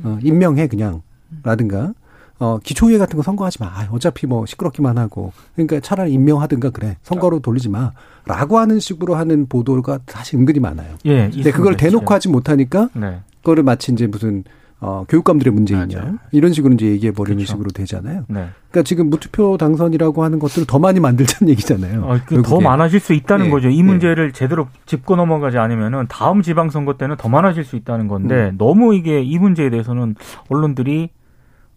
어, 0.04 0.20
임명해 0.22 0.68
그냥. 0.68 1.02
라든가 1.44 1.94
어, 2.38 2.60
기초의회 2.62 2.98
같은 2.98 3.16
거 3.16 3.24
선거하지 3.24 3.60
마. 3.62 3.68
아, 3.68 3.88
어차피 3.92 4.28
뭐 4.28 4.46
시끄럽기만 4.46 4.98
하고. 4.98 5.32
그러니까 5.56 5.80
차라리 5.80 6.12
임명하든가 6.14 6.72
그래. 6.72 6.98
선거로 7.02 7.40
돌리지 7.40 7.70
마. 7.70 7.94
라고 8.26 8.60
하는 8.60 8.80
식으로 8.80 9.16
하는 9.16 9.48
보도가 9.48 10.00
사실 10.08 10.38
은근히 10.38 10.60
많아요. 10.60 10.96
예, 11.06 11.30
근데 11.30 11.52
그걸 11.52 11.78
대놓고. 11.78 12.14
하지 12.14 12.28
못하니까 12.28 12.90
네. 12.94 13.22
그거를 13.46 13.64
마치 13.64 13.92
이제 13.92 14.08
무슨 14.08 14.44
어, 14.82 15.06
교육감들의 15.08 15.54
문제이냐. 15.54 16.00
맞아요. 16.00 16.16
이런 16.32 16.52
식으로 16.52 16.74
이제 16.74 16.88
얘기해 16.88 17.14
버리는 17.14 17.38
그렇죠. 17.38 17.54
식으로 17.54 17.70
되잖아요. 17.70 18.26
네. 18.28 18.48
그러니까 18.70 18.84
지금 18.84 19.10
무투표 19.10 19.58
당선이라고 19.58 20.24
하는 20.24 20.38
것들을 20.40 20.68
더 20.68 20.80
많이 20.80 21.00
만들자는 21.00 21.50
얘기잖아요. 21.52 22.04
어, 22.04 22.18
결국에. 22.28 22.64
많아질 22.64 23.00
수 23.00 23.14
있다는 23.14 23.46
예, 23.46 23.50
거죠. 23.52 23.70
이 23.70 23.80
예. 23.80 23.84
문제를 23.84 24.34
제대로 24.34 24.68
짚고 24.86 25.16
넘어가지 25.16 25.58
않으면은 25.60 26.08
다음 26.10 26.42
지방선거 26.42 26.98
때는 26.98 27.16
더 27.16 27.30
많아질 27.30 27.64
수 27.64 27.78
있다는 27.78 28.08
건데 28.08 28.50
음. 28.52 28.58
너무 28.58 28.96
이게 28.96 29.22
이 29.22 29.38
문제에 29.40 29.70
대해서는 29.70 30.16
언론들이 30.50 31.10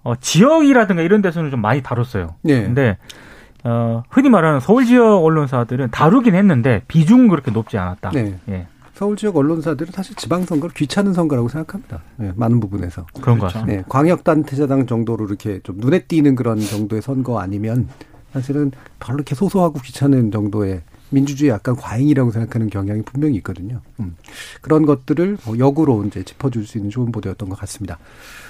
어, 0.02 0.14
지역이라든가 0.18 1.02
이런 1.02 1.22
데서는 1.22 1.50
좀 1.50 1.60
많이 1.60 1.82
다뤘어요. 1.82 2.34
네. 2.42 2.62
근데 2.62 2.96
어, 3.62 4.02
흔히 4.08 4.28
말하는 4.28 4.60
서울 4.60 4.86
지역 4.86 5.24
언론사들은 5.24 5.90
다루긴 5.90 6.34
했는데 6.34 6.82
비중은 6.88 7.28
그렇게 7.28 7.50
높지 7.50 7.78
않았다. 7.78 8.10
네. 8.10 8.38
예, 8.48 8.66
서울 8.98 9.16
지역 9.16 9.36
언론사들은 9.36 9.92
사실 9.92 10.16
지방선거를 10.16 10.74
귀찮은 10.74 11.12
선거라고 11.12 11.48
생각합니다. 11.48 12.02
네, 12.16 12.32
많은 12.34 12.58
부분에서. 12.58 13.06
그런. 13.20 13.38
같습니다. 13.38 13.72
네, 13.72 13.84
광역단체장 13.88 14.86
정도로 14.86 15.24
이렇게 15.26 15.60
좀 15.62 15.76
눈에 15.78 16.00
띄는 16.00 16.34
그런 16.34 16.58
정도의 16.58 17.00
선거 17.00 17.38
아니면 17.38 17.88
사실은 18.32 18.72
별로 18.98 19.18
이렇게 19.18 19.36
소소하고 19.36 19.78
귀찮은 19.82 20.32
정도의 20.32 20.82
민주주의 21.10 21.52
약간 21.52 21.76
과잉이라고 21.76 22.32
생각하는 22.32 22.70
경향이 22.70 23.02
분명히 23.02 23.36
있거든요. 23.36 23.82
음. 24.00 24.16
그런 24.62 24.84
것들을 24.84 25.38
뭐 25.44 25.56
역으로 25.60 26.04
이제 26.04 26.24
짚어줄 26.24 26.66
수 26.66 26.78
있는 26.78 26.90
좋은 26.90 27.12
보도였던 27.12 27.48
것 27.48 27.56
같습니다. 27.56 28.00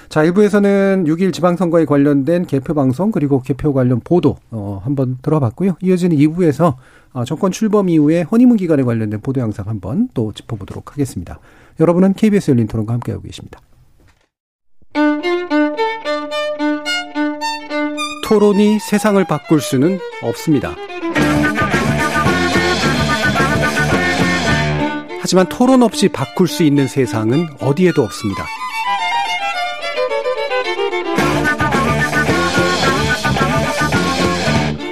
자, 0.09 0.23
1부에서는 0.23 1.05
6일 1.05 1.31
지방선거에 1.31 1.85
관련된 1.85 2.47
개표 2.47 2.73
방송 2.73 3.11
그리고 3.11 3.43
개표 3.43 3.73
관련 3.73 3.99
보도 3.99 4.37
어, 4.49 4.81
한번 4.83 5.19
들어봤고요. 5.21 5.77
이어지는 5.81 6.17
2부에서 6.17 6.75
어, 7.13 7.25
정권 7.25 7.51
출범 7.51 7.89
이후에 7.89 8.23
허니문 8.23 8.57
기간에 8.57 8.81
관련된 8.81 9.21
보도 9.21 9.39
영상 9.39 9.67
한번 9.67 10.09
또 10.15 10.33
짚어보도록 10.33 10.93
하겠습니다. 10.93 11.39
여러분은 11.79 12.13
KBS 12.13 12.51
열린 12.51 12.67
토론과 12.67 12.93
함께하고 12.93 13.23
계십니다. 13.23 13.59
토론이 18.27 18.79
세상을 18.79 19.23
바꿀 19.25 19.61
수는 19.61 19.99
없습니다. 20.23 20.75
하지만 25.21 25.47
토론 25.49 25.83
없이 25.83 26.09
바꿀 26.09 26.47
수 26.47 26.63
있는 26.63 26.87
세상은 26.87 27.47
어디에도 27.59 28.01
없습니다. 28.01 28.45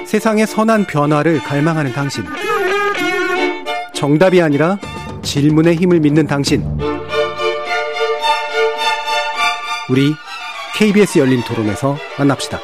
세상의 0.08 0.46
선한 0.46 0.86
변화를 0.86 1.38
갈망하는 1.40 1.92
당신. 1.92 2.24
정답이 3.92 4.40
아니라 4.40 4.78
질문의 5.20 5.76
힘을 5.76 6.00
믿는 6.00 6.26
당신. 6.26 6.64
우리 9.90 10.14
KBS 10.78 11.18
열린 11.18 11.42
토론에서 11.42 11.98
만납시다. 12.16 12.58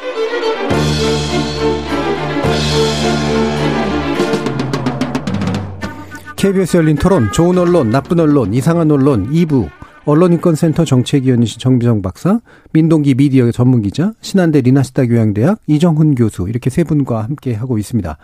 KBS 6.35 6.77
열린 6.77 6.95
토론, 6.95 7.31
좋은 7.31 7.59
언론, 7.59 7.91
나쁜 7.91 8.21
언론, 8.21 8.55
이상한 8.55 8.89
언론 8.89 9.29
2부, 9.29 9.69
언론인권센터 10.05 10.85
정책위원이신 10.85 11.59
정비정 11.59 12.03
박사, 12.03 12.39
민동기 12.73 13.15
미디어 13.15 13.51
전문기자, 13.51 14.13
신한대 14.21 14.61
리나시타 14.61 15.07
교양대학 15.07 15.59
이정훈 15.65 16.13
교수 16.13 16.47
이렇게 16.47 16.69
세 16.69 16.83
분과 16.83 17.23
함께 17.23 17.53
하고 17.53 17.79
있습니다. 17.79 18.17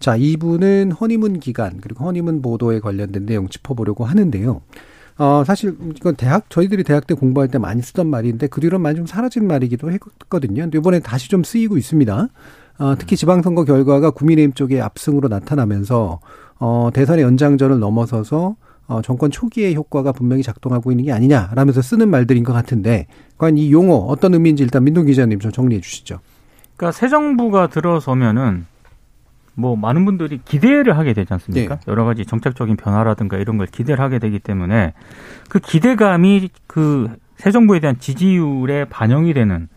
자, 0.00 0.16
2부는 0.16 0.98
허니문 0.98 1.40
기간 1.40 1.78
그리고 1.82 2.04
허니문 2.06 2.40
보도에 2.40 2.80
관련된 2.80 3.26
내용 3.26 3.48
짚어보려고 3.48 4.06
하는데요. 4.06 4.62
어, 5.18 5.44
사실 5.46 5.76
이건 5.94 6.16
대학 6.16 6.48
저희들이 6.48 6.84
대학 6.84 7.06
때 7.06 7.14
공부할 7.14 7.48
때 7.48 7.58
많이 7.58 7.82
쓰던 7.82 8.06
말인데 8.06 8.46
그 8.46 8.60
뒤로 8.60 8.78
많이 8.78 8.96
좀 8.96 9.06
사라진 9.06 9.46
말이기도 9.46 9.90
했거든요. 9.90 10.62
근데 10.62 10.78
이번에 10.78 11.00
다시 11.00 11.28
좀 11.28 11.44
쓰이고 11.44 11.76
있습니다. 11.76 12.28
어, 12.78 12.94
특히 12.98 13.16
지방선거 13.16 13.64
결과가 13.64 14.10
국민의힘 14.10 14.52
쪽의 14.52 14.80
압승으로 14.80 15.28
나타나면서 15.28 16.20
어, 16.58 16.90
대선의 16.94 17.24
연장전을 17.24 17.78
넘어서서 17.78 18.56
어, 18.88 19.02
정권 19.02 19.30
초기의 19.30 19.74
효과가 19.74 20.12
분명히 20.12 20.42
작동하고 20.42 20.90
있는 20.90 21.04
게 21.04 21.12
아니냐라면서 21.12 21.82
쓰는 21.82 22.08
말들인 22.08 22.44
것 22.44 22.52
같은데 22.52 23.06
과연 23.38 23.58
이 23.58 23.72
용어 23.72 23.94
어떤 23.94 24.34
의미인지 24.34 24.62
일단 24.62 24.84
민동 24.84 25.06
기자님 25.06 25.40
좀 25.40 25.50
정리해 25.50 25.80
주시죠. 25.80 26.20
그러니까 26.76 26.92
새 26.92 27.08
정부가 27.08 27.68
들어서면은 27.68 28.66
뭐 29.54 29.74
많은 29.74 30.04
분들이 30.04 30.40
기대를 30.44 30.98
하게 30.98 31.14
되지 31.14 31.32
않습니까? 31.32 31.76
네. 31.76 31.80
여러 31.88 32.04
가지 32.04 32.26
정책적인 32.26 32.76
변화라든가 32.76 33.38
이런 33.38 33.56
걸 33.56 33.66
기대를 33.66 34.04
하게 34.04 34.18
되기 34.18 34.38
때문에 34.38 34.92
그 35.48 35.58
기대감이 35.58 36.50
그 36.66 37.08
새 37.36 37.50
정부에 37.50 37.80
대한 37.80 37.98
지지율에 37.98 38.86
반영이 38.86 39.34
되는 39.34 39.68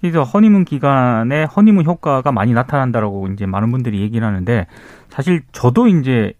그래서 0.00 0.22
허니문 0.22 0.64
기간에 0.64 1.44
허니문 1.44 1.84
효과가 1.86 2.30
많이 2.30 2.52
나타난다라고 2.52 3.28
이제 3.28 3.46
많은 3.46 3.70
분들이 3.70 4.00
얘기를 4.00 4.26
하는데 4.26 4.66
사실 5.08 5.42
저도 5.52 5.88
이제 5.88 6.34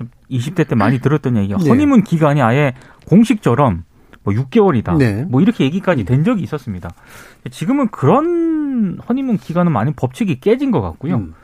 좀 0.00 0.08
20대 0.30 0.66
때 0.66 0.74
많이 0.74 0.98
들었던 0.98 1.36
얘기가 1.36 1.58
네. 1.58 1.68
허니문 1.68 2.04
기간이 2.04 2.40
아예 2.40 2.72
공식처럼 3.06 3.84
뭐 4.24 4.32
6개월이다. 4.34 4.96
네. 4.96 5.26
뭐 5.28 5.42
이렇게 5.42 5.64
얘기까지 5.64 6.04
된 6.04 6.24
적이 6.24 6.42
있었습니다. 6.42 6.88
지금은 7.50 7.88
그런 7.88 8.98
허니문 9.06 9.36
기간은 9.36 9.72
많이 9.72 9.92
법칙이 9.92 10.40
깨진 10.40 10.70
것 10.70 10.80
같고요. 10.80 11.16
음. 11.16 11.34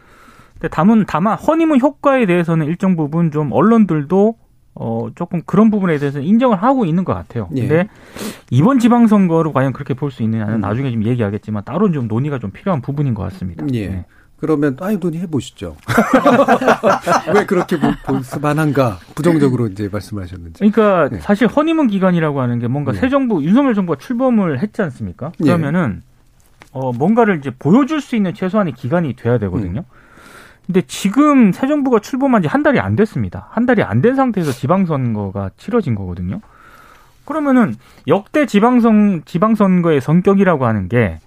근데 0.55 0.69
다만 0.71 1.05
다만 1.07 1.37
허니문 1.37 1.81
효과에 1.81 2.25
대해서는 2.25 2.67
일정 2.67 2.97
부분 2.97 3.31
좀 3.31 3.53
언론들도 3.53 4.37
어 4.79 5.09
조금 5.15 5.43
그런 5.45 5.71
부분에 5.71 5.99
대해서 5.99 6.19
는 6.19 6.27
인정을 6.27 6.63
하고 6.63 6.87
있는 6.87 7.05
것 7.05 7.13
같아요. 7.15 7.49
예. 7.57 7.61
근데 7.67 7.89
이번 8.51 8.79
지방선거를 8.79 9.53
과연 9.53 9.73
그렇게 9.75 9.93
볼 9.95 10.11
수 10.11 10.23
있느냐는 10.23 10.55
음. 10.57 10.61
나중에 10.61 10.91
좀 10.91 11.05
얘기하겠지만 11.05 11.65
따로 11.65 11.91
좀 11.93 12.09
논의가 12.09 12.39
좀 12.39 12.51
필요한 12.51 12.81
부분인 12.81 13.13
것 13.13 13.23
같습니다. 13.25 13.67
예. 13.73 13.89
네. 13.89 14.05
그러면 14.39 14.77
아이 14.81 14.99
논의 14.99 15.21
해보시죠. 15.21 15.77
왜 17.35 17.47
그렇게 17.47 17.79
볼- 17.79 17.95
볼 18.05 18.21
만한가 18.41 18.99
부정적으로 19.15 19.67
이제 19.69 19.89
말씀하셨는지. 19.91 20.59
그러니까 20.59 21.09
네. 21.11 21.21
사실 21.21 21.47
허니문 21.49 21.87
기간이라고 21.89 22.41
하는 22.41 22.59
게 22.59 22.69
뭔가 22.69 22.93
네. 22.93 22.99
새 22.99 23.09
정부 23.09 23.43
윤석열 23.43 23.75
정부가 23.75 23.99
출범을 23.99 24.61
했지 24.61 24.83
않습니까? 24.83 25.33
예. 25.41 25.45
그러면은 25.45 26.03
어 26.73 26.93
뭔가를 26.93 27.39
이제 27.39 27.51
보여줄 27.59 28.01
수 28.03 28.17
있는 28.17 28.35
최소한의 28.35 28.75
기간이 28.75 29.15
돼야 29.15 29.39
되거든요. 29.39 29.81
음. 29.81 29.97
근데 30.67 30.83
지금 30.83 31.53
새 31.53 31.67
정부가 31.67 32.01
출범한 32.01 32.43
지 32.43 32.49
한 32.49 32.63
달이 32.63 32.79
안 32.81 32.97
됐습니다. 32.97 33.49
한 33.53 33.65
달이 33.67 33.83
안 33.83 34.03
된 34.03 34.17
상태에서 34.17 34.53
지방선거가 34.53 35.51
치러진 35.57 35.95
거거든요. 35.95 36.41
그러면은 37.25 37.75
역대 38.07 38.47
지방선 38.47 39.23
지방선거의 39.25 40.01
성격이라고 40.01 40.67
하는 40.67 40.89
게 40.89 41.19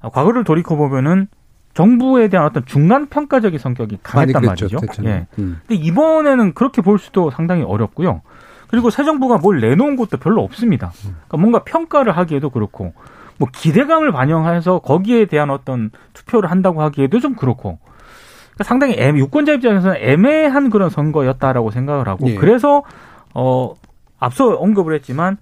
아, 0.00 0.08
과거를 0.10 0.44
돌이켜 0.44 0.76
보면은 0.76 1.28
정부에 1.74 2.28
대한 2.28 2.46
어떤 2.46 2.64
중간 2.64 3.06
평가적인 3.06 3.58
성격이 3.58 3.98
강했단. 4.02 4.42
말이죠. 4.42 4.78
됐잖아요. 4.78 5.14
예. 5.14 5.26
음. 5.38 5.60
근데 5.66 5.74
이번에는 5.74 6.54
그렇게 6.54 6.82
볼 6.82 6.98
수도 6.98 7.30
상당히 7.30 7.62
어렵고요. 7.62 8.22
그리고 8.68 8.90
새 8.90 9.04
정부가 9.04 9.38
뭘 9.38 9.60
내놓은 9.60 9.96
것도 9.96 10.16
별로 10.16 10.42
없습니다. 10.42 10.92
그러니까 11.02 11.36
뭔가 11.36 11.64
평가를 11.64 12.16
하기에도 12.16 12.50
그렇고, 12.50 12.92
뭐 13.38 13.48
기대감을 13.52 14.12
반영해서 14.12 14.78
거기에 14.80 15.26
대한 15.26 15.50
어떤 15.50 15.90
투표를 16.12 16.50
한다고 16.50 16.82
하기에도 16.82 17.20
좀 17.20 17.34
그렇고, 17.34 17.78
그러니까 18.54 18.64
상당히 18.64 18.94
애매, 18.96 19.18
유권자 19.18 19.52
입장에서는 19.54 19.96
애매한 20.00 20.70
그런 20.70 20.90
선거였다라고 20.90 21.70
생각을 21.70 22.08
하고, 22.08 22.28
예. 22.28 22.34
그래서 22.36 22.82
어 23.34 23.74
앞서 24.18 24.54
언급을 24.54 24.94
했지만 24.94 25.36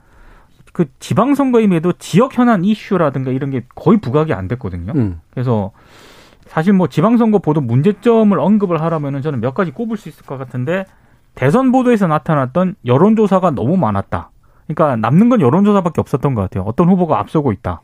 그 0.73 0.87
지방선거임에도 0.99 1.93
지역 1.99 2.37
현안 2.37 2.65
이슈라든가 2.65 3.31
이런 3.31 3.51
게 3.51 3.63
거의 3.75 3.99
부각이 3.99 4.33
안 4.33 4.49
됐거든요. 4.49 4.93
음. 4.97 5.21
그래서 5.31 5.73
사실 6.53 6.75
뭐 6.75 6.87
지방선거 6.87 7.39
보도 7.39 7.63
문제점을 7.63 8.39
언급을 8.39 8.83
하라면은 8.83 9.23
저는 9.23 9.41
몇 9.41 9.55
가지 9.55 9.71
꼽을 9.71 9.97
수 9.97 10.11
있을 10.11 10.27
것 10.27 10.37
같은데 10.37 10.85
대선 11.35 11.73
보도에서 11.73 12.07
나타났던 12.07 12.75
여론조사가 12.85 13.53
너무 13.53 13.79
많았다. 13.79 14.31
그러니까 14.67 14.97
남는 14.97 15.31
건 15.31 15.41
여론조사밖에 15.41 16.03
없었던 16.03 16.35
것 16.35 16.43
같아요. 16.43 16.65
어떤 16.65 16.91
후보가 16.91 17.19
앞서고 17.19 17.53
있다. 17.53 17.81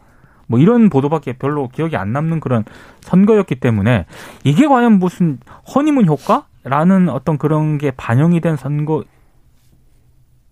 뭐 0.48 0.58
이런 0.60 0.90
보도밖에 0.90 1.32
별로 1.32 1.68
기억이 1.68 1.96
안 1.96 2.12
남는 2.12 2.40
그런 2.40 2.66
선거였기 3.00 3.54
때문에 3.54 4.04
이게 4.44 4.66
과연 4.66 4.98
무슨 4.98 5.38
허니문 5.74 6.06
효과라는 6.06 7.08
어떤 7.08 7.38
그런 7.38 7.78
게 7.78 7.90
반영이 7.90 8.42
된 8.42 8.56
선거 8.56 9.02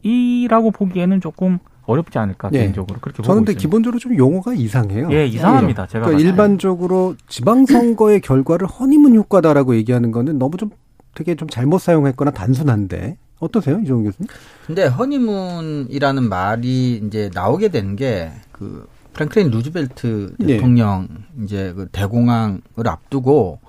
이라고 0.02 0.70
보기에는 0.70 1.20
조금 1.20 1.58
어렵지 1.86 2.18
않을까 2.18 2.50
예. 2.52 2.58
개인적으로 2.58 2.98
그렇게 3.00 3.18
보고 3.18 3.26
저는 3.26 3.40
근데 3.42 3.52
있습니다. 3.52 3.60
기본적으로 3.68 3.98
좀 3.98 4.16
용어가 4.16 4.52
이상해요. 4.54 5.08
예, 5.12 5.26
이상합니다. 5.26 5.86
제가 5.86 6.06
그러니까. 6.06 6.28
일반적으로 6.28 7.14
지방선거의 7.28 8.20
결과를 8.20 8.66
허니문 8.66 9.14
효과다라고 9.14 9.76
얘기하는 9.76 10.10
거는 10.12 10.38
너무 10.38 10.56
좀 10.56 10.70
되게 11.14 11.34
좀 11.36 11.48
잘못 11.48 11.80
사용했거나 11.80 12.32
단순한데 12.32 13.16
어떠세요, 13.38 13.78
이종훈 13.82 14.04
교수님? 14.04 14.28
근데 14.66 14.86
허니문이라는 14.86 16.28
말이 16.28 17.02
이제 17.06 17.30
나오게 17.34 17.68
된 17.68 17.96
게 17.96 18.32
그 18.52 18.86
프랭클린 19.12 19.50
루즈벨트 19.50 20.34
네. 20.38 20.46
대통령 20.56 21.08
이제 21.42 21.72
그 21.76 21.88
대공황을 21.92 22.60
앞두고 22.86 23.60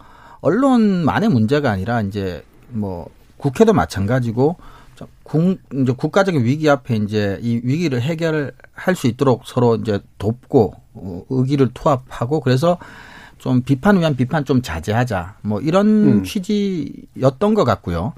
언론만의 0.42 1.30
문제가 1.30 1.72
아니라 1.72 2.02
이제 2.02 2.44
뭐 2.70 3.08
국회도 3.38 3.74
마찬가지고 3.74 4.56
저 4.58 4.68
국, 5.24 5.60
이제 5.74 5.92
국가적인 5.96 6.44
위기 6.44 6.70
앞에 6.70 6.96
이제 6.96 7.40
이 7.42 7.62
위기를 7.64 8.02
해결할 8.02 8.96
수 8.96 9.08
있도록 9.08 9.44
서로 9.46 9.76
이제 9.76 10.00
돕고 10.18 10.74
어, 10.94 11.24
의기를 11.30 11.70
투합하고 11.74 12.40
그래서 12.40 12.78
좀 13.38 13.62
비판 13.62 14.00
위한 14.00 14.16
비판 14.16 14.46
좀 14.46 14.62
자제하자 14.64 15.36
뭐 15.42 15.62
이런 15.62 15.88
음. 15.88 16.24
취지였던 16.24 17.54
것 17.54 17.64
같고요. 17.66 18.14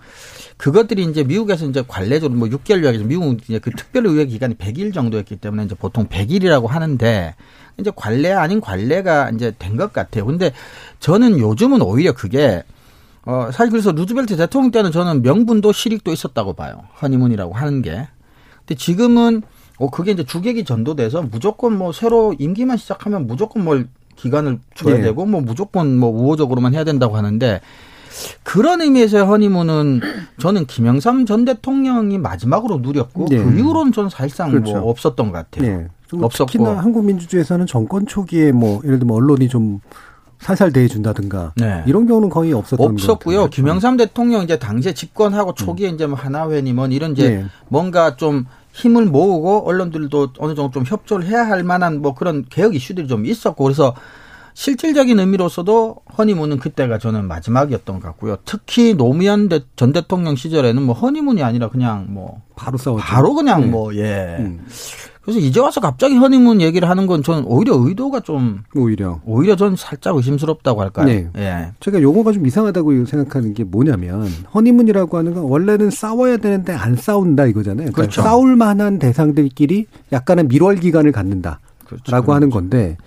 그것들이 0.57 1.03
이제 1.03 1.23
미국에서 1.23 1.65
이제 1.65 1.84
관례적으로 1.88 2.38
뭐 2.39 2.47
6개월 2.47 2.84
요약에서 2.84 3.03
미국은 3.03 3.39
이제 3.43 3.59
그 3.59 3.71
특별 3.71 4.05
의회 4.05 4.25
기간이 4.25 4.55
100일 4.55 4.93
정도였기 4.93 5.36
때문에 5.38 5.65
이제 5.65 5.75
보통 5.75 6.07
100일이라고 6.07 6.67
하는데 6.67 7.36
이제 7.77 7.91
관례 7.95 8.32
아닌 8.32 8.61
관례가 8.61 9.32
이제 9.32 9.53
된 9.59 9.75
것 9.77 9.91
같아요. 9.93 10.25
근데 10.25 10.51
저는 10.99 11.39
요즘은 11.39 11.82
오히려 11.82 12.13
그게 12.13 12.63
어 13.30 13.51
사실 13.51 13.69
그래서 13.69 13.91
루즈벨트 13.91 14.36
대통령 14.36 14.71
때는 14.71 14.91
저는 14.91 15.21
명분도 15.21 15.71
실익도 15.71 16.11
있었다고 16.11 16.53
봐요. 16.53 16.82
허니문이라고 16.99 17.53
하는 17.53 17.84
게. 17.84 18.07
근데 18.65 18.73
지금은 18.73 19.43
어 19.77 19.91
그게 19.91 20.11
이제 20.11 20.23
주객이 20.23 20.63
전도돼서 20.65 21.21
무조건 21.21 21.77
뭐 21.77 21.91
새로 21.91 22.34
임기만 22.39 22.77
시작하면 22.77 23.27
무조건 23.27 23.63
뭘 23.63 23.88
기간을 24.15 24.59
줘야 24.73 24.97
예. 24.97 25.01
되고 25.01 25.27
뭐 25.27 25.41
무조건 25.41 25.95
뭐 25.95 26.09
우호적으로만 26.09 26.73
해야 26.73 26.84
된다고 26.84 27.17
하는데 27.17 27.61
그런 28.41 28.82
의미에서의 28.82 29.23
허니문은 29.25 30.01
저는 30.39 30.65
김영삼 30.65 31.27
전 31.27 31.45
대통령이 31.45 32.17
마지막으로 32.17 32.80
누렸고 32.80 33.27
네. 33.30 33.38
그 33.38 33.59
이후로는 33.59 33.91
저는 33.91 34.09
사실상 34.09 34.49
그렇죠. 34.49 34.80
뭐 34.80 34.89
없었던 34.89 35.27
것 35.27 35.34
같아요. 35.34 35.77
네. 35.77 35.88
좀 36.07 36.23
없었고. 36.23 36.51
특히나 36.51 36.80
한국 36.80 37.05
민주주의에서는 37.05 37.67
정권 37.67 38.07
초기에 38.07 38.51
뭐 38.51 38.82
예를 38.84 38.97
들면 38.97 39.15
언론이 39.15 39.47
좀 39.49 39.82
살살 40.40 40.72
대해준다든가 40.72 41.54
네. 41.58 41.84
이런 41.86 42.08
경우는 42.08 42.30
거의 42.30 42.54
없었던 42.54 42.78
것 42.86 42.94
없었고요. 42.94 43.48
김영삼 43.50 43.98
대통령 43.98 44.44
이제 44.44 44.58
당시에 44.58 44.94
집권하고 44.94 45.54
초기에 45.54 45.90
이제 45.90 46.08
뭐 46.08 46.18
하나회니 46.18 46.74
뭐 46.74 46.88
이런 46.88 47.12
이제 47.12 47.30
네. 47.30 47.46
뭔가 47.68 48.16
좀 48.16 48.46
힘을 48.72 49.06
모으고 49.06 49.68
언론들도 49.68 50.30
어느 50.40 50.56
정도 50.56 50.72
좀 50.72 50.84
협조를 50.86 51.26
해야 51.28 51.46
할 51.46 51.64
만한 51.64 52.02
뭐 52.02 52.14
그런 52.16 52.46
개혁 52.50 52.74
이슈들이 52.76 53.08
좀 53.08 53.26
있었고 53.26 53.64
그래서 53.66 53.94
실질적인 54.54 55.20
의미로서도 55.20 55.98
허니문은 56.18 56.58
그때가 56.60 56.98
저는 56.98 57.28
마지막이었던 57.28 58.00
것 58.00 58.08
같고요. 58.08 58.38
특히 58.46 58.94
노무현 58.94 59.48
대- 59.50 59.62
전 59.76 59.94
대통령 59.94 60.36
시절에는 60.36 60.82
뭐 60.84 60.96
허니문이 60.96 61.44
아니라 61.44 61.70
그냥 61.70 62.08
뭐 62.10 62.42
바로 62.56 62.78
싸웠죠. 62.78 63.02
바로 63.04 63.34
그냥 63.36 63.62
네. 63.62 63.68
뭐 63.68 63.96
예. 63.96 64.38
음, 64.40 64.66
그래서 65.30 65.45
이제 65.45 65.59
와서 65.59 65.80
갑자기 65.80 66.15
허니문 66.15 66.59
얘기를 66.59 66.89
하는 66.89 67.05
건 67.05 67.21
저는 67.21 67.43
오히려 67.45 67.75
의도가 67.77 68.21
좀 68.21 68.63
오히려 68.75 69.19
오히려 69.25 69.55
전 69.55 69.75
살짝 69.75 70.15
의심스럽다고 70.15 70.82
할까요? 70.82 71.05
네. 71.05 71.27
예. 71.38 71.71
제가 71.80 72.01
용어가 72.01 72.32
좀 72.32 72.47
이상하다고 72.47 73.05
생각하는 73.05 73.53
게 73.53 73.63
뭐냐면 73.63 74.27
허니문이라고 74.55 75.17
하는 75.17 75.36
건 75.36 75.43
원래는 75.43 75.91
싸워야 75.91 76.38
되는데 76.38 76.73
안 76.73 76.95
싸운다 76.95 77.45
이거잖아요. 77.45 77.91
그러니까 77.91 78.01
그렇죠. 78.01 78.23
싸울 78.23 78.55
만한 78.55 78.97
대상들끼리 78.97 79.86
약간의 80.11 80.45
밀월 80.47 80.77
기간을 80.77 81.11
갖는다라고 81.11 81.59
그렇죠. 81.86 82.34
하는 82.34 82.49
건데 82.49 82.97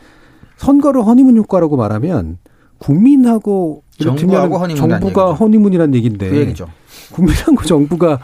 선거를 0.58 1.04
허니문 1.04 1.36
효과라고 1.38 1.76
말하면 1.76 2.38
국민하고 2.78 3.82
정부하고 4.00 4.58
허니문이라는 4.58 5.00
정부가. 5.00 5.32
허니문이라는 5.34 5.94
얘기인데 5.96 6.30
그 6.30 6.36
얘기죠. 6.36 6.68
국민하고 7.10 7.64
정부가 7.64 8.20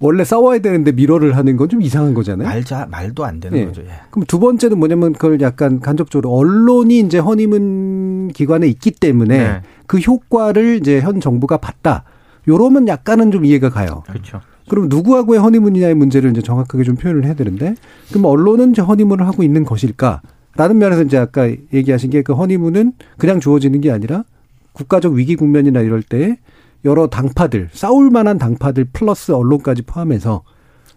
원래 0.00 0.22
싸워야 0.24 0.60
되는데 0.60 0.92
밀월을 0.92 1.36
하는 1.36 1.56
건 1.56 1.68
좀 1.68 1.82
이상한 1.82 2.14
거잖아요. 2.14 2.46
말자 2.48 2.86
말도 2.90 3.24
안 3.24 3.40
되는 3.40 3.58
네. 3.58 3.66
거죠. 3.66 3.82
예. 3.82 3.88
그럼 4.10 4.24
두 4.26 4.38
번째는 4.38 4.78
뭐냐면 4.78 5.12
그걸 5.12 5.40
약간 5.40 5.80
간접적으로 5.80 6.32
언론이 6.34 7.00
이제 7.00 7.18
허니문 7.18 8.28
기관에 8.32 8.66
있기 8.68 8.92
때문에 8.92 9.38
네. 9.38 9.60
그 9.86 9.98
효과를 9.98 10.76
이제 10.76 11.00
현 11.00 11.20
정부가 11.20 11.56
봤다. 11.58 12.04
요러면 12.46 12.88
약간은 12.88 13.30
좀 13.32 13.44
이해가 13.44 13.68
가요. 13.70 14.02
그렇죠. 14.06 14.40
그럼 14.68 14.88
누구하고의 14.88 15.40
허니문이냐의 15.40 15.94
문제를 15.94 16.30
이제 16.30 16.40
정확하게 16.42 16.84
좀 16.84 16.94
표현을 16.96 17.24
해야 17.24 17.34
되는데 17.34 17.74
그럼 18.10 18.26
언론은 18.26 18.70
이제 18.70 18.82
허니문을 18.82 19.26
하고 19.26 19.42
있는 19.42 19.64
것일까? 19.64 20.20
라는 20.56 20.78
면에서 20.78 21.02
이제 21.02 21.16
아까 21.18 21.48
얘기하신 21.72 22.10
게 22.10 22.22
그 22.22 22.34
허니문은 22.34 22.92
그냥 23.16 23.40
주어지는 23.40 23.80
게 23.80 23.90
아니라 23.90 24.24
국가적 24.72 25.12
위기 25.14 25.36
국면이나 25.36 25.80
이럴 25.80 26.02
때 26.02 26.38
여러 26.84 27.06
당파들, 27.08 27.70
싸울 27.72 28.10
만한 28.10 28.38
당파들 28.38 28.86
플러스 28.92 29.32
언론까지 29.32 29.82
포함해서 29.82 30.42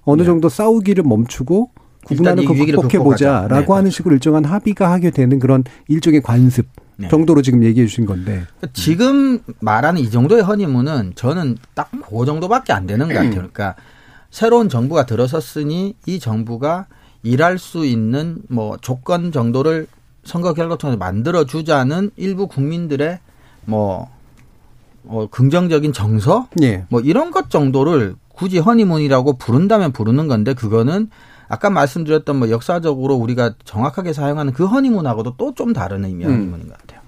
어느 0.04 0.22
네. 0.22 0.26
정도 0.26 0.50
싸우기를 0.50 1.04
멈추고 1.04 1.72
구분하는 2.06 2.44
위기를 2.44 2.80
극복해 2.80 2.98
보자라고 3.00 3.48
극복하자. 3.48 3.66
네, 3.66 3.74
하는 3.74 3.92
식으로 3.92 4.16
일정한 4.16 4.46
합의가 4.46 4.92
하게 4.92 5.12
되는 5.12 5.40
그런 5.40 5.64
일종의 5.88 6.22
관습 6.22 6.68
네. 6.98 7.08
정도로 7.10 7.42
지금 7.42 7.64
얘기해 7.64 7.88
주신 7.88 8.06
건데. 8.06 8.44
그러니까 8.58 8.68
지금 8.74 9.40
말하는 9.60 10.02
이 10.02 10.10
정도의 10.10 10.42
허니문은 10.44 11.14
저는 11.16 11.58
딱 11.74 11.90
그 12.12 12.26
정도밖에 12.26 12.74
안 12.74 12.86
되는 12.86 13.08
것 13.08 13.14
같아요. 13.14 13.32
그러니까 13.32 13.76
새로운 14.30 14.70
정부가 14.70 15.06
들어섰으니 15.06 15.96
이 16.06 16.20
정부가 16.20 16.88
일할 17.24 17.58
수 17.58 17.86
있는 17.86 18.42
뭐 18.50 18.78
조건 18.78 19.32
정도를 19.32 19.88
선거 20.24 20.54
결과 20.54 20.78
통해서 20.78 20.98
만들어 20.98 21.46
주자는 21.46 22.12
일부 22.18 22.48
국민들의 22.48 23.20
뭐 23.66 24.10
어, 25.08 25.28
긍정적인 25.30 25.94
정서 25.94 26.48
예. 26.62 26.86
뭐 26.90 27.02
이런 27.02 27.32
것 27.32 27.50
정도를 27.50 28.16
굳이 28.30 28.60
허니문이라고 28.60 29.38
부른다면 29.38 29.92
부르는 29.92 30.28
건데 30.28 30.54
그거는 30.54 31.10
아까 31.48 31.70
말씀드렸던 31.70 32.38
뭐 32.38 32.50
역사적으로 32.50 33.16
우리가 33.16 33.56
정확하게 33.66 34.14
사용하는 34.14 34.54
그 34.54 34.66
허니문하고도 34.66 35.36
또 35.38 35.54
좀 35.54 35.74
다른 35.74 36.06
의미의 36.06 36.30
음. 36.30 36.34
허니문인 36.36 36.68
것 36.70 36.78
같아요. 36.78 37.02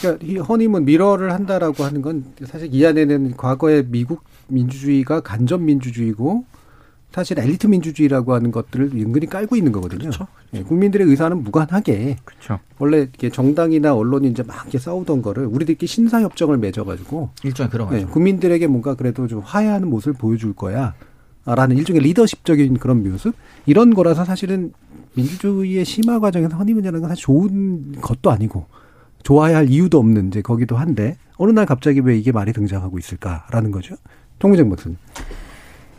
그러니까 0.00 0.26
이 0.26 0.36
허니문 0.36 0.84
미러를 0.84 1.32
한다라고 1.32 1.82
하는 1.84 2.02
건 2.02 2.24
사실 2.44 2.68
이 2.72 2.84
안에는 2.86 3.36
과거의 3.36 3.86
미국 3.88 4.24
민주주의가 4.48 5.20
간접 5.20 5.60
민주주의고 5.62 6.44
사실 7.12 7.38
엘리트 7.38 7.66
민주주의라고 7.66 8.34
하는 8.34 8.50
것들을 8.50 8.90
은근히 8.94 9.26
깔고 9.26 9.56
있는 9.56 9.72
거거든요. 9.72 10.00
그렇죠. 10.00 10.26
예, 10.52 10.62
국민들의 10.62 11.06
의사는 11.06 11.42
무관하게 11.42 12.16
그렇죠. 12.24 12.58
원래 12.78 12.98
이렇게 12.98 13.30
정당이나 13.30 13.94
언론이 13.94 14.28
이제 14.28 14.42
막 14.42 14.62
이렇게 14.62 14.78
싸우던 14.78 15.22
거를 15.22 15.46
우리들끼리 15.46 15.86
신사 15.86 16.20
협정을 16.20 16.58
맺어가지고 16.58 17.30
일종의 17.42 17.70
그런 17.70 17.88
예, 17.94 18.00
거죠. 18.00 18.08
국민들에게 18.08 18.66
뭔가 18.66 18.94
그래도 18.94 19.26
좀 19.26 19.40
화해하는 19.40 19.88
모습을 19.88 20.14
보여줄 20.14 20.52
거야. 20.52 20.94
라는 21.46 21.76
일종의 21.78 22.02
리더십적인 22.02 22.78
그런 22.78 23.08
모습 23.08 23.34
이런 23.66 23.94
거라서 23.94 24.24
사실은 24.24 24.72
민주주의의 25.14 25.84
심화 25.84 26.18
과정에서 26.18 26.56
허니문이라는 26.56 27.00
건 27.00 27.08
사실 27.08 27.22
좋은 27.22 27.92
것도 28.00 28.32
아니고 28.32 28.66
좋아야 29.22 29.56
할 29.58 29.70
이유도 29.70 29.98
없는 29.98 30.28
이제 30.28 30.42
거기도 30.42 30.76
한데 30.76 31.16
어느 31.36 31.52
날 31.52 31.64
갑자기 31.64 32.00
왜 32.00 32.18
이게 32.18 32.32
말이 32.32 32.52
등장하고 32.52 32.98
있을까라는 32.98 33.70
거죠. 33.70 33.94
통무정 34.40 34.68
박사님. 34.70 34.98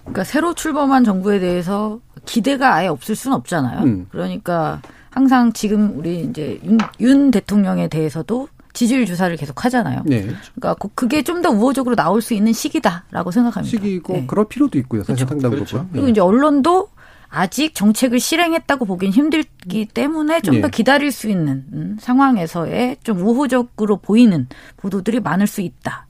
그러니까 0.07 0.23
새로 0.23 0.53
출범한 0.53 1.03
정부에 1.03 1.39
대해서 1.39 1.99
기대가 2.25 2.73
아예 2.75 2.87
없을 2.87 3.15
수는 3.15 3.35
없잖아요. 3.37 3.83
음. 3.83 4.07
그러니까 4.11 4.81
항상 5.09 5.53
지금 5.53 5.93
우리 5.97 6.21
이제 6.21 6.59
윤, 6.63 6.77
윤 6.99 7.31
대통령에 7.31 7.87
대해서도 7.87 8.47
지지율 8.73 9.05
조사를 9.05 9.35
계속 9.37 9.65
하잖아요. 9.65 10.03
네. 10.05 10.21
그러니까 10.55 10.75
그- 10.75 10.89
그게 10.93 11.23
좀 11.23 11.41
더 11.41 11.49
우호적으로 11.49 11.95
나올 11.95 12.21
수 12.21 12.33
있는 12.33 12.53
시기다라고 12.53 13.31
생각합니다. 13.31 13.69
시기고 13.77 14.13
네. 14.13 14.23
그럴 14.27 14.47
필요도 14.47 14.77
있고요. 14.79 15.03
사실 15.03 15.25
그렇죠. 15.25 15.29
상당 15.29 15.51
그렇죠. 15.51 15.77
부분. 15.77 15.89
그리고 15.91 16.07
이제 16.09 16.21
언론도 16.21 16.89
아직 17.29 17.75
정책을 17.75 18.19
실행했다고 18.19 18.85
보긴 18.85 19.11
힘들기 19.11 19.85
때문에 19.87 20.39
좀더 20.41 20.67
예. 20.67 20.71
기다릴 20.71 21.11
수 21.11 21.27
있는 21.29 21.65
음, 21.73 21.97
상황에서의 21.99 22.97
좀 23.03 23.19
우호적으로 23.19 23.97
보이는 23.97 24.47
보도들이 24.77 25.19
많을 25.19 25.45
수 25.45 25.59
있다. 25.61 26.06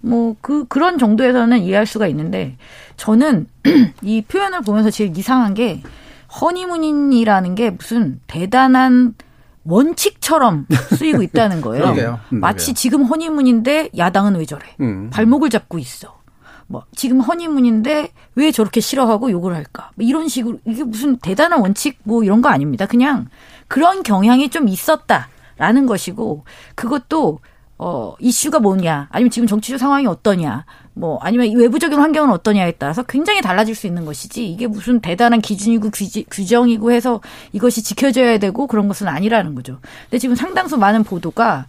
뭐 0.00 0.36
그 0.40 0.66
그런 0.68 0.98
정도에서는 0.98 1.60
이해할 1.60 1.86
수가 1.86 2.06
있는데 2.08 2.56
저는 2.96 3.46
이 4.02 4.22
표현을 4.22 4.62
보면서 4.62 4.90
제일 4.90 5.16
이상한 5.16 5.54
게 5.54 5.82
허니문이라는 6.40 7.54
게 7.54 7.70
무슨 7.70 8.20
대단한 8.26 9.14
원칙처럼 9.64 10.66
쓰이고 10.96 11.22
있다는 11.22 11.60
거예요. 11.60 12.20
음, 12.32 12.40
마치 12.40 12.74
지금 12.74 13.02
허니문인데 13.02 13.90
야당은 13.96 14.36
왜 14.36 14.44
저래? 14.44 14.62
음. 14.80 15.10
발목을 15.12 15.50
잡고 15.50 15.78
있어. 15.78 16.16
뭐 16.68 16.84
지금 16.94 17.20
허니문인데 17.20 18.12
왜 18.34 18.50
저렇게 18.52 18.80
싫어하고 18.80 19.30
욕을 19.30 19.54
할까? 19.54 19.90
뭐 19.94 20.06
이런 20.06 20.28
식으로 20.28 20.58
이게 20.64 20.84
무슨 20.84 21.16
대단한 21.18 21.60
원칙 21.60 21.98
뭐 22.04 22.22
이런 22.22 22.42
거 22.42 22.48
아닙니다. 22.48 22.86
그냥 22.86 23.26
그런 23.68 24.02
경향이 24.02 24.48
좀 24.50 24.68
있었다라는 24.68 25.86
것이고 25.86 26.44
그것도 26.74 27.40
어 27.78 28.14
이슈가 28.20 28.58
뭐냐 28.58 29.08
아니면 29.10 29.30
지금 29.30 29.46
정치적 29.46 29.78
상황이 29.78 30.06
어떠냐 30.06 30.64
뭐 30.94 31.18
아니면 31.20 31.46
이 31.46 31.54
외부적인 31.54 31.98
환경은 31.98 32.30
어떠냐에 32.30 32.72
따라서 32.72 33.02
굉장히 33.02 33.42
달라질 33.42 33.74
수 33.74 33.86
있는 33.86 34.06
것이지 34.06 34.48
이게 34.48 34.66
무슨 34.66 35.00
대단한 35.00 35.42
기준이고 35.42 35.90
규지, 35.90 36.24
규정이고 36.30 36.90
해서 36.90 37.20
이것이 37.52 37.82
지켜져야 37.82 38.38
되고 38.38 38.66
그런 38.66 38.88
것은 38.88 39.08
아니라는 39.08 39.54
거죠. 39.54 39.78
근데 40.04 40.18
지금 40.18 40.34
상당수 40.34 40.78
많은 40.78 41.04
보도가 41.04 41.66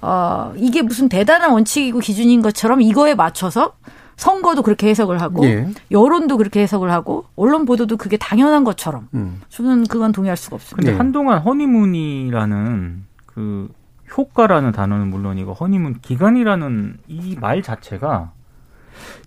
어 0.00 0.54
이게 0.56 0.80
무슨 0.80 1.10
대단한 1.10 1.50
원칙이고 1.52 1.98
기준인 1.98 2.40
것처럼 2.40 2.80
이거에 2.80 3.14
맞춰서 3.14 3.74
선거도 4.16 4.62
그렇게 4.62 4.88
해석을 4.88 5.20
하고 5.20 5.44
예. 5.46 5.68
여론도 5.90 6.36
그렇게 6.36 6.60
해석을 6.60 6.90
하고 6.90 7.24
언론 7.36 7.64
보도도 7.64 7.96
그게 7.96 8.16
당연한 8.16 8.64
것처럼 8.64 9.08
음. 9.14 9.40
저는 9.48 9.86
그건 9.86 10.12
동의할 10.12 10.36
수가 10.36 10.56
없습니다. 10.56 10.76
근데 10.76 10.92
네. 10.92 10.96
한동안 10.98 11.38
허니문이라는 11.38 13.04
그 13.26 13.68
효과라는 14.16 14.72
단어는 14.72 15.08
물론이고 15.08 15.54
허니문 15.54 16.00
기간이라는 16.00 16.98
이 17.08 17.36
말 17.40 17.62
자체가 17.62 18.32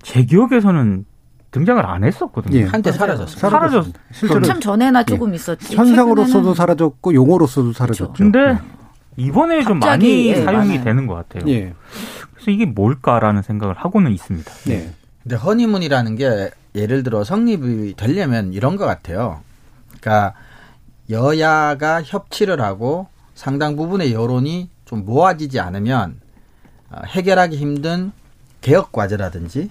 제 0.01 0.23
기억에서는 0.23 1.05
등장을 1.51 1.85
안 1.85 2.03
했었거든요. 2.03 2.57
예. 2.57 2.63
한때 2.63 2.91
사라졌어요. 2.91 3.37
사라졌. 3.39 3.85
실제로 4.11 4.39
한참 4.39 4.59
전에나 4.59 5.03
조금 5.03 5.33
있었지. 5.33 5.75
현상으로서도 5.75 6.53
사라졌고 6.53 7.13
용어로서도 7.13 7.73
사라졌죠. 7.73 8.13
근데 8.13 8.57
이번에 9.17 9.63
좀 9.63 9.79
많이 9.79 10.27
예, 10.29 10.43
사용이 10.43 10.69
많아요. 10.69 10.83
되는 10.83 11.05
것 11.07 11.13
같아요. 11.13 11.43
예. 11.51 11.73
그래서 12.33 12.49
이게 12.51 12.65
뭘까라는 12.65 13.43
생각을 13.43 13.75
하고는 13.77 14.11
있습니다. 14.11 14.51
네. 14.65 14.91
근데 15.21 15.35
허니문이라는 15.35 16.15
게 16.15 16.49
예를 16.75 17.03
들어 17.03 17.23
성립이 17.23 17.93
되려면 17.95 18.51
이런 18.53 18.75
것 18.75 18.85
같아요. 18.85 19.41
그러니까 20.01 20.33
여야가 21.09 22.01
협치를 22.03 22.61
하고 22.61 23.07
상당 23.35 23.75
부분의 23.75 24.11
여론이 24.13 24.69
좀 24.85 25.05
모아지지 25.05 25.59
않으면 25.59 26.19
어, 26.89 27.01
해결하기 27.05 27.57
힘든 27.57 28.11
개혁 28.61 28.91
과제라든지 28.91 29.69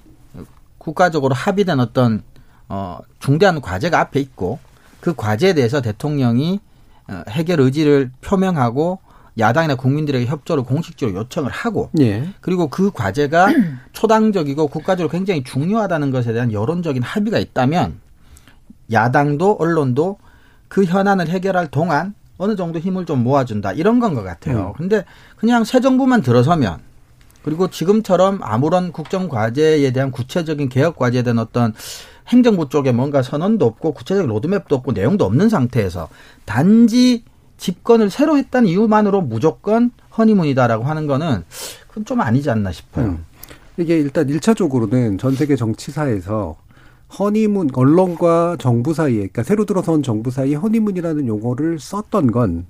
국가적으로 0.78 1.34
합의된 1.34 1.80
어떤 1.80 2.22
어 2.68 2.98
중대한 3.20 3.60
과제가 3.60 3.98
앞에 4.00 4.20
있고 4.20 4.58
그 5.00 5.14
과제에 5.14 5.54
대해서 5.54 5.80
대통령이 5.80 6.60
어, 7.08 7.22
해결 7.28 7.60
의지를 7.60 8.10
표명하고 8.20 8.98
야당이나 9.38 9.76
국민들에게 9.76 10.26
협조를 10.26 10.64
공식적으로 10.64 11.20
요청을 11.20 11.50
하고 11.50 11.90
예. 12.00 12.28
그리고 12.40 12.68
그 12.68 12.90
과제가 12.90 13.48
초당적이고 13.92 14.66
국가적으로 14.66 15.08
굉장히 15.08 15.42
중요하다는 15.42 16.10
것에 16.10 16.32
대한 16.32 16.52
여론적인 16.52 17.02
합의가 17.02 17.38
있다면 17.38 17.98
야당도 18.90 19.56
언론도 19.58 20.18
그 20.68 20.84
현안을 20.84 21.28
해결할 21.28 21.68
동안 21.68 22.14
어느 22.38 22.56
정도 22.56 22.78
힘을 22.78 23.06
좀 23.06 23.22
모아준다 23.22 23.72
이런 23.72 24.00
건 24.00 24.14
것 24.14 24.22
같아요. 24.22 24.74
근데 24.76 25.04
그냥 25.36 25.64
새 25.64 25.80
정부만 25.80 26.22
들어서면 26.22 26.78
그리고 27.42 27.68
지금처럼 27.68 28.38
아무런 28.42 28.92
국정 28.92 29.28
과제에 29.28 29.90
대한 29.92 30.10
구체적인 30.10 30.68
개혁 30.68 30.96
과제에 30.96 31.22
대한 31.22 31.38
어떤 31.38 31.74
행정부 32.28 32.68
쪽에 32.68 32.92
뭔가 32.92 33.22
선언도 33.22 33.66
없고 33.66 33.92
구체적인 33.94 34.28
로드맵도 34.28 34.76
없고 34.76 34.92
내용도 34.92 35.24
없는 35.24 35.48
상태에서 35.48 36.08
단지 36.44 37.24
집권을 37.58 38.10
새로 38.10 38.36
했다는 38.38 38.68
이유만으로 38.68 39.22
무조건 39.22 39.90
허니문이다라고 40.16 40.84
하는 40.84 41.06
거는 41.06 41.44
그건 41.88 42.04
좀 42.04 42.20
아니지 42.20 42.50
않나 42.50 42.70
싶어요. 42.72 43.06
음. 43.06 43.24
이게 43.76 43.98
일단 43.98 44.28
일차적으로는전 44.28 45.34
세계 45.34 45.56
정치사에서 45.56 46.56
허니문 47.18 47.70
언론과 47.74 48.56
정부 48.58 48.94
사이에 48.94 49.16
그러니까 49.16 49.42
새로 49.42 49.64
들어선 49.64 50.02
정부 50.02 50.30
사이에 50.30 50.54
허니문이라는 50.54 51.26
용어를 51.26 51.78
썼던 51.78 52.32
건 52.32 52.66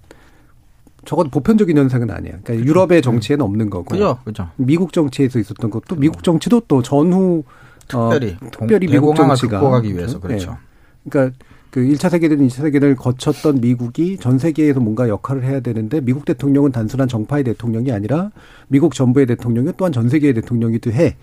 적어도 1.04 1.30
보편적인 1.30 1.76
현상은 1.76 2.10
아니에요. 2.10 2.36
그러니까 2.44 2.66
유럽의 2.66 3.02
정치에는 3.02 3.44
없는 3.44 3.70
거고 3.70 3.84
그죠? 3.86 4.18
그죠? 4.24 4.48
미국 4.56 4.92
정치에서 4.92 5.38
있었던 5.38 5.70
것도 5.70 5.96
미국 5.96 6.22
정치도 6.22 6.62
또 6.68 6.82
전후 6.82 7.42
특별히 7.88 8.36
어, 8.40 8.46
특별히 8.50 8.86
동- 8.86 8.92
미국 8.94 9.16
정치가 9.16 9.60
극복하기 9.60 9.94
위해서 9.94 10.14
네. 10.20 10.26
그렇죠. 10.28 10.56
그러니까 11.08 11.36
그 11.70 11.80
1차 11.80 12.10
세계대전, 12.10 12.46
2차 12.46 12.56
세계대전을 12.62 12.96
거쳤던 12.96 13.60
미국이 13.60 14.18
전 14.18 14.38
세계에서 14.38 14.78
뭔가 14.78 15.08
역할을 15.08 15.42
해야 15.44 15.60
되는데 15.60 16.00
미국 16.00 16.24
대통령은 16.24 16.70
단순한 16.70 17.08
정파의 17.08 17.44
대통령이 17.44 17.90
아니라 17.90 18.30
미국 18.68 18.94
정부의 18.94 19.26
대통령이 19.26 19.72
또한 19.76 19.90
전 19.92 20.08
세계의 20.08 20.34
대통령이기도 20.34 20.92
해. 20.92 21.16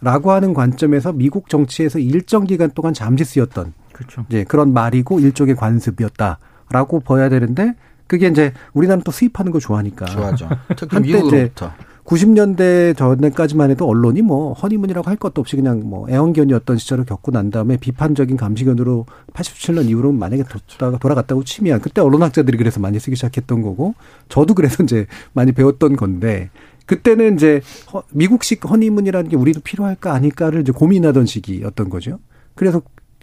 라고 0.00 0.30
하는 0.30 0.54
관점에서 0.54 1.12
미국 1.12 1.48
정치에서 1.48 1.98
일정 1.98 2.44
기간 2.44 2.70
동안 2.72 2.92
잠시 2.92 3.24
쓰였던 3.24 3.72
그렇죠. 3.92 4.24
이제 4.28 4.44
그런 4.44 4.72
말이고 4.72 5.20
일종의 5.20 5.56
관습이었다라고 5.56 7.00
봐야 7.00 7.28
되는데 7.28 7.74
그게 8.06 8.28
이제 8.28 8.52
우리나라는 8.74 9.02
또 9.04 9.10
수입하는 9.10 9.52
거 9.52 9.58
좋아하니까 9.58 10.06
좋아죠. 10.06 10.48
특히 10.76 10.94
한때 10.96 11.12
미국으로부터. 11.12 11.72
90년대 12.06 12.96
전에까지만 12.96 13.72
해도 13.72 13.88
언론이 13.88 14.22
뭐 14.22 14.52
허니문이라고 14.52 15.08
할 15.10 15.16
것도 15.16 15.40
없이 15.40 15.56
그냥 15.56 15.82
뭐 15.84 16.08
애완견이었던 16.08 16.78
시절을 16.78 17.04
겪고 17.04 17.32
난 17.32 17.50
다음에 17.50 17.76
비판적인 17.76 18.36
감시견으로 18.36 19.06
87년 19.32 19.88
이후로 19.88 20.12
만약에 20.12 20.44
돌아가, 20.78 20.98
돌아갔다고 20.98 21.42
치면 21.42 21.80
그때 21.80 22.00
언론학자들이 22.00 22.56
그래서 22.58 22.78
많이 22.78 23.00
쓰기 23.00 23.16
시작했던 23.16 23.60
거고 23.60 23.94
저도 24.28 24.54
그래서 24.54 24.84
이제 24.84 25.06
많이 25.32 25.50
배웠던 25.50 25.96
건데 25.96 26.50
그때는 26.86 27.34
이제 27.34 27.60
허- 27.92 28.02
미국식 28.12 28.68
허니문이라는 28.68 29.28
게 29.30 29.36
우리도 29.36 29.60
필요할까 29.60 30.12
아닐까를 30.14 30.60
이제 30.62 30.72
고민하던 30.72 31.26
시기였던 31.26 31.90
거죠. 31.90 32.18
그래서 32.54 32.80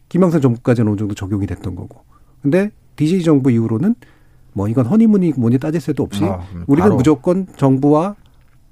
김영삼 0.10 0.42
정부까지는 0.42 0.92
어느 0.92 0.98
정도 0.98 1.16
적용이 1.16 1.48
됐던 1.48 1.76
거고. 1.76 2.04
근데 2.42 2.72
DJ 2.98 3.24
정부 3.24 3.50
이후로는 3.52 3.96
뭐 4.54 4.68
이건 4.68 4.86
허니문이 4.86 5.34
뭐니 5.38 5.58
따질 5.58 5.82
새도 5.82 6.04
없이 6.04 6.24
아, 6.26 6.42
우리는 6.68 6.84
바로. 6.86 6.96
무조건 6.98 7.48
정부와 7.58 8.16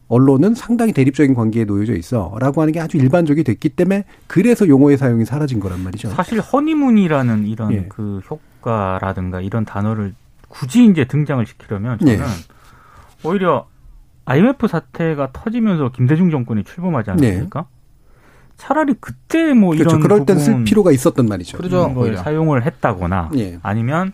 언론은 0.09 0.55
상당히 0.55 0.91
대립적인 0.91 1.33
관계에 1.33 1.63
놓여져 1.63 1.95
있어라고 1.95 2.61
하는 2.61 2.73
게 2.73 2.81
아주 2.81 2.97
일반적이 2.97 3.45
됐기 3.45 3.69
때문에 3.69 4.03
그래서 4.27 4.67
용어의 4.67 4.97
사용이 4.97 5.23
사라진 5.25 5.59
거란 5.61 5.79
말이죠. 5.81 6.09
사실 6.09 6.41
허니문이라는 6.41 7.47
이런 7.47 7.71
예. 7.71 7.85
그 7.87 8.19
효과라든가 8.29 9.39
이런 9.39 9.63
단어를 9.63 10.13
굳이 10.49 10.85
이제 10.85 11.05
등장을 11.05 11.43
시키려면 11.47 11.97
저는 11.99 12.13
예. 12.13 12.19
오히려 13.23 13.67
IMF 14.25 14.67
사태가 14.67 15.29
터지면서 15.33 15.91
김대중 15.91 16.29
정권이 16.31 16.63
출범하지 16.63 17.11
않았습니까? 17.11 17.65
차라리 18.57 18.93
그때 18.99 19.53
뭐 19.53 19.73
네. 19.73 19.79
그렇죠. 19.79 19.97
이런 19.97 20.01
그럴 20.01 20.25
땐쓸 20.25 20.51
부분 20.53 20.63
필요가 20.65 20.91
있었던 20.91 21.25
말이죠. 21.25 21.57
이런 21.63 21.93
걸 21.95 22.03
오히려. 22.03 22.17
사용을 22.17 22.63
했다거나 22.63 23.31
예. 23.37 23.57
아니면 23.63 24.13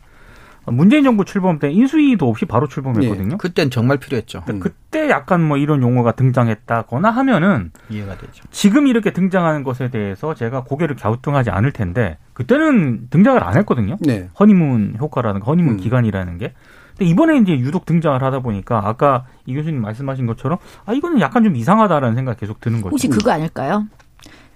문재인 0.71 1.03
정부 1.03 1.25
출범 1.25 1.59
때 1.59 1.71
인수위도 1.71 2.27
없이 2.27 2.45
바로 2.45 2.67
출범했거든요. 2.67 3.37
그땐 3.37 3.69
정말 3.69 3.97
필요했죠. 3.97 4.43
음. 4.49 4.59
그때 4.59 5.09
약간 5.09 5.41
뭐 5.41 5.57
이런 5.57 5.81
용어가 5.81 6.11
등장했다거나 6.11 7.09
하면은 7.09 7.71
이해가 7.89 8.17
되죠. 8.17 8.43
지금 8.51 8.87
이렇게 8.87 9.11
등장하는 9.11 9.63
것에 9.63 9.89
대해서 9.89 10.33
제가 10.33 10.63
고개를 10.63 10.95
갸우뚱하지 10.95 11.49
않을 11.49 11.71
텐데 11.71 12.17
그때는 12.33 13.07
등장을 13.09 13.41
안 13.43 13.57
했거든요. 13.57 13.97
네. 14.01 14.29
허니문 14.39 14.97
효과라는 14.99 15.39
거, 15.41 15.51
허니문 15.51 15.75
음. 15.75 15.77
기간이라는 15.77 16.37
게. 16.37 16.53
근데 16.97 17.11
이번에 17.11 17.37
이제 17.37 17.53
유독 17.53 17.85
등장을 17.85 18.21
하다 18.21 18.39
보니까 18.39 18.81
아까 18.87 19.25
이 19.45 19.53
교수님 19.53 19.81
말씀하신 19.81 20.25
것처럼 20.25 20.57
아 20.85 20.93
이거는 20.93 21.21
약간 21.21 21.43
좀 21.43 21.55
이상하다라는 21.55 22.15
생각이 22.15 22.39
계속 22.39 22.59
드는 22.59 22.81
거죠. 22.81 22.91
혹시 22.91 23.07
그거 23.07 23.31
아닐까요? 23.31 23.85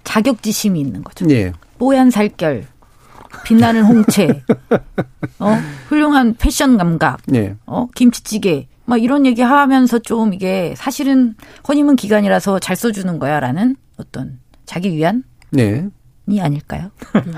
자격지심이 0.04 0.80
있는 0.80 1.04
거죠. 1.04 1.26
예. 1.30 1.52
뽀얀 1.78 2.10
살결, 2.10 2.64
빛나는 3.44 3.82
홍채, 3.84 4.42
어, 5.38 5.56
훌륭한 5.88 6.34
패션 6.38 6.76
감각, 6.78 7.20
예. 7.34 7.56
어, 7.66 7.88
김치찌개, 7.94 8.68
막 8.84 9.02
이런 9.02 9.26
얘기 9.26 9.42
하면서 9.42 9.98
좀 9.98 10.34
이게 10.34 10.74
사실은 10.76 11.34
허니문 11.68 11.96
기간이라서 11.96 12.58
잘 12.58 12.76
써주는 12.76 13.18
거야라는 13.18 13.76
어떤 13.96 14.38
자기 14.66 14.92
위안이 14.96 15.22
네. 15.50 15.88
아닐까요? 16.40 16.90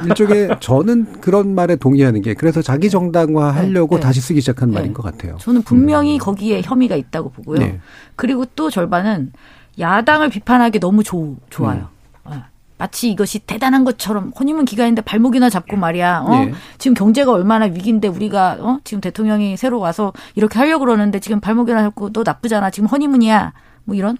일종의 0.06 0.56
저는 0.60 1.20
그런 1.20 1.54
말에 1.54 1.76
동의하는 1.76 2.22
게 2.22 2.34
그래서 2.34 2.62
자기 2.62 2.90
정당화 2.90 3.50
하려고 3.50 3.96
네, 3.96 4.00
네. 4.00 4.06
다시 4.06 4.20
쓰기 4.20 4.40
시작한 4.40 4.70
네. 4.70 4.76
말인 4.76 4.94
것 4.94 5.02
같아요. 5.02 5.36
저는 5.38 5.62
분명히 5.62 6.18
거기에 6.18 6.62
혐의가 6.62 6.96
있다고 6.96 7.30
보고요. 7.30 7.58
네. 7.58 7.80
그리고 8.16 8.44
또 8.56 8.70
절반은 8.70 9.32
야당을 9.78 10.30
비판하기 10.30 10.80
너무 10.80 11.02
좋, 11.02 11.36
좋아요. 11.50 11.88
어. 12.24 12.42
마치 12.76 13.10
이것이 13.10 13.38
대단한 13.40 13.84
것처럼 13.84 14.32
허니문 14.38 14.64
기간인데 14.64 15.02
발목이나 15.02 15.48
잡고 15.48 15.76
말이야. 15.76 16.24
어? 16.26 16.30
네. 16.44 16.52
지금 16.78 16.94
경제가 16.94 17.30
얼마나 17.32 17.66
위기인데 17.66 18.08
우리가 18.08 18.56
어? 18.60 18.78
지금 18.84 19.00
대통령이 19.00 19.56
새로 19.56 19.78
와서 19.78 20.12
이렇게 20.34 20.58
하려고 20.58 20.84
그러는데 20.84 21.20
지금 21.20 21.40
발목이나 21.40 21.82
잡고 21.82 22.12
너 22.12 22.22
나쁘잖아. 22.24 22.70
지금 22.70 22.88
허니문이야. 22.88 23.52
뭐 23.84 23.94
이런 23.94 24.16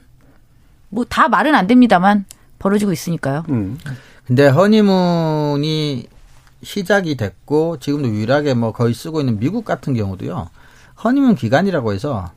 뭐 0.90 1.04
다 1.08 1.28
말은 1.28 1.54
안 1.54 1.66
됩니다만 1.66 2.24
벌어지고 2.60 2.92
있으니까요. 2.92 3.44
음. 3.48 3.78
근데 4.26 4.48
허니문이 4.48 6.06
시작이 6.62 7.16
됐고 7.16 7.78
지금도 7.78 8.08
유일하게 8.08 8.54
뭐 8.54 8.72
거의 8.72 8.94
쓰고 8.94 9.20
있는 9.20 9.38
미국 9.38 9.64
같은 9.64 9.94
경우도요. 9.94 10.48
허니문 11.02 11.34
기간이라고 11.34 11.92
해서 11.92 12.30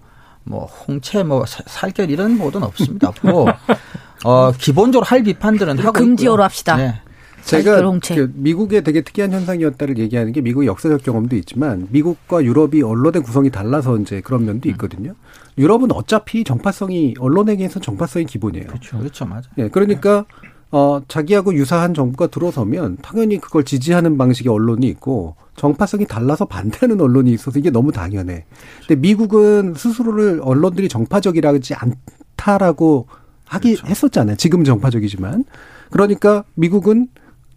뭐 0.43 0.65
홍채 0.65 1.23
뭐 1.23 1.45
사- 1.45 1.63
살결 1.67 2.09
이런 2.09 2.37
보도는 2.37 2.67
없습니다. 2.67 3.09
없고 3.09 3.47
어 4.23 4.51
기본적으로 4.51 5.05
할 5.05 5.23
비판들은 5.23 5.79
하고 5.79 5.93
금지어로 5.93 6.35
있고요. 6.35 6.43
합시다. 6.43 6.77
네. 6.77 7.01
제가. 7.43 7.81
그 7.81 8.31
미국의 8.35 8.83
되게 8.83 9.01
특이한 9.01 9.31
현상이었다를 9.31 9.97
얘기하는 9.97 10.33
게 10.33 10.41
미국의 10.41 10.67
역사적 10.67 11.03
경험도 11.03 11.35
있지만 11.37 11.87
미국과 11.91 12.43
유럽이 12.43 12.81
언론의 12.81 13.23
구성이 13.23 13.49
달라서 13.49 13.97
이제 13.99 14.19
그런 14.21 14.45
면도 14.45 14.67
있거든요. 14.69 15.13
유럽은 15.57 15.91
어차피 15.93 16.43
정파성이 16.43 17.15
언론에게서 17.19 17.79
정파성이 17.79 18.25
기본이에요. 18.25 18.67
그렇죠. 18.67 18.97
그렇죠, 18.97 19.25
맞아. 19.25 19.49
예, 19.57 19.69
그러니까 19.69 20.25
어 20.71 21.01
자기하고 21.07 21.53
유사한 21.53 21.93
정부가 21.93 22.27
들어서면 22.27 22.97
당연히 23.01 23.39
그걸 23.39 23.63
지지하는 23.63 24.17
방식의 24.17 24.51
언론이 24.51 24.85
있고 24.87 25.35
정파성이 25.55 26.05
달라서 26.05 26.45
반대하는 26.45 26.99
언론이 26.99 27.31
있어서 27.31 27.57
이게 27.59 27.69
너무 27.69 27.93
당연해. 27.93 28.43
근데 28.85 28.95
미국은 28.99 29.73
스스로를 29.75 30.41
언론들이 30.43 30.89
정파적이라지 30.89 31.75
않다라고 31.75 33.07
하기 33.47 33.77
했었잖아요. 33.85 34.35
지금 34.37 34.63
정파적이지만 34.63 35.45
그러니까 35.91 36.43
미국은 36.55 37.07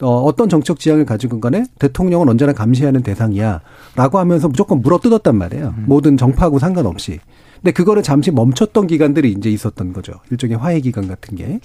어, 0.03 0.09
어떤 0.22 0.49
정책 0.49 0.78
지향을 0.78 1.05
가지고 1.05 1.41
간에 1.41 1.64
대통령은 1.78 2.28
언제나 2.28 2.53
감시하는 2.55 3.03
대상이야 3.03 3.61
라고 3.97 4.18
하면서 4.18 4.49
무조건 4.49 4.80
물어 4.80 4.99
뜯었단 4.99 5.36
말이에요. 5.36 5.74
모든 5.86 6.16
정파하고 6.16 6.59
상관없이. 6.59 7.20
근데 7.57 7.72
그거를 7.72 8.03
잠시 8.03 8.30
멈췄던 8.30 8.86
기간들이 8.86 9.32
이제 9.32 9.51
있었던 9.51 9.93
거죠. 9.93 10.14
일종의 10.30 10.57
화해 10.57 10.80
기간 10.80 11.07
같은 11.07 11.36
게. 11.36 11.61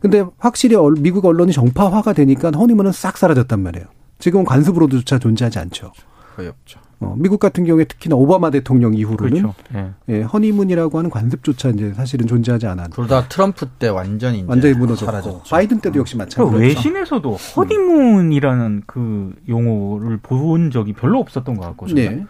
근데 0.00 0.24
확실히 0.38 0.76
얼- 0.76 0.94
미국 1.00 1.24
언론이 1.24 1.52
정파화가 1.52 2.12
되니까 2.12 2.50
허니문은 2.54 2.92
싹 2.92 3.18
사라졌단 3.18 3.60
말이에요. 3.60 3.86
지금은 4.20 4.44
관습으로조차 4.44 5.18
존재하지 5.18 5.58
않죠. 5.58 5.92
거의 6.36 6.48
없죠. 6.48 6.78
어, 7.00 7.14
미국 7.16 7.40
같은 7.40 7.64
경우에 7.64 7.84
특히나 7.84 8.14
오바마 8.14 8.50
대통령 8.50 8.92
이후로는 8.92 9.42
그렇죠. 9.42 9.54
예. 9.74 9.90
예, 10.10 10.22
허니문이라고 10.22 10.98
하는 10.98 11.08
관습조차 11.08 11.70
이제 11.70 11.94
사실은 11.94 12.26
존재하지 12.26 12.66
않았. 12.66 12.90
둘다 12.90 13.28
트럼프 13.28 13.66
때 13.66 13.88
완전히 13.88 14.40
이제 14.40 14.46
완전히 14.46 14.74
무너졌고 14.74 15.10
사라졌죠. 15.10 15.42
바이든 15.50 15.80
때도 15.80 15.98
역시 15.98 16.14
그 16.14 16.18
마찬가지죠. 16.18 16.58
외신에서도 16.60 17.32
허니문이라는 17.56 18.82
그 18.86 19.34
용어를 19.48 20.18
본 20.18 20.70
적이 20.70 20.92
별로 20.92 21.20
없었던 21.20 21.56
것 21.56 21.66
같거든요. 21.68 21.94
네. 21.94 22.26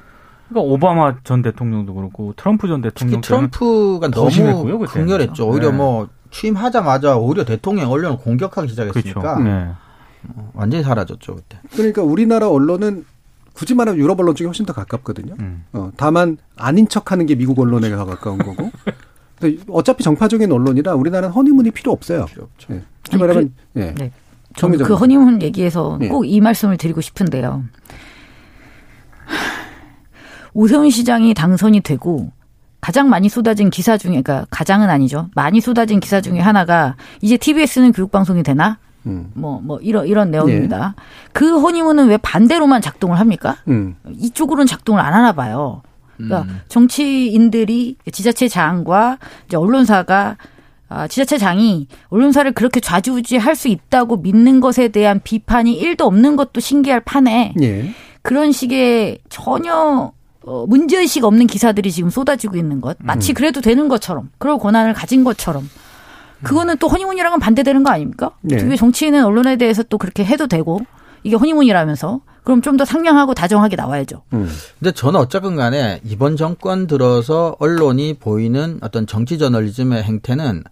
그러니까 0.49 0.73
오바마 0.73 1.17
전 1.25 1.43
대통령도 1.43 1.93
그렇고 1.95 2.33
트럼프 2.37 2.69
전 2.69 2.81
특히 2.81 2.95
대통령 2.95 3.21
때는 3.21 3.51
트럼프가 3.51 4.09
더 4.09 4.21
너무 4.21 4.31
심했고요, 4.31 4.79
그때는. 4.79 5.07
강렬했죠. 5.09 5.49
오히려 5.49 5.71
네. 5.73 5.77
뭐 5.77 6.09
취임하자마자 6.31 7.17
오히려 7.17 7.45
대통령 7.45 7.91
언론을 7.91 8.19
공격하기 8.19 8.73
그렇죠. 8.73 8.91
시작했으니까 8.93 9.39
네. 9.41 9.69
완전히 10.53 10.85
사라졌죠 10.85 11.35
그때. 11.35 11.59
그러니까 11.73 12.03
우리나라 12.03 12.49
언론은 12.49 13.05
굳이 13.61 13.75
말하면 13.75 14.01
유럽 14.01 14.19
언론 14.19 14.35
쪽이 14.35 14.47
훨씬 14.47 14.65
더 14.65 14.73
가깝거든요. 14.73 15.35
음. 15.39 15.65
어, 15.75 15.93
다만 15.99 16.39
아닌 16.57 16.89
척하는 16.89 17.27
게 17.27 17.35
미국 17.35 17.59
언론에 17.59 17.91
더 17.91 18.07
가까운 18.07 18.39
거고. 18.39 18.71
근데 19.39 19.59
어차피 19.69 20.03
정파적인 20.03 20.51
언론이라 20.51 20.95
우리나라는 20.95 21.35
허니문이 21.35 21.71
필요 21.73 21.93
없어요. 21.93 22.25
필요 22.25 22.45
없죠. 22.45 22.73
예. 22.73 22.83
굳이 23.05 23.19
말하면 23.19 23.53
예. 23.77 23.95
네. 23.99 24.13
그 24.57 24.95
허니문 24.95 25.43
얘기에서 25.43 25.99
네. 26.01 26.09
꼭이 26.09 26.41
말씀을 26.41 26.79
드리고 26.79 27.03
싶은데요. 27.03 27.63
오세훈 30.55 30.89
시장이 30.89 31.35
당선이 31.35 31.83
되고 31.83 32.33
가장 32.81 33.11
많이 33.11 33.29
쏟아진 33.29 33.69
기사 33.69 33.99
중에, 33.99 34.23
그러니까 34.23 34.47
가장은 34.49 34.89
아니죠. 34.89 35.29
많이 35.35 35.61
쏟아진 35.61 36.01
기사 36.01 36.23
중에 36.23 36.41
하나가 36.41 36.97
이제 37.21 37.37
TBS는 37.37 37.93
교육방송이 37.93 38.43
되나? 38.43 38.79
음. 39.07 39.31
뭐, 39.35 39.61
뭐, 39.63 39.79
이런, 39.81 40.07
이런 40.07 40.31
내용입니다. 40.31 40.95
그 41.33 41.61
허니문은 41.61 42.09
왜 42.09 42.17
반대로만 42.17 42.83
작동을 42.83 43.19
합니까? 43.19 43.57
음. 43.69 43.97
이쪽으로는 44.19 44.67
작동을 44.67 45.01
안 45.01 45.15
하나 45.15 45.33
봐요. 45.33 45.83
그러니까 46.17 46.53
정치인들이 46.69 47.97
지자체 48.13 48.49
장과 48.49 49.19
이제 49.47 49.57
언론사가 49.57 50.37
아, 50.91 51.07
지자체 51.07 51.39
장이 51.39 51.87
언론사를 52.09 52.51
그렇게 52.53 52.81
좌지우지할 52.81 53.55
수 53.55 53.69
있다고 53.69 54.19
믿는 54.19 54.61
것에 54.61 54.89
대한 54.89 55.21
비판이 55.23 55.73
일도 55.73 56.05
없는 56.05 56.35
것도 56.37 56.61
신기할 56.61 57.01
판에 57.01 57.55
예. 57.63 57.95
그런 58.23 58.51
식의 58.51 59.21
전혀 59.29 60.13
어, 60.43 60.67
문제의식 60.67 61.25
없는 61.25 61.47
기사들이 61.47 61.93
지금 61.93 62.11
쏟아지고 62.11 62.57
있는 62.57 62.81
것. 62.81 62.97
마치 63.01 63.33
그래도 63.35 63.61
되는 63.61 63.89
것처럼, 63.89 64.31
그럴 64.39 64.59
권한을 64.59 64.95
가진 64.95 65.23
것처럼. 65.23 65.69
그거는 66.43 66.77
또 66.79 66.89
허니문이랑은 66.89 67.39
반대되는 67.41 67.83
거 67.83 67.91
아닙니까? 67.91 68.31
네. 68.41 68.63
왜 68.63 68.77
정치인은 68.77 69.25
언론에 69.25 69.57
대해서 69.57 69.83
또 69.83 69.99
그렇게 69.99 70.25
해도 70.25 70.47
되고, 70.47 70.81
이게 71.23 71.37
허니문이라면서. 71.37 72.21
그럼 72.45 72.63
좀 72.63 72.79
더 72.79 72.87
상냥하고 72.87 73.35
다정하게 73.35 73.77
나와야죠. 73.77 74.23
음. 74.33 74.49
근데 74.79 74.93
저는 74.93 75.21
어쨌건 75.21 75.57
간에 75.57 76.01
이번 76.05 76.37
정권 76.37 76.87
들어서 76.87 77.55
언론이 77.59 78.15
보이는 78.15 78.79
어떤 78.81 79.07
정치 79.07 79.37
저널리즘의 79.39 80.03
행태는 80.03 80.65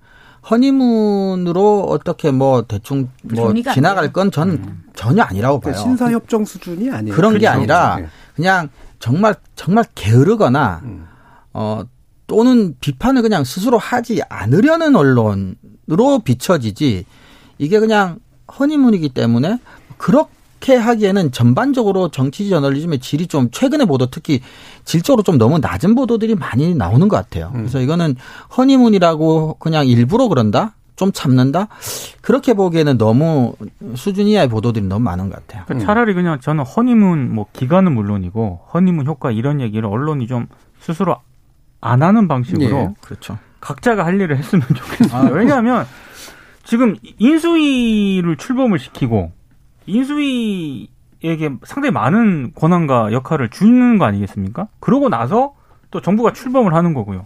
허니문으로 0.51 1.83
어떻게 1.89 2.31
뭐 2.31 2.63
대충 2.63 3.09
뭐 3.23 3.53
지나갈 3.73 4.05
돼요. 4.05 4.13
건 4.13 4.31
저는 4.31 4.65
전혀 4.95 5.23
아니라고 5.23 5.61
봐요. 5.61 5.75
신사협정 5.75 6.45
수준이 6.45 6.91
아니에요. 6.91 7.15
그런 7.15 7.33
게 7.35 7.41
그렇죠. 7.41 7.57
아니라 7.57 7.97
예. 8.01 8.07
그냥 8.35 8.69
정말 8.99 9.35
정말 9.55 9.85
게으르거나 9.95 10.81
음. 10.85 11.07
어 11.53 11.83
또는 12.29 12.75
비판을 12.79 13.23
그냥 13.23 13.43
스스로 13.43 13.79
하지 13.79 14.21
않으려는 14.29 14.95
언론으로 14.95 16.21
비춰지지 16.23 17.05
이게 17.59 17.81
그냥 17.81 18.21
허니문이기 18.59 19.09
때문에 19.09 19.59
그렇게 19.97 20.77
하기에는 20.77 21.33
전반적으로 21.33 22.11
정치 22.11 22.49
저널리즘의 22.49 23.01
질이 23.01 23.27
좀 23.27 23.51
최근의 23.51 23.87
보도 23.87 24.07
특히 24.07 24.41
질적으로 24.85 25.23
좀 25.23 25.39
너무 25.39 25.59
낮은 25.59 25.95
보도들이 25.95 26.35
많이 26.35 26.75
나오는 26.75 27.09
것 27.09 27.17
같아요. 27.17 27.51
음. 27.55 27.63
그래서 27.63 27.81
이거는 27.81 28.15
허니문이라고 28.57 29.57
그냥 29.59 29.89
일부러 29.89 30.29
그런다. 30.29 30.75
좀 30.97 31.13
참는다? 31.13 31.69
그렇게 32.21 32.55
보기에는 32.55 32.99
너무 32.99 33.55
수준 33.95 34.27
이하의 34.27 34.49
보도들이 34.49 34.85
너무 34.85 35.05
많은 35.05 35.31
것 35.31 35.37
같아요. 35.37 35.63
그러니까 35.67 35.87
차라리 35.87 36.13
그냥 36.13 36.41
저는 36.41 36.65
허니문 36.65 37.33
뭐 37.33 37.47
기간은 37.53 37.93
물론이고 37.93 38.63
허니문 38.75 39.07
효과 39.07 39.31
이런 39.31 39.61
얘기를 39.61 39.89
언론이 39.89 40.27
좀 40.27 40.49
스스로 40.81 41.19
안 41.81 42.03
하는 42.03 42.29
방식으로 42.29 42.77
예, 42.77 42.95
그렇죠. 43.01 43.39
각자가 43.61 44.05
할 44.05 44.21
일을 44.21 44.37
했으면 44.37 44.67
좋겠어요. 44.67 45.33
왜냐하면 45.33 45.87
지금 46.65 46.97
인수위를 47.19 48.37
출범을 48.37 48.79
시키고 48.79 49.33
인수위에게 49.87 51.57
상당히 51.65 51.93
많은 51.93 52.53
권한과 52.55 53.13
역할을 53.13 53.49
주는 53.49 53.99
거 53.99 54.05
아니겠습니까? 54.05 54.69
그러고 54.81 55.09
나서 55.09 55.55
또 55.91 56.01
정부가 56.01 56.33
출범을 56.33 56.75
하는 56.75 56.95
거고요. 56.95 57.25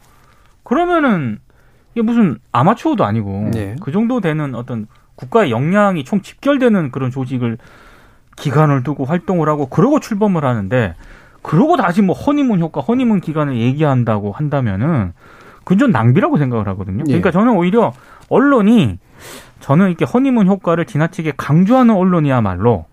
그러면은 0.63 1.39
이게 1.93 2.03
무슨 2.03 2.39
아마추어도 2.53 3.05
아니고 3.05 3.51
네. 3.53 3.77
그 3.81 3.93
정도 3.93 4.21
되는 4.21 4.55
어떤 4.55 4.87
국가의 5.17 5.51
역량이 5.51 6.05
총 6.05 6.23
집결되는 6.23 6.91
그런 6.91 7.11
조직을 7.11 7.59
기간을 8.37 8.83
두고 8.83 9.05
활동을 9.05 9.49
하고 9.49 9.67
그러고 9.67 10.01
출범을 10.01 10.45
하는데 10.45 10.95
그러고 11.43 11.77
다시 11.77 12.03
뭐 12.03 12.15
허니문 12.15 12.61
효과, 12.61 12.81
허니문 12.81 13.21
기간을 13.21 13.57
얘기한다고 13.57 14.33
한다면은 14.33 15.13
그건 15.65 15.79
좀 15.79 15.91
낭비라고 15.91 16.39
생각을 16.39 16.67
하거든요. 16.69 17.05
그러니까 17.05 17.29
예. 17.29 17.33
저는 17.33 17.55
오히려 17.55 17.93
언론이 18.29 18.99
저는 19.61 19.89
이렇게 19.89 20.05
허니문 20.05 20.47
효과를 20.47 20.87
지나치게 20.87 21.35
강조하는 21.37 21.95
언론이야말로 21.95 22.87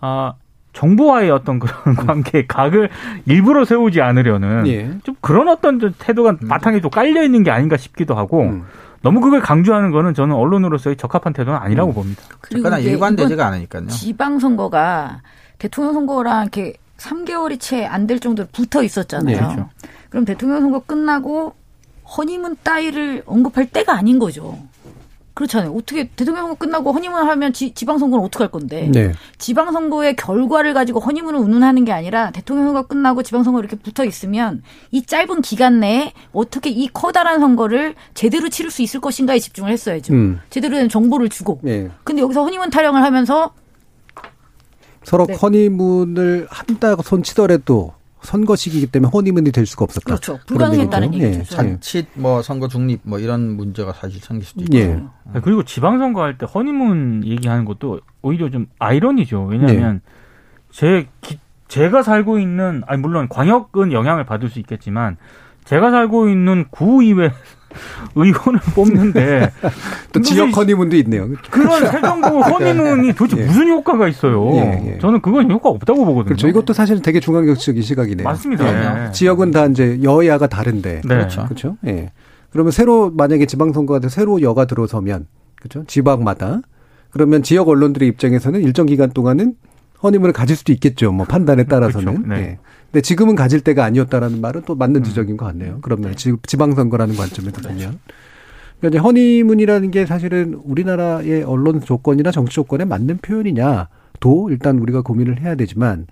아 0.00 0.34
정부와의 0.72 1.30
어떤 1.30 1.58
그런 1.58 1.94
관계 1.96 2.46
각을 2.46 2.88
일부러 3.26 3.64
세우지 3.64 4.00
않으려는 4.00 4.66
예. 4.66 4.90
좀 5.02 5.16
그런 5.20 5.48
어떤 5.48 5.80
좀 5.80 5.92
태도가 5.98 6.36
바탕에 6.48 6.80
좀 6.80 6.90
깔려 6.90 7.22
있는 7.22 7.42
게 7.42 7.50
아닌가 7.50 7.76
싶기도 7.76 8.14
하고 8.14 8.42
음. 8.42 8.64
너무 9.02 9.20
그걸 9.20 9.40
강조하는 9.40 9.92
거는 9.92 10.14
저는 10.14 10.34
언론으로서의 10.34 10.96
적합한 10.96 11.32
태도는 11.32 11.58
아니라고 11.58 11.92
봅니다. 11.92 12.22
그러나 12.40 12.78
이제 12.78 12.90
일관되지가 12.90 13.46
않으니까요. 13.46 13.86
지방 13.86 14.38
선거가 14.38 15.20
대통령 15.58 15.94
선거랑 15.94 16.42
이렇게 16.42 16.74
3개월이 16.98 17.58
채 17.60 17.84
안 17.86 18.06
될 18.06 18.20
정도로 18.20 18.48
붙어 18.52 18.82
있었잖아요. 18.82 19.36
네, 19.36 19.42
그렇죠. 19.42 19.68
그럼 20.10 20.24
대통령 20.24 20.60
선거 20.60 20.80
끝나고 20.80 21.54
허니문 22.16 22.56
따위를 22.62 23.22
언급할 23.26 23.66
때가 23.66 23.94
아닌 23.94 24.18
거죠. 24.18 24.58
그렇잖아요. 25.34 25.70
어떻게 25.72 26.08
대통령 26.08 26.46
선거 26.46 26.54
끝나고 26.56 26.90
허니문 26.92 27.22
하면 27.22 27.52
지, 27.52 27.72
지방선거는 27.72 28.24
어떻게 28.24 28.42
할 28.42 28.50
건데? 28.50 28.90
네. 28.92 29.12
지방선거의 29.36 30.16
결과를 30.16 30.74
가지고 30.74 30.98
허니문을 30.98 31.38
운운하는 31.38 31.84
게 31.84 31.92
아니라 31.92 32.32
대통령 32.32 32.64
선거 32.66 32.82
끝나고 32.88 33.22
지방선거 33.22 33.60
이렇게 33.60 33.76
붙어 33.76 34.04
있으면 34.04 34.62
이 34.90 35.02
짧은 35.02 35.42
기간 35.42 35.78
내에 35.78 36.12
어떻게 36.32 36.70
이 36.70 36.88
커다란 36.92 37.38
선거를 37.38 37.94
제대로 38.14 38.48
치를 38.48 38.72
수 38.72 38.82
있을 38.82 39.00
것인가에 39.00 39.38
집중을 39.38 39.70
했어야죠. 39.70 40.12
음. 40.12 40.40
제대로 40.50 40.74
된 40.76 40.88
정보를 40.88 41.28
주고. 41.28 41.60
예. 41.66 41.88
근데 42.02 42.20
여기서 42.22 42.42
허니문 42.42 42.70
타령을 42.70 43.00
하면서 43.04 43.52
서로 45.04 45.26
네. 45.26 45.34
허니문을 45.34 46.46
한다고 46.50 47.02
손치더라도 47.02 47.94
선거 48.20 48.56
시기이기 48.56 48.88
때문에 48.88 49.10
허니문이 49.12 49.52
될 49.52 49.64
수가 49.64 49.84
없었다. 49.84 50.04
그렇죠. 50.04 50.38
불가능했다는 50.46 51.14
얘기죠. 51.14 51.26
얘기죠. 51.26 51.56
예. 51.64 51.70
자칫 51.74 52.06
뭐 52.14 52.42
선거 52.42 52.66
중립 52.68 53.00
뭐 53.04 53.18
이런 53.20 53.56
문제가 53.56 53.92
사실 53.92 54.20
생길 54.20 54.44
수도 54.46 54.62
있고. 54.64 54.76
예. 54.76 55.00
그리고 55.42 55.62
지방선거 55.62 56.20
할 56.22 56.36
때 56.36 56.46
허니문 56.52 57.22
얘기하는 57.24 57.64
것도 57.64 58.00
오히려 58.22 58.50
좀 58.50 58.66
아이러니죠. 58.80 59.44
왜냐하면 59.44 60.00
제 60.72 61.08
기- 61.20 61.38
제가 61.68 62.02
살고 62.02 62.38
있는 62.38 62.82
아니 62.86 63.00
물론 63.00 63.28
광역은 63.28 63.92
영향을 63.92 64.24
받을 64.24 64.48
수 64.48 64.58
있겠지만 64.58 65.16
제가 65.64 65.90
살고 65.90 66.28
있는 66.28 66.64
구의회 66.70 67.30
의원을 68.14 68.60
뽑는데 68.74 69.52
또 70.12 70.20
지역 70.20 70.56
허니문도 70.56 70.96
있네요. 70.96 71.28
그런 71.50 71.86
새정부 71.86 72.40
허니문이 72.40 73.12
도대체 73.14 73.42
예. 73.42 73.46
무슨 73.46 73.68
효과가 73.68 74.08
있어요? 74.08 74.50
예, 74.54 74.92
예. 74.94 74.98
저는 74.98 75.20
그건 75.20 75.50
효과 75.50 75.68
없다고 75.70 76.04
보거든요. 76.04 76.24
그렇죠. 76.24 76.48
이것도 76.48 76.72
사실 76.72 77.02
되게 77.02 77.20
중앙정치적인 77.20 77.82
시각이네요. 77.82 78.24
맞습니다. 78.24 79.06
예. 79.06 79.12
지역은 79.12 79.50
다 79.50 79.66
이제 79.66 80.00
여야가 80.02 80.46
다른데. 80.46 81.02
네. 81.04 81.08
그렇죠. 81.08 81.44
그렇죠. 81.44 81.76
예. 81.86 82.10
그러면 82.50 82.72
새로 82.72 83.10
만약에 83.10 83.46
지방선거가 83.46 84.00
돼서 84.00 84.14
새로 84.14 84.40
여가 84.40 84.64
들어서면 84.64 85.26
그렇죠. 85.56 85.84
지방마다 85.86 86.60
그러면 87.10 87.42
지역 87.42 87.68
언론들의 87.68 88.08
입장에서는 88.08 88.60
일정 88.62 88.86
기간 88.86 89.10
동안은 89.10 89.54
허니문을 90.02 90.32
가질 90.32 90.56
수도 90.56 90.72
있겠죠. 90.72 91.12
뭐 91.12 91.26
판단에 91.26 91.64
따라서는. 91.64 92.22
그렇죠. 92.22 92.28
네. 92.28 92.40
예. 92.50 92.58
근데 92.90 93.00
지금은 93.02 93.34
가질 93.34 93.60
때가 93.60 93.84
아니었다라는 93.84 94.40
말은 94.40 94.62
또 94.66 94.74
맞는 94.74 95.02
지적인 95.04 95.36
것 95.36 95.44
같네요. 95.46 95.78
그러면 95.82 96.14
지- 96.16 96.34
지방선거라는 96.46 97.16
관점에서 97.16 97.60
보면. 97.60 97.98
그러니까 98.80 98.88
이제 98.88 98.98
허니문이라는 98.98 99.90
게 99.90 100.06
사실은 100.06 100.54
우리나라의 100.64 101.42
언론 101.42 101.80
조건이나 101.80 102.30
정치 102.30 102.54
조건에 102.54 102.84
맞는 102.84 103.18
표현이냐도 103.18 104.48
일단 104.50 104.78
우리가 104.78 105.02
고민을 105.02 105.40
해야 105.42 105.54
되지만 105.56 106.06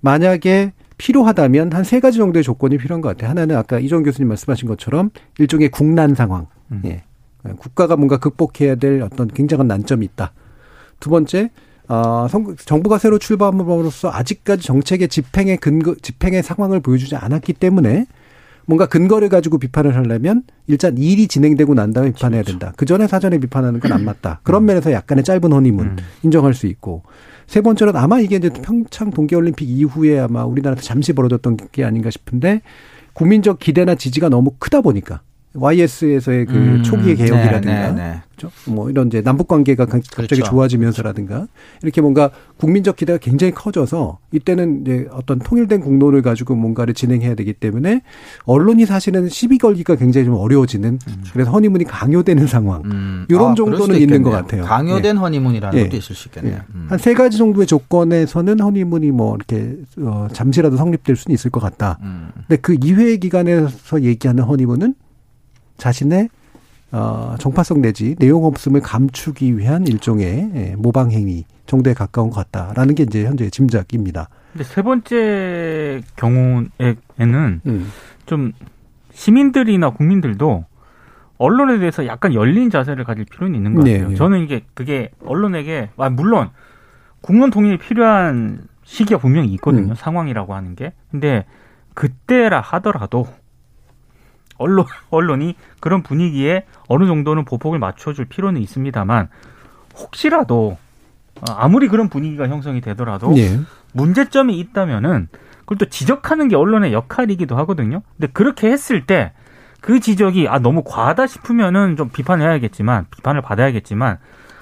만약에 0.00 0.72
필요하다면 0.98 1.72
한 1.72 1.82
세 1.84 1.98
가지 2.00 2.18
정도의 2.18 2.42
조건이 2.44 2.76
필요한 2.78 3.00
것 3.00 3.08
같아요. 3.08 3.30
하나는 3.30 3.56
아까 3.56 3.78
이종 3.80 4.02
교수님 4.04 4.28
말씀하신 4.28 4.68
것처럼 4.68 5.10
일종의 5.38 5.70
국난 5.70 6.14
상황. 6.14 6.46
음. 6.70 6.82
예. 6.84 7.02
국가가 7.58 7.96
뭔가 7.96 8.18
극복해야 8.18 8.76
될 8.76 9.02
어떤 9.02 9.26
굉장한 9.26 9.66
난점이 9.66 10.04
있다. 10.06 10.32
두 11.00 11.10
번째, 11.10 11.50
어, 11.92 12.26
성- 12.28 12.56
정부가 12.56 12.96
새로 12.96 13.18
출범함으로써 13.18 14.10
아직까지 14.10 14.62
정책의 14.66 15.08
집행의 15.08 15.58
근거, 15.58 15.94
집행의 16.00 16.42
상황을 16.42 16.80
보여주지 16.80 17.16
않았기 17.16 17.52
때문에 17.52 18.06
뭔가 18.64 18.86
근거를 18.86 19.28
가지고 19.28 19.58
비판을 19.58 19.94
하려면 19.96 20.44
일단 20.68 20.96
일이 20.96 21.28
진행되고 21.28 21.74
난 21.74 21.92
다음에 21.92 22.12
비판해야 22.12 22.42
된다. 22.44 22.72
그 22.76 22.86
전에 22.86 23.06
사전에 23.06 23.36
비판하는 23.38 23.78
건 23.80 23.92
안 23.92 24.04
맞다. 24.06 24.40
그런 24.42 24.64
면에서 24.64 24.90
약간의 24.92 25.22
짧은 25.24 25.52
허니문 25.52 25.84
음. 25.86 25.96
인정할 26.22 26.54
수 26.54 26.66
있고 26.66 27.02
세 27.46 27.60
번째로는 27.60 28.00
아마 28.00 28.20
이게 28.20 28.36
이제 28.36 28.48
평창 28.48 29.10
동계올림픽 29.10 29.68
이후에 29.68 30.18
아마 30.20 30.44
우리나라에서 30.44 30.80
잠시 30.80 31.12
벌어졌던 31.12 31.58
게 31.72 31.84
아닌가 31.84 32.08
싶은데 32.08 32.62
국민적 33.12 33.58
기대나 33.58 33.96
지지가 33.96 34.30
너무 34.30 34.52
크다 34.58 34.80
보니까 34.80 35.20
YS에서의 35.54 36.46
그 36.46 36.54
음, 36.54 36.82
초기의 36.82 37.16
개혁이라든가 37.16 37.88
네, 37.88 37.88
네, 37.88 37.94
네. 37.94 38.22
그렇죠? 38.36 38.50
뭐 38.70 38.90
이런 38.90 39.08
이제 39.08 39.20
남북 39.20 39.48
관계가 39.48 39.86
갑자기 39.86 40.08
그렇죠. 40.10 40.42
좋아지면서라든가 40.44 41.46
이렇게 41.82 42.00
뭔가 42.00 42.30
국민적 42.56 42.96
기대가 42.96 43.18
굉장히 43.18 43.52
커져서 43.52 44.18
이때는 44.32 44.82
이제 44.82 45.08
어떤 45.12 45.38
통일된 45.38 45.80
공론을 45.80 46.22
가지고 46.22 46.54
뭔가를 46.54 46.94
진행해야 46.94 47.34
되기 47.34 47.52
때문에 47.52 48.02
언론이 48.44 48.86
사실은 48.86 49.28
시비 49.28 49.58
걸기가 49.58 49.96
굉장히 49.96 50.26
좀 50.26 50.34
어려워지는 50.34 50.98
그래서 51.32 51.50
허니문이 51.50 51.84
강요되는 51.84 52.46
상황 52.46 52.82
음. 52.86 53.26
이런 53.28 53.52
아, 53.52 53.54
정도는 53.54 54.00
있는. 54.00 54.22
것 54.22 54.30
같아요. 54.30 54.62
강요된 54.62 55.16
허니문이라는 55.16 55.78
예. 55.78 55.84
것도 55.84 55.96
있을 55.96 56.14
수 56.14 56.28
있겠네요. 56.28 56.60
음. 56.74 56.86
한세 56.88 57.12
가지 57.14 57.38
정도의 57.38 57.66
조건에서는 57.66 58.60
허니문이 58.60 59.10
뭐 59.10 59.36
이렇게 59.36 59.76
어 59.98 60.28
잠시라도 60.32 60.76
성립될 60.76 61.16
수는 61.16 61.34
있을 61.34 61.50
것 61.50 61.60
같다. 61.60 61.98
음. 62.02 62.30
근데 62.46 62.56
그 62.60 62.76
이외의 62.82 63.18
기간에서 63.18 64.02
얘기하는 64.02 64.44
허니문은 64.44 64.94
자신의 65.76 66.28
어, 66.92 67.36
정파성 67.38 67.80
내지 67.80 68.14
내용 68.16 68.44
없음을 68.44 68.80
감추기 68.80 69.56
위한 69.56 69.86
일종의 69.86 70.50
예, 70.54 70.74
모방 70.76 71.10
행위 71.10 71.44
정도에 71.66 71.94
가까운 71.94 72.28
것 72.28 72.36
같다라는 72.50 72.94
게 72.94 73.04
이제 73.04 73.24
현재 73.24 73.48
짐작입니다. 73.48 74.28
근데 74.52 74.64
세 74.64 74.82
번째 74.82 76.02
경우에는 76.16 77.60
음. 77.66 77.90
좀 78.26 78.52
시민들이나 79.12 79.90
국민들도 79.90 80.66
언론에 81.38 81.78
대해서 81.78 82.06
약간 82.06 82.34
열린 82.34 82.70
자세를 82.70 83.04
가질 83.04 83.24
필요는 83.24 83.54
있는 83.54 83.74
것 83.74 83.84
네, 83.84 83.94
같아요. 83.94 84.10
네. 84.10 84.14
저는 84.14 84.40
이게 84.40 84.62
그게 84.74 85.10
언론에게 85.24 85.88
아, 85.96 86.10
물론 86.10 86.50
국론 87.22 87.50
통일이 87.50 87.78
필요한 87.78 88.60
시기가 88.84 89.18
분명히 89.18 89.48
있거든요. 89.54 89.92
음. 89.92 89.94
상황이라고 89.94 90.54
하는 90.54 90.74
게. 90.74 90.92
근데 91.10 91.46
그때라 91.94 92.60
하더라도 92.60 93.26
언론 94.58 94.86
언론이 95.10 95.56
그런 95.80 96.02
분위기에 96.02 96.64
어느 96.88 97.06
정도는 97.06 97.44
보폭을 97.44 97.78
맞춰줄 97.78 98.26
필요는 98.26 98.60
있습니다만 98.60 99.28
혹시라도 99.96 100.76
어, 101.40 101.52
아무리 101.56 101.88
그런 101.88 102.08
분위기가 102.08 102.48
형성이 102.48 102.80
되더라도 102.80 103.36
예. 103.36 103.58
문제점이 103.92 104.58
있다면은 104.58 105.28
그걸 105.60 105.78
또 105.78 105.86
지적하는 105.86 106.48
게 106.48 106.56
언론의 106.56 106.92
역할이기도 106.92 107.56
하거든요. 107.56 108.02
근데 108.16 108.30
그렇게 108.32 108.70
했을 108.70 109.06
때 109.06 109.32
그 109.82 109.98
지적이 109.98 110.48
아 110.48 110.60
너무 110.60 110.82
과하다 110.84 111.26
싶으면은 111.26 111.96
좀 111.96 112.08
비판해야겠지만 112.08 113.06
비판을 113.10 113.42
받아야겠지만 113.42 114.18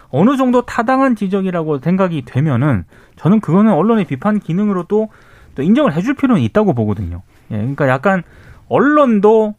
어느 0.08 0.36
정도 0.36 0.62
타당한 0.62 1.14
지적이라고 1.14 1.78
생각이 1.78 2.22
되면은 2.24 2.84
저는 3.16 3.40
그거는 3.40 3.72
언론의 3.72 4.06
비판 4.06 4.40
기능으로도 4.40 5.10
또 5.54 5.62
인정을 5.62 5.92
해줄 5.92 6.14
필요는 6.14 6.42
있다고 6.42 6.72
보거든요. 6.72 7.22
예, 7.50 7.56
그러니까 7.58 7.86
약간 7.86 8.22
언론도 8.68 9.54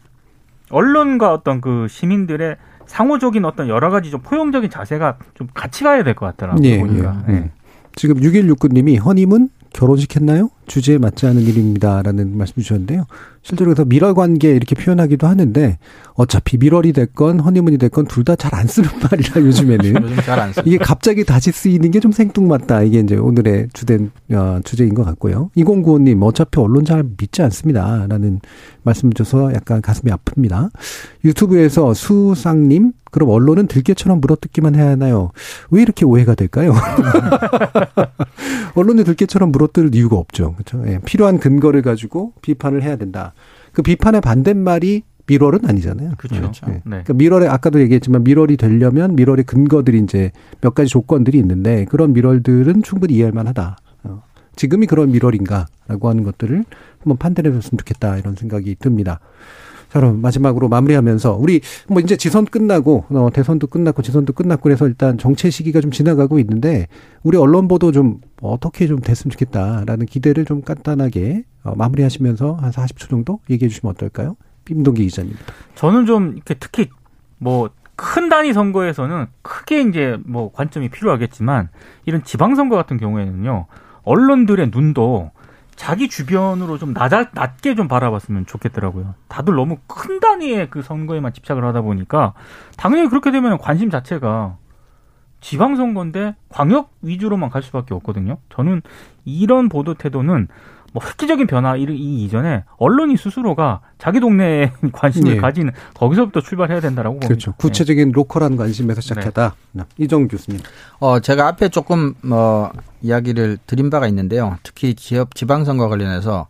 언론과 0.72 1.32
어떤 1.34 1.62
그 1.62 1.88
시민들의 1.90 2.56
상호적인 2.88 3.46
어떤 3.46 3.70
여러 3.70 3.90
가지 3.90 4.12
좀 4.12 4.22
포용적인 4.22 4.70
자세가 4.70 5.18
좀 5.36 5.48
같이 5.54 5.84
가야 5.84 6.04
될 6.04 6.14
것 6.16 6.26
같더라고요. 6.26 6.68
예, 6.68 6.80
보니까. 6.80 7.24
예. 7.30 7.34
예. 7.34 7.52
지금 7.96 8.16
6169님이 8.18 9.02
허니문 9.04 9.50
결혼식 9.74 10.16
했나요? 10.16 10.50
주제에 10.72 10.98
맞지 10.98 11.26
않은 11.28 11.42
일입니다라는 11.42 12.38
말씀 12.38 12.62
주셨는데요. 12.62 13.04
실제로 13.42 13.74
그래서 13.74 13.84
밀월 13.84 14.14
관계 14.14 14.52
이렇게 14.56 14.74
표현하기도 14.74 15.28
하는데 15.28 15.78
어차피 16.14 16.58
밀월이 16.58 16.94
됐건 16.94 17.42
허니문이 17.42 17.78
됐건 17.78 18.06
둘 18.06 18.24
다 18.24 18.36
잘 18.38 18.52
안 18.56 18.68
쓰는 18.68 18.88
말이라 19.04 19.42
요즘에는 19.42 19.86
요즘. 19.86 20.16
이게 20.66 20.78
갑자기 20.78 21.26
다시 21.26 21.52
쓰이는 21.52 21.92
게 21.92 22.00
좀 22.00 22.14
생뚱맞다. 22.14 22.84
이게 22.84 23.00
이제 23.02 23.18
오늘의 23.18 23.68
주된 23.74 24.12
어, 24.32 24.60
주제인 24.64 24.94
것 24.94 25.04
같고요. 25.04 25.50
2095님 25.58 26.24
어차피 26.24 26.60
언론 26.62 26.86
잘 26.86 27.04
믿지 27.18 27.42
않습니다라는 27.42 28.40
말씀을 28.84 29.14
줘서 29.14 29.54
약간 29.54 29.82
가슴이 29.82 30.10
아픕니다. 30.10 30.70
유튜브에서 31.26 31.94
수상님 31.94 32.94
그럼 33.12 33.28
언론은 33.30 33.68
들깨처럼 33.68 34.22
물어뜯기만 34.22 34.74
해야 34.76 34.92
하나요? 34.92 35.32
왜 35.70 35.82
이렇게 35.82 36.06
오해가 36.06 36.34
될까요? 36.34 36.74
언론이 38.76 39.04
들깨처럼 39.04 39.52
물어뜯을 39.52 39.94
이유가 39.94 40.16
없죠. 40.16 40.56
그렇죠? 40.64 40.88
예, 40.92 41.00
필요한 41.06 41.40
근거를 41.40 41.82
가지고 41.82 42.34
비판을 42.42 42.84
해야 42.84 42.96
된다. 42.96 43.34
그 43.72 43.82
비판의 43.82 44.22
반대말이 44.22 45.04
미럴은 45.28 45.66
아니잖아요. 45.66 46.12
그렇죠. 46.18 46.66
예. 46.68 46.74
네. 46.74 46.82
그러니까 46.84 47.14
미럴에 47.14 47.48
아까도 47.48 47.80
얘기했지만 47.80 48.24
미럴이 48.24 48.58
되려면 48.58 49.16
미럴의 49.16 49.46
근거들이 49.46 50.00
이제 50.00 50.32
몇 50.60 50.76
가지 50.76 50.90
조건들이 50.90 51.38
있는데 51.38 51.86
그런 51.86 52.14
미럴들은 52.14 52.84
충분히 52.84 53.14
이해할 53.16 53.32
만하다. 53.32 53.78
어. 54.04 54.24
지금이 54.56 54.88
그런 54.88 55.12
미럴인가라고 55.12 56.10
하는 56.10 56.24
것들을 56.24 56.66
한번 57.00 57.18
판단해 57.18 57.52
줬으면 57.52 57.78
좋겠다 57.78 58.18
이런 58.18 58.36
생각이 58.36 58.76
듭니다. 58.80 59.20
자, 59.92 60.00
그럼 60.00 60.22
마지막으로 60.22 60.70
마무리하면서 60.70 61.36
우리 61.36 61.62
뭐 61.88 62.00
이제 62.00 62.16
지선 62.16 62.46
끝나고 62.46 63.06
어, 63.10 63.30
대선도 63.34 63.68
끝났고 63.68 64.02
지선도 64.02 64.34
끝났고 64.34 64.64
그래서 64.64 64.88
일단 64.88 65.18
정체 65.18 65.50
시기가 65.50 65.82
좀 65.82 65.92
지나가고 65.92 66.40
있는데 66.40 66.88
우리 67.24 67.38
언론 67.38 67.68
보도 67.68 67.92
좀 67.92 68.22
어떻게 68.42 68.88
좀 68.88 69.00
됐으면 69.00 69.32
좋겠다라는 69.32 70.06
기대를 70.06 70.46
좀 70.46 70.62
간단하게 70.62 71.44
어, 71.64 71.76
마무리하시면서 71.76 72.54
한 72.54 72.72
40초 72.72 73.10
정도 73.10 73.40
얘기해 73.50 73.70
주시면 73.70 73.94
어떨까요? 73.94 74.38
김동기 74.66 75.04
기자입니다. 75.04 75.40
저는 75.76 76.06
좀 76.06 76.34
이렇게 76.36 76.56
특히 76.56 76.88
뭐 77.38 77.70
큰 78.02 78.30
단위 78.30 78.52
선거에서는 78.52 79.28
크게 79.44 79.82
이제 79.82 80.18
뭐 80.26 80.52
관점이 80.52 80.90
필요하겠지만 80.90 81.70
이런 82.06 82.24
지방 82.24 82.56
선거 82.56 82.76
같은 82.76 82.98
경우에는요 82.98 83.68
언론들의 84.04 84.72
눈도 84.74 85.30
자기 85.82 86.10
주변으로 86.10 86.78
좀 86.78 86.94
낮, 86.94 87.10
낮게 87.34 87.74
좀 87.74 87.88
바라봤으면 87.88 88.46
좋겠더라고요. 88.46 89.16
다들 89.28 89.56
너무 89.56 89.78
큰 89.88 90.20
단위의 90.20 90.70
그 90.70 90.84
선거에만 90.84 91.34
집착을 91.34 91.66
하다 91.66 91.82
보니까 91.82 92.34
당연히 92.78 93.10
그렇게 93.10 93.32
되면 93.32 93.58
관심 93.58 93.90
자체가 93.90 94.58
지방선거인데 95.40 96.36
광역 96.50 96.92
위주로만 97.02 97.50
갈 97.50 97.64
수밖에 97.64 97.96
없거든요. 97.96 98.38
저는 98.54 98.84
이런 99.26 99.70
보도 99.70 99.96
태도는 99.96 100.50
뭐 100.94 101.02
획기적인 101.06 101.48
변화 101.48 101.76
이, 101.76 101.84
이 101.84 102.26
이전에 102.26 102.64
언론이 102.78 103.16
스스로가 103.18 103.82
자기 103.98 104.20
동네에 104.20 104.72
관심을 104.92 105.34
예. 105.34 105.38
가지는 105.38 105.72
거기서부터 105.94 106.42
출발해야 106.42 106.82
된다라고 106.82 107.14
봅니다. 107.14 107.28
그렇죠. 107.28 107.54
구체적인 107.54 108.12
로컬한 108.12 108.58
관심에서 108.58 109.00
시작하다. 109.02 109.56
이정 109.98 110.28
교수님. 110.28 110.60
어, 111.00 111.20
제가 111.20 111.48
앞에 111.48 111.70
조금 111.70 112.14
뭐 112.22 112.72
이야기를 113.02 113.60
드린 113.66 113.90
바가 113.90 114.08
있는데요. 114.08 114.58
특히 114.64 114.94
지역 114.96 115.34
지방선거 115.34 115.88
관련해서 115.88 116.48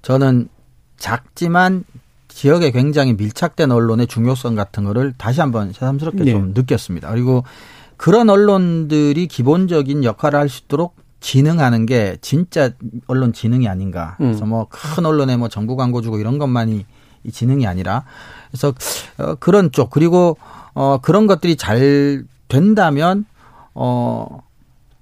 저는 0.00 0.48
작지만 0.96 1.84
지역에 2.28 2.70
굉장히 2.70 3.12
밀착된 3.12 3.70
언론의 3.70 4.06
중요성 4.06 4.54
같은 4.54 4.84
거를 4.84 5.12
다시 5.18 5.40
한번 5.40 5.72
새삼스럽게 5.72 6.24
네. 6.24 6.30
좀 6.30 6.52
느꼈습니다. 6.54 7.10
그리고 7.10 7.44
그런 7.98 8.30
언론들이 8.30 9.26
기본적인 9.26 10.02
역할을 10.02 10.38
할 10.38 10.48
수 10.48 10.62
있도록 10.64 10.96
진흥하는 11.22 11.86
게 11.86 12.18
진짜 12.20 12.70
언론 13.06 13.32
진흥이 13.32 13.66
아닌가. 13.68 14.16
음. 14.20 14.26
그래서 14.26 14.44
뭐 14.44 14.66
큰 14.70 15.06
언론에 15.06 15.36
뭐 15.38 15.48
정부 15.48 15.76
광고 15.76 16.02
주고 16.02 16.18
이런 16.18 16.36
것만이 16.38 16.84
이 17.24 17.30
진흥이 17.30 17.66
아니라 17.66 18.04
그래서 18.50 18.74
어, 19.18 19.36
그런 19.36 19.70
쪽 19.72 19.88
그리고 19.90 20.36
어 20.74 20.98
그런 21.00 21.26
것들이 21.26 21.56
잘 21.56 22.24
된다면 22.48 23.24
어 23.74 24.40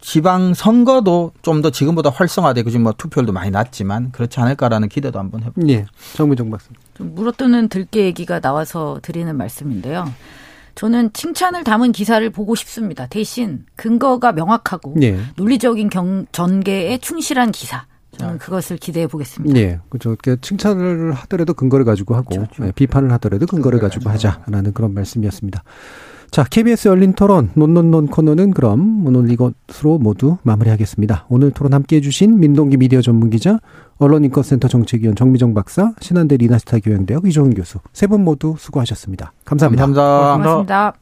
지방 0.03 0.55
선거도 0.55 1.33
좀 1.43 1.63
더 1.63 1.71
지금보다 1.71 2.11
활성화되고 2.11 2.71
지금 2.71 2.85
뭐 2.85 2.93
투표율도 2.97 3.33
많이 3.33 3.51
낮지만 3.51 4.13
그렇지 4.13 4.41
않을까라는 4.41 4.89
기대도 4.89 5.19
한번 5.19 5.43
해봅니다. 5.43 5.73
예. 5.81 5.87
정미정 6.15 6.51
박사. 6.51 6.69
좀 6.95 7.15
물어뜯는 7.15 7.69
들깨 7.69 8.05
얘기가 8.05 8.41
나와서 8.41 8.99
드리는 9.03 9.35
말씀인데요. 9.37 10.11
저는 10.75 11.13
칭찬을 11.13 11.65
담은 11.65 11.93
기사를 11.93 12.29
보고 12.31 12.55
싶습니다. 12.55 13.07
대신 13.07 13.65
근거가 13.77 14.33
명확하고 14.33 14.95
예. 15.03 15.19
논리적인 15.37 15.91
경, 15.91 16.27
전개에 16.33 16.99
충실한 16.99 17.53
기사. 17.53 17.87
저는 18.19 18.39
그것을 18.39 18.77
기대해 18.77 19.07
보겠습니다. 19.07 19.59
예. 19.59 19.79
그죠. 19.89 20.17
그 20.23 20.41
칭찬을 20.41 21.13
하더라도 21.13 21.55
근거를 21.55 21.85
가지고 21.85 22.17
하고 22.17 22.47
예, 22.63 22.73
비판을 22.73 23.13
하더라도 23.13 23.47
근거를 23.47 23.79
가지고 23.79 24.11
하자라는 24.11 24.73
그런 24.73 24.95
말씀이었습니다. 24.95 25.63
자, 26.31 26.45
KBS 26.45 26.89
열린 26.89 27.13
토론 27.13 27.51
논논논 27.55 28.07
코너는 28.07 28.53
그럼 28.53 29.05
오늘 29.05 29.31
이것으로 29.33 29.99
모두 29.99 30.39
마무리하겠습니다. 30.45 31.27
오늘 31.29 31.51
토론 31.51 31.75
함께 31.75 31.97
해 31.97 32.01
주신 32.01 32.39
민동기 32.39 32.77
미디어 32.77 33.03
전문 33.03 33.31
기자, 33.31 33.59
언론인권센터 34.01 34.67
정책위원 34.67 35.15
정미정 35.15 35.55
박사, 35.55 35.93
신한대 36.01 36.37
리나스타 36.39 36.79
교양대학 36.81 37.25
이종훈 37.27 37.55
교수 37.55 37.79
세 37.93 38.07
분 38.07 38.25
모두 38.25 38.57
수고하셨습니다. 38.59 39.33
감사합니다. 39.45 39.85
감사합니다. 39.85 40.37
고맙습니다. 40.37 40.95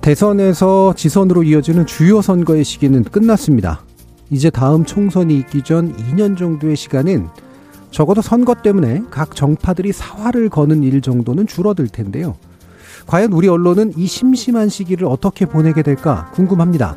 대선에서 0.00 0.94
지선으로 0.96 1.44
이어지는 1.44 1.86
주요 1.86 2.20
선거의 2.22 2.64
시기는 2.64 3.04
끝났습니다. 3.04 3.82
이제 4.30 4.50
다음 4.50 4.84
총선이 4.84 5.36
있기 5.38 5.62
전 5.62 5.94
2년 5.96 6.36
정도의 6.36 6.74
시간은 6.74 7.28
적어도 7.90 8.20
선거 8.22 8.54
때문에 8.54 9.02
각 9.10 9.36
정파들이 9.36 9.92
사활을 9.92 10.48
거는 10.48 10.82
일 10.82 11.02
정도는 11.02 11.46
줄어들 11.46 11.86
텐데요. 11.88 12.34
과연 13.06 13.32
우리 13.32 13.48
언론은 13.48 13.92
이 13.96 14.06
심심한 14.06 14.68
시기를 14.68 15.06
어떻게 15.06 15.46
보내게 15.46 15.82
될까 15.82 16.30
궁금합니다. 16.34 16.96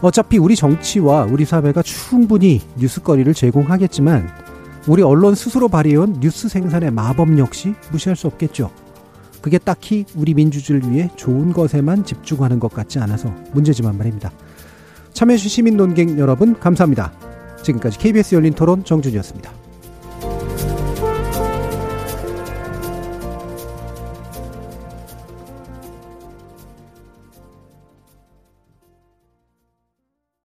어차피 0.00 0.38
우리 0.38 0.56
정치와 0.56 1.24
우리 1.30 1.44
사회가 1.44 1.82
충분히 1.82 2.60
뉴스거리를 2.76 3.32
제공하겠지만 3.34 4.28
우리 4.88 5.02
언론 5.02 5.34
스스로 5.34 5.68
발휘해온 5.68 6.18
뉴스 6.20 6.48
생산의 6.48 6.90
마법 6.90 7.38
역시 7.38 7.74
무시할 7.92 8.16
수 8.16 8.26
없겠죠. 8.26 8.70
그게 9.40 9.58
딱히 9.58 10.04
우리 10.16 10.34
민주주의를 10.34 10.90
위해 10.90 11.10
좋은 11.16 11.52
것에만 11.52 12.04
집중하는 12.04 12.58
것 12.58 12.72
같지 12.72 12.98
않아서 12.98 13.32
문제지만 13.52 13.96
말입니다. 13.96 14.32
참여해주신 15.12 15.48
시민 15.50 15.76
논객 15.76 16.18
여러분 16.18 16.58
감사합니다. 16.58 17.12
지금까지 17.62 17.98
KBS 17.98 18.34
열린 18.34 18.54
토론 18.54 18.84
정준이었습니다. 18.84 19.61